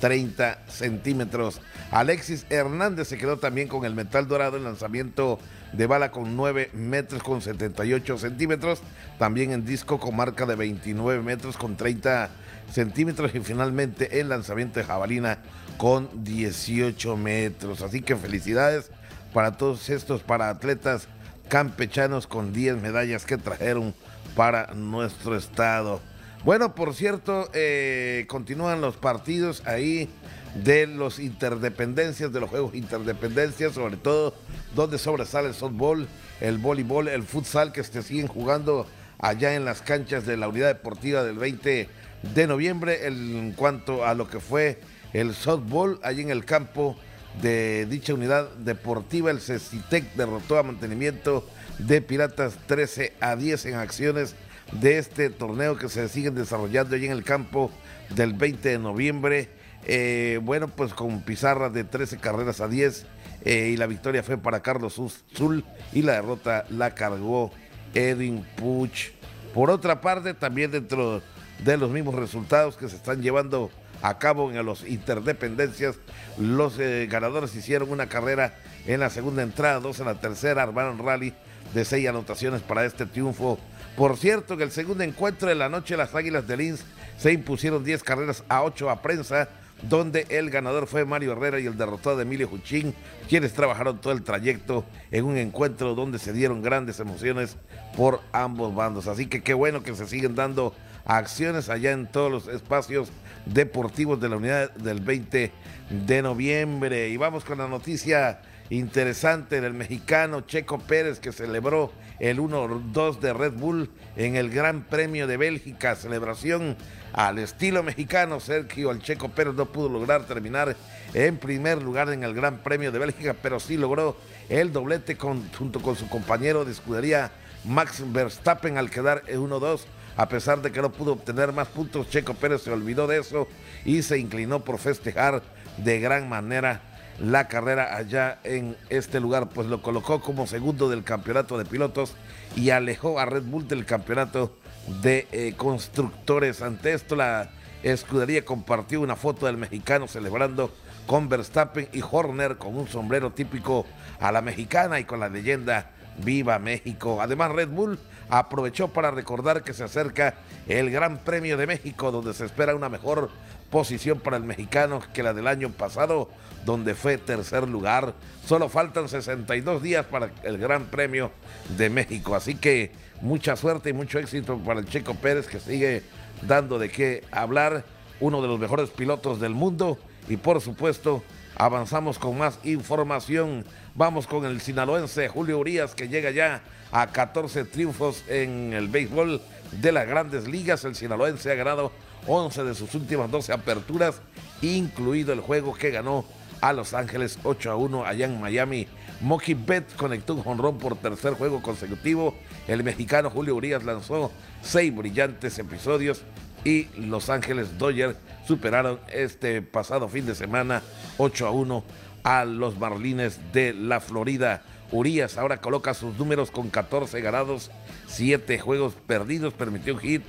30 0.00 0.62
centímetros. 0.68 1.60
Alexis 1.90 2.46
Hernández 2.50 3.08
se 3.08 3.18
quedó 3.18 3.38
también 3.38 3.66
con 3.66 3.84
el 3.84 3.94
metal 3.94 4.28
dorado 4.28 4.56
en 4.56 4.62
lanzamiento 4.62 5.40
de 5.72 5.86
bala 5.88 6.12
con 6.12 6.36
9 6.36 6.70
metros 6.72 7.22
con 7.22 7.40
78 7.40 8.18
centímetros. 8.18 8.80
También 9.18 9.52
en 9.52 9.64
disco 9.64 9.98
con 9.98 10.16
marca 10.16 10.46
de 10.46 10.54
29 10.54 11.22
metros 11.22 11.56
con 11.56 11.76
30 11.76 12.30
centímetros. 12.70 13.34
Y 13.34 13.40
finalmente 13.40 14.20
en 14.20 14.28
lanzamiento 14.28 14.78
de 14.78 14.86
jabalina 14.86 15.38
con 15.78 16.08
18 16.24 17.16
metros. 17.16 17.82
Así 17.82 18.00
que 18.00 18.16
felicidades 18.16 18.90
para 19.32 19.56
todos 19.56 19.90
estos 19.90 20.22
para 20.22 20.48
atletas 20.48 21.08
campechanos 21.48 22.26
con 22.26 22.52
10 22.52 22.80
medallas 22.80 23.24
que 23.24 23.38
trajeron 23.38 23.94
para 24.36 24.74
nuestro 24.74 25.36
estado. 25.36 26.00
Bueno, 26.44 26.74
por 26.74 26.94
cierto, 26.94 27.48
eh, 27.52 28.26
continúan 28.28 28.80
los 28.80 28.96
partidos 28.96 29.62
ahí 29.66 30.08
de 30.54 30.86
los 30.86 31.18
interdependencias, 31.18 32.32
de 32.32 32.40
los 32.40 32.50
juegos 32.50 32.74
interdependencias, 32.74 33.72
sobre 33.72 33.96
todo 33.96 34.34
donde 34.74 34.98
sobresale 34.98 35.48
el 35.48 35.54
softball, 35.54 36.06
el 36.40 36.58
voleibol, 36.58 37.08
el 37.08 37.22
futsal 37.22 37.72
que 37.72 37.82
se 37.82 38.02
siguen 38.02 38.28
jugando 38.28 38.86
allá 39.18 39.54
en 39.54 39.64
las 39.64 39.82
canchas 39.82 40.26
de 40.26 40.36
la 40.36 40.48
unidad 40.48 40.68
deportiva 40.68 41.24
del 41.24 41.38
20 41.38 41.88
de 42.34 42.46
noviembre. 42.46 43.06
en 43.06 43.52
cuanto 43.52 44.04
a 44.04 44.14
lo 44.14 44.28
que 44.28 44.40
fue 44.40 44.80
el 45.12 45.34
softball, 45.34 45.98
allí 46.02 46.22
en 46.22 46.30
el 46.30 46.44
campo 46.44 46.96
de 47.40 47.86
dicha 47.86 48.14
unidad 48.14 48.50
deportiva, 48.56 49.30
el 49.30 49.40
Cecitec 49.40 50.14
derrotó 50.14 50.58
a 50.58 50.62
mantenimiento 50.62 51.46
de 51.78 52.02
Piratas 52.02 52.56
13 52.66 53.14
a 53.20 53.36
10 53.36 53.66
en 53.66 53.74
acciones 53.74 54.34
de 54.72 54.98
este 54.98 55.30
torneo 55.30 55.76
que 55.76 55.88
se 55.88 56.08
siguen 56.08 56.34
desarrollando 56.34 56.96
allí 56.96 57.06
en 57.06 57.12
el 57.12 57.24
campo 57.24 57.70
del 58.10 58.34
20 58.34 58.68
de 58.68 58.78
noviembre. 58.78 59.48
Eh, 59.86 60.40
bueno, 60.42 60.68
pues 60.68 60.92
con 60.92 61.22
pizarra 61.22 61.70
de 61.70 61.84
13 61.84 62.18
carreras 62.18 62.60
a 62.60 62.68
10 62.68 63.06
eh, 63.44 63.70
y 63.72 63.76
la 63.76 63.86
victoria 63.86 64.22
fue 64.22 64.36
para 64.36 64.60
Carlos 64.60 65.00
Zul 65.34 65.64
y 65.92 66.02
la 66.02 66.14
derrota 66.14 66.66
la 66.70 66.94
cargó 66.94 67.52
Edwin 67.94 68.44
Puch. 68.56 69.12
Por 69.54 69.70
otra 69.70 70.00
parte, 70.00 70.34
también 70.34 70.70
dentro 70.70 71.22
de 71.64 71.76
los 71.76 71.90
mismos 71.90 72.14
resultados 72.14 72.76
que 72.76 72.88
se 72.88 72.96
están 72.96 73.22
llevando 73.22 73.70
a 74.02 74.18
cabo 74.18 74.50
en 74.50 74.64
los 74.64 74.86
interdependencias, 74.86 75.96
los 76.38 76.78
eh, 76.78 77.06
ganadores 77.10 77.54
hicieron 77.54 77.90
una 77.90 78.08
carrera 78.08 78.54
en 78.86 79.00
la 79.00 79.10
segunda 79.10 79.42
entrada, 79.42 79.80
dos 79.80 80.00
en 80.00 80.06
la 80.06 80.20
tercera, 80.20 80.62
armaron 80.62 80.98
rally 80.98 81.34
de 81.74 81.84
seis 81.84 82.08
anotaciones 82.08 82.62
para 82.62 82.84
este 82.84 83.06
triunfo. 83.06 83.58
Por 83.96 84.16
cierto, 84.16 84.54
en 84.54 84.62
el 84.62 84.70
segundo 84.70 85.04
encuentro 85.04 85.48
de 85.48 85.54
la 85.54 85.68
noche, 85.68 85.96
las 85.96 86.14
Águilas 86.14 86.46
de 86.46 86.56
Lins 86.56 86.84
se 87.18 87.32
impusieron 87.32 87.82
10 87.82 88.02
carreras 88.04 88.44
a 88.48 88.62
8 88.62 88.90
a 88.90 89.02
prensa 89.02 89.48
donde 89.82 90.26
el 90.28 90.50
ganador 90.50 90.86
fue 90.86 91.04
Mario 91.04 91.32
Herrera 91.32 91.60
y 91.60 91.66
el 91.66 91.76
derrotado 91.76 92.16
de 92.16 92.22
Emilio 92.22 92.48
Juchín, 92.48 92.94
quienes 93.28 93.52
trabajaron 93.52 94.00
todo 94.00 94.12
el 94.12 94.22
trayecto 94.22 94.84
en 95.10 95.24
un 95.24 95.36
encuentro 95.36 95.94
donde 95.94 96.18
se 96.18 96.32
dieron 96.32 96.62
grandes 96.62 97.00
emociones 97.00 97.56
por 97.96 98.20
ambos 98.32 98.74
bandos. 98.74 99.06
Así 99.06 99.26
que 99.26 99.42
qué 99.42 99.54
bueno 99.54 99.82
que 99.82 99.94
se 99.94 100.06
siguen 100.06 100.34
dando 100.34 100.74
acciones 101.08 101.70
allá 101.70 101.92
en 101.92 102.06
todos 102.06 102.30
los 102.30 102.48
espacios 102.48 103.10
deportivos 103.46 104.20
de 104.20 104.28
la 104.28 104.36
unidad 104.36 104.70
del 104.74 105.00
20 105.00 105.50
de 105.90 106.22
noviembre. 106.22 107.08
Y 107.08 107.16
vamos 107.16 107.44
con 107.44 107.58
la 107.58 107.66
noticia 107.66 108.42
interesante 108.70 109.62
del 109.62 109.72
mexicano 109.72 110.42
Checo 110.42 110.78
Pérez 110.78 111.18
que 111.18 111.32
celebró 111.32 111.90
el 112.18 112.38
1-2 112.38 113.20
de 113.20 113.32
Red 113.32 113.54
Bull 113.54 113.90
en 114.16 114.36
el 114.36 114.50
Gran 114.50 114.82
Premio 114.82 115.26
de 115.26 115.38
Bélgica, 115.38 115.96
celebración 115.96 116.76
al 117.14 117.38
estilo 117.38 117.82
mexicano. 117.82 118.38
Sergio 118.38 118.90
El 118.90 119.00
Checo 119.00 119.30
Pérez 119.30 119.54
no 119.54 119.66
pudo 119.66 119.88
lograr 119.88 120.26
terminar 120.26 120.76
en 121.14 121.38
primer 121.38 121.82
lugar 121.82 122.12
en 122.12 122.22
el 122.22 122.34
Gran 122.34 122.58
Premio 122.58 122.92
de 122.92 122.98
Bélgica, 122.98 123.34
pero 123.40 123.58
sí 123.60 123.78
logró 123.78 124.14
el 124.50 124.72
doblete 124.74 125.16
junto 125.16 125.80
con 125.80 125.96
su 125.96 126.06
compañero 126.10 126.66
de 126.66 126.72
escudería 126.72 127.32
Max 127.64 128.02
Verstappen 128.12 128.76
al 128.76 128.90
quedar 128.90 129.22
en 129.26 129.40
1-2. 129.40 129.86
A 130.18 130.28
pesar 130.28 130.60
de 130.60 130.72
que 130.72 130.82
no 130.82 130.90
pudo 130.90 131.12
obtener 131.12 131.52
más 131.52 131.68
puntos, 131.68 132.10
Checo 132.10 132.34
Pérez 132.34 132.62
se 132.62 132.72
olvidó 132.72 133.06
de 133.06 133.20
eso 133.20 133.46
y 133.84 134.02
se 134.02 134.18
inclinó 134.18 134.64
por 134.64 134.80
festejar 134.80 135.42
de 135.76 136.00
gran 136.00 136.28
manera 136.28 136.80
la 137.20 137.46
carrera 137.46 137.96
allá 137.96 138.40
en 138.42 138.76
este 138.90 139.20
lugar, 139.20 139.48
pues 139.50 139.68
lo 139.68 139.80
colocó 139.80 140.20
como 140.20 140.48
segundo 140.48 140.90
del 140.90 141.04
campeonato 141.04 141.56
de 141.56 141.64
pilotos 141.64 142.16
y 142.56 142.70
alejó 142.70 143.20
a 143.20 143.26
Red 143.26 143.44
Bull 143.44 143.68
del 143.68 143.86
campeonato 143.86 144.56
de 145.02 145.28
eh, 145.30 145.54
constructores. 145.56 146.62
Ante 146.62 146.94
esto, 146.94 147.14
la 147.14 147.50
escudería 147.84 148.44
compartió 148.44 149.00
una 149.00 149.14
foto 149.14 149.46
del 149.46 149.56
mexicano 149.56 150.08
celebrando 150.08 150.74
con 151.06 151.28
Verstappen 151.28 151.88
y 151.92 152.02
Horner 152.02 152.56
con 152.56 152.76
un 152.76 152.88
sombrero 152.88 153.30
típico 153.30 153.86
a 154.18 154.32
la 154.32 154.42
mexicana 154.42 154.98
y 154.98 155.04
con 155.04 155.20
la 155.20 155.28
leyenda 155.28 155.92
Viva 156.24 156.58
México. 156.58 157.22
Además, 157.22 157.52
Red 157.52 157.68
Bull 157.68 158.00
aprovechó 158.30 158.88
para 158.88 159.10
recordar 159.10 159.62
que 159.62 159.74
se 159.74 159.84
acerca 159.84 160.34
el 160.66 160.90
Gran 160.90 161.18
Premio 161.18 161.56
de 161.56 161.66
México, 161.66 162.10
donde 162.10 162.34
se 162.34 162.44
espera 162.44 162.74
una 162.74 162.88
mejor 162.88 163.30
posición 163.70 164.20
para 164.20 164.36
el 164.36 164.44
mexicano 164.44 165.00
que 165.12 165.22
la 165.22 165.34
del 165.34 165.46
año 165.46 165.70
pasado, 165.70 166.28
donde 166.64 166.94
fue 166.94 167.18
tercer 167.18 167.68
lugar. 167.68 168.14
Solo 168.46 168.68
faltan 168.68 169.08
62 169.08 169.82
días 169.82 170.06
para 170.06 170.30
el 170.42 170.58
Gran 170.58 170.86
Premio 170.86 171.30
de 171.76 171.90
México. 171.90 172.34
Así 172.34 172.54
que 172.54 172.92
mucha 173.20 173.56
suerte 173.56 173.90
y 173.90 173.92
mucho 173.92 174.18
éxito 174.18 174.58
para 174.58 174.80
el 174.80 174.86
Checo 174.86 175.14
Pérez, 175.14 175.46
que 175.46 175.60
sigue 175.60 176.02
dando 176.42 176.78
de 176.78 176.90
qué 176.90 177.24
hablar, 177.30 177.84
uno 178.20 178.42
de 178.42 178.48
los 178.48 178.58
mejores 178.58 178.90
pilotos 178.90 179.40
del 179.40 179.54
mundo. 179.54 179.98
Y 180.28 180.36
por 180.36 180.60
supuesto, 180.60 181.22
avanzamos 181.56 182.18
con 182.18 182.38
más 182.38 182.58
información. 182.64 183.64
Vamos 183.94 184.26
con 184.26 184.44
el 184.44 184.60
sinaloense 184.60 185.28
Julio 185.28 185.58
Urias, 185.58 185.94
que 185.94 186.08
llega 186.08 186.30
ya 186.30 186.62
a 186.92 187.06
14 187.08 187.64
triunfos 187.64 188.24
en 188.28 188.72
el 188.72 188.88
béisbol 188.88 189.40
de 189.72 189.92
las 189.92 190.06
grandes 190.06 190.48
ligas. 190.48 190.84
El 190.84 190.94
sinaloense 190.94 191.50
ha 191.52 191.54
ganado 191.54 191.92
11 192.26 192.64
de 192.64 192.74
sus 192.74 192.94
últimas 192.94 193.30
12 193.30 193.52
aperturas, 193.52 194.20
incluido 194.62 195.32
el 195.32 195.40
juego 195.40 195.74
que 195.74 195.90
ganó 195.90 196.24
a 196.60 196.72
Los 196.72 196.94
Ángeles 196.94 197.38
8 197.44 197.70
a 197.70 197.76
1 197.76 198.04
allá 198.04 198.26
en 198.26 198.40
Miami. 198.40 198.88
Moki 199.20 199.54
Bet 199.54 199.96
conectó 199.96 200.34
un 200.34 200.42
jonrón 200.42 200.78
por 200.78 200.96
tercer 200.96 201.34
juego 201.34 201.62
consecutivo. 201.62 202.34
El 202.66 202.84
mexicano 202.84 203.30
Julio 203.30 203.56
Urias 203.56 203.84
lanzó 203.84 204.30
seis 204.62 204.94
brillantes 204.94 205.58
episodios 205.58 206.22
y 206.64 206.84
Los 206.96 207.30
Ángeles 207.30 207.78
Dodgers 207.78 208.16
superaron 208.46 209.00
este 209.12 209.62
pasado 209.62 210.08
fin 210.08 210.26
de 210.26 210.34
semana 210.34 210.82
8 211.18 211.46
a 211.46 211.50
1 211.50 211.84
a 212.24 212.44
los 212.44 212.78
Marlines 212.78 213.40
de 213.52 213.72
la 213.72 214.00
Florida. 214.00 214.62
Urias 214.90 215.36
ahora 215.36 215.60
coloca 215.60 215.94
sus 215.94 216.16
números 216.16 216.50
con 216.50 216.70
14 216.70 217.20
ganados, 217.20 217.70
7 218.06 218.58
juegos 218.58 218.94
perdidos, 219.06 219.54
permitió 219.54 219.94
un 219.94 220.00
hit. 220.00 220.22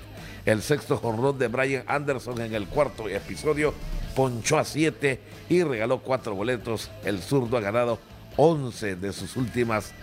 El 0.45 0.61
sexto 0.61 0.97
jonrón 0.97 1.37
de 1.37 1.47
Brian 1.47 1.83
Anderson 1.87 2.41
en 2.41 2.53
el 2.53 2.67
cuarto 2.67 3.07
episodio 3.07 3.73
ponchó 4.15 4.57
a 4.57 4.65
7 4.65 5.19
y 5.49 5.63
regaló 5.63 5.99
4 5.99 6.35
boletos. 6.35 6.89
El 7.03 7.21
zurdo 7.21 7.57
ha 7.57 7.61
ganado 7.61 7.99
11 8.37 8.95
de 8.95 9.13
sus 9.13 9.37
últimas 9.37 9.93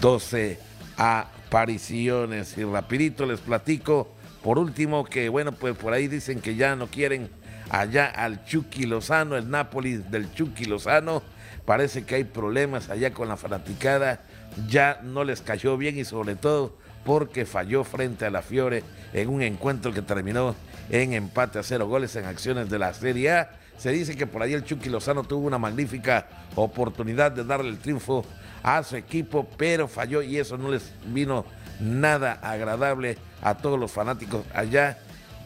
12 0.00 0.58
apariciones. 0.96 2.56
Y 2.56 2.64
rapidito 2.64 3.26
les 3.26 3.40
platico, 3.40 4.08
por 4.42 4.58
último, 4.58 5.04
que 5.04 5.28
bueno, 5.28 5.52
pues 5.52 5.76
por 5.76 5.92
ahí 5.92 6.08
dicen 6.08 6.40
que 6.40 6.54
ya 6.54 6.76
no 6.76 6.86
quieren 6.86 7.30
allá 7.70 8.06
al 8.06 8.44
Chucky 8.44 8.84
Lozano, 8.84 9.36
el 9.36 9.50
Napoli 9.50 9.96
del 9.96 10.32
Chucky 10.32 10.64
Lozano 10.64 11.22
Parece 11.68 12.04
que 12.04 12.14
hay 12.14 12.24
problemas 12.24 12.88
allá 12.88 13.12
con 13.12 13.28
la 13.28 13.36
fanaticada. 13.36 14.22
Ya 14.70 15.00
no 15.02 15.22
les 15.22 15.42
cayó 15.42 15.76
bien 15.76 15.98
y 15.98 16.06
sobre 16.06 16.34
todo 16.34 16.74
porque 17.04 17.44
falló 17.44 17.84
frente 17.84 18.24
a 18.24 18.30
la 18.30 18.40
Fiore 18.40 18.82
en 19.12 19.28
un 19.28 19.42
encuentro 19.42 19.92
que 19.92 20.00
terminó 20.00 20.54
en 20.88 21.12
empate 21.12 21.58
a 21.58 21.62
cero 21.62 21.86
goles 21.86 22.16
en 22.16 22.24
acciones 22.24 22.70
de 22.70 22.78
la 22.78 22.94
Serie 22.94 23.32
A. 23.32 23.50
Se 23.76 23.90
dice 23.90 24.16
que 24.16 24.26
por 24.26 24.42
ahí 24.42 24.54
el 24.54 24.64
Chucky 24.64 24.88
Lozano 24.88 25.24
tuvo 25.24 25.46
una 25.46 25.58
magnífica 25.58 26.26
oportunidad 26.54 27.32
de 27.32 27.44
darle 27.44 27.68
el 27.68 27.78
triunfo 27.78 28.24
a 28.62 28.82
su 28.82 28.96
equipo, 28.96 29.46
pero 29.58 29.88
falló 29.88 30.22
y 30.22 30.38
eso 30.38 30.56
no 30.56 30.70
les 30.70 30.90
vino 31.04 31.44
nada 31.80 32.38
agradable 32.42 33.18
a 33.42 33.58
todos 33.58 33.78
los 33.78 33.92
fanáticos 33.92 34.42
allá 34.54 34.96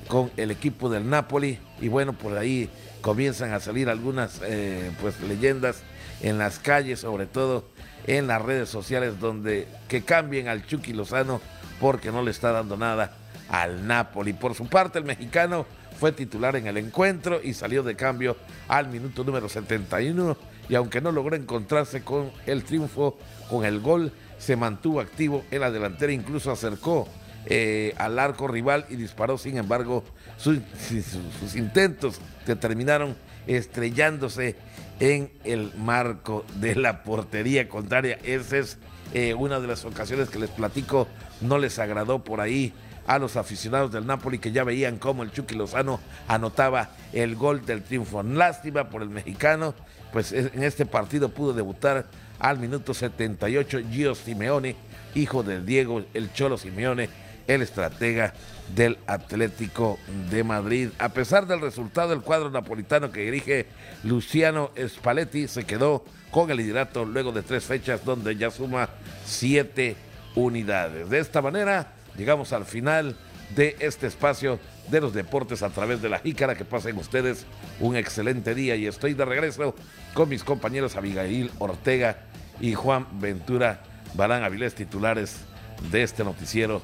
con 0.06 0.30
el 0.36 0.52
equipo 0.52 0.88
del 0.88 1.10
Napoli. 1.10 1.58
Y 1.80 1.88
bueno, 1.88 2.12
por 2.12 2.38
ahí 2.38 2.70
comienzan 3.00 3.52
a 3.52 3.58
salir 3.58 3.88
algunas 3.88 4.40
eh, 4.44 4.92
pues 5.00 5.20
leyendas 5.20 5.82
en 6.22 6.38
las 6.38 6.58
calles, 6.58 7.00
sobre 7.00 7.26
todo 7.26 7.64
en 8.06 8.26
las 8.26 8.42
redes 8.42 8.68
sociales, 8.68 9.20
donde 9.20 9.68
que 9.88 10.02
cambien 10.02 10.48
al 10.48 10.66
Chucky 10.66 10.92
Lozano 10.92 11.40
porque 11.80 12.10
no 12.10 12.22
le 12.22 12.30
está 12.30 12.52
dando 12.52 12.76
nada 12.76 13.16
al 13.48 13.86
Napoli. 13.86 14.32
Por 14.32 14.54
su 14.54 14.66
parte, 14.66 14.98
el 14.98 15.04
mexicano 15.04 15.66
fue 15.98 16.12
titular 16.12 16.56
en 16.56 16.66
el 16.66 16.78
encuentro 16.78 17.40
y 17.42 17.54
salió 17.54 17.82
de 17.82 17.96
cambio 17.96 18.36
al 18.68 18.88
minuto 18.88 19.24
número 19.24 19.48
71 19.48 20.36
y 20.68 20.74
aunque 20.74 21.00
no 21.00 21.12
logró 21.12 21.36
encontrarse 21.36 22.02
con 22.02 22.30
el 22.46 22.64
triunfo, 22.64 23.18
con 23.50 23.64
el 23.64 23.80
gol, 23.80 24.12
se 24.38 24.56
mantuvo 24.56 25.00
activo 25.00 25.44
en 25.50 25.60
la 25.60 25.70
delantera, 25.70 26.12
incluso 26.12 26.50
acercó 26.50 27.08
eh, 27.46 27.94
al 27.98 28.18
arco 28.18 28.46
rival 28.46 28.86
y 28.88 28.96
disparó, 28.96 29.38
sin 29.38 29.56
embargo, 29.56 30.04
sus, 30.36 30.58
intentos 31.54 32.20
terminaron 32.60 33.16
estrellándose 33.46 34.56
en 35.00 35.30
el 35.44 35.72
marco 35.76 36.44
de 36.56 36.76
la 36.76 37.02
portería 37.02 37.68
contraria. 37.68 38.18
Esa 38.22 38.58
es 38.58 38.78
eh, 39.12 39.34
una 39.34 39.58
de 39.60 39.66
las 39.66 39.84
ocasiones 39.84 40.28
que 40.30 40.38
les 40.38 40.50
platico, 40.50 41.08
no 41.40 41.58
les 41.58 41.78
agradó 41.78 42.22
por 42.22 42.40
ahí 42.40 42.72
a 43.06 43.18
los 43.18 43.36
aficionados 43.36 43.90
del 43.90 44.06
Napoli 44.06 44.38
que 44.38 44.52
ya 44.52 44.62
veían 44.62 44.98
cómo 44.98 45.24
el 45.24 45.32
Chucky 45.32 45.56
Lozano 45.56 46.00
anotaba 46.28 46.90
el 47.12 47.34
gol 47.34 47.66
del 47.66 47.82
triunfo. 47.82 48.22
Lástima 48.22 48.88
por 48.88 49.02
el 49.02 49.08
mexicano, 49.08 49.74
pues 50.12 50.32
en 50.32 50.62
este 50.62 50.86
partido 50.86 51.30
pudo 51.30 51.52
debutar 51.52 52.06
al 52.38 52.58
minuto 52.58 52.94
78 52.94 53.80
Gio 53.90 54.14
Simeone, 54.14 54.76
hijo 55.14 55.42
del 55.42 55.66
Diego, 55.66 56.04
el 56.14 56.32
Cholo 56.32 56.58
Simeone, 56.58 57.08
el 57.46 57.62
estratega 57.62 58.34
del 58.74 58.98
Atlético 59.06 59.98
de 60.30 60.44
Madrid. 60.44 60.90
A 60.98 61.10
pesar 61.10 61.46
del 61.46 61.60
resultado, 61.60 62.10
del 62.10 62.22
cuadro 62.22 62.50
napolitano 62.50 63.10
que 63.10 63.20
dirige 63.22 63.66
Luciano 64.04 64.70
Spalletti 64.78 65.48
se 65.48 65.64
quedó 65.64 66.04
con 66.30 66.50
el 66.50 66.56
liderato 66.56 67.04
luego 67.04 67.32
de 67.32 67.42
tres 67.42 67.64
fechas 67.64 68.04
donde 68.04 68.36
ya 68.36 68.50
suma 68.50 68.88
siete 69.24 69.96
unidades. 70.34 71.10
De 71.10 71.18
esta 71.18 71.42
manera 71.42 71.92
llegamos 72.16 72.52
al 72.52 72.64
final 72.64 73.16
de 73.54 73.76
este 73.80 74.06
espacio 74.06 74.58
de 74.90 75.00
los 75.00 75.12
deportes 75.12 75.62
a 75.62 75.70
través 75.70 76.00
de 76.00 76.08
la 76.08 76.18
jícara. 76.18 76.54
Que 76.54 76.64
pasen 76.64 76.96
ustedes 76.96 77.46
un 77.80 77.96
excelente 77.96 78.54
día 78.54 78.76
y 78.76 78.86
estoy 78.86 79.14
de 79.14 79.24
regreso 79.24 79.74
con 80.14 80.28
mis 80.28 80.44
compañeros 80.44 80.96
Abigail 80.96 81.50
Ortega 81.58 82.18
y 82.60 82.74
Juan 82.74 83.06
Ventura 83.20 83.82
Balán 84.14 84.42
Avilés, 84.42 84.74
titulares 84.74 85.40
de 85.90 86.02
este 86.02 86.24
noticiero 86.24 86.82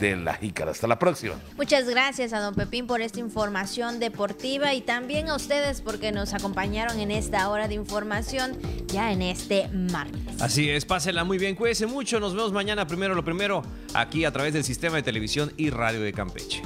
de 0.00 0.16
la 0.16 0.34
Jícara. 0.34 0.70
Hasta 0.70 0.86
la 0.86 0.98
próxima. 0.98 1.34
Muchas 1.56 1.88
gracias 1.88 2.32
a 2.32 2.40
don 2.40 2.54
Pepín 2.54 2.86
por 2.86 3.00
esta 3.00 3.20
información 3.20 4.00
deportiva 4.00 4.74
y 4.74 4.80
también 4.80 5.28
a 5.28 5.36
ustedes 5.36 5.80
porque 5.80 6.12
nos 6.12 6.34
acompañaron 6.34 6.98
en 7.00 7.10
esta 7.10 7.48
hora 7.48 7.68
de 7.68 7.74
información 7.74 8.58
ya 8.88 9.12
en 9.12 9.22
este 9.22 9.68
martes. 9.68 10.40
Así 10.40 10.68
es, 10.68 10.84
pásenla 10.84 11.24
muy 11.24 11.38
bien, 11.38 11.54
cuídense 11.54 11.86
mucho, 11.86 12.18
nos 12.20 12.34
vemos 12.34 12.52
mañana 12.52 12.86
primero 12.86 13.14
lo 13.14 13.24
primero 13.24 13.62
aquí 13.94 14.24
a 14.24 14.32
través 14.32 14.52
del 14.52 14.64
sistema 14.64 14.96
de 14.96 15.02
televisión 15.02 15.52
y 15.56 15.70
radio 15.70 16.00
de 16.00 16.12
Campeche. 16.12 16.62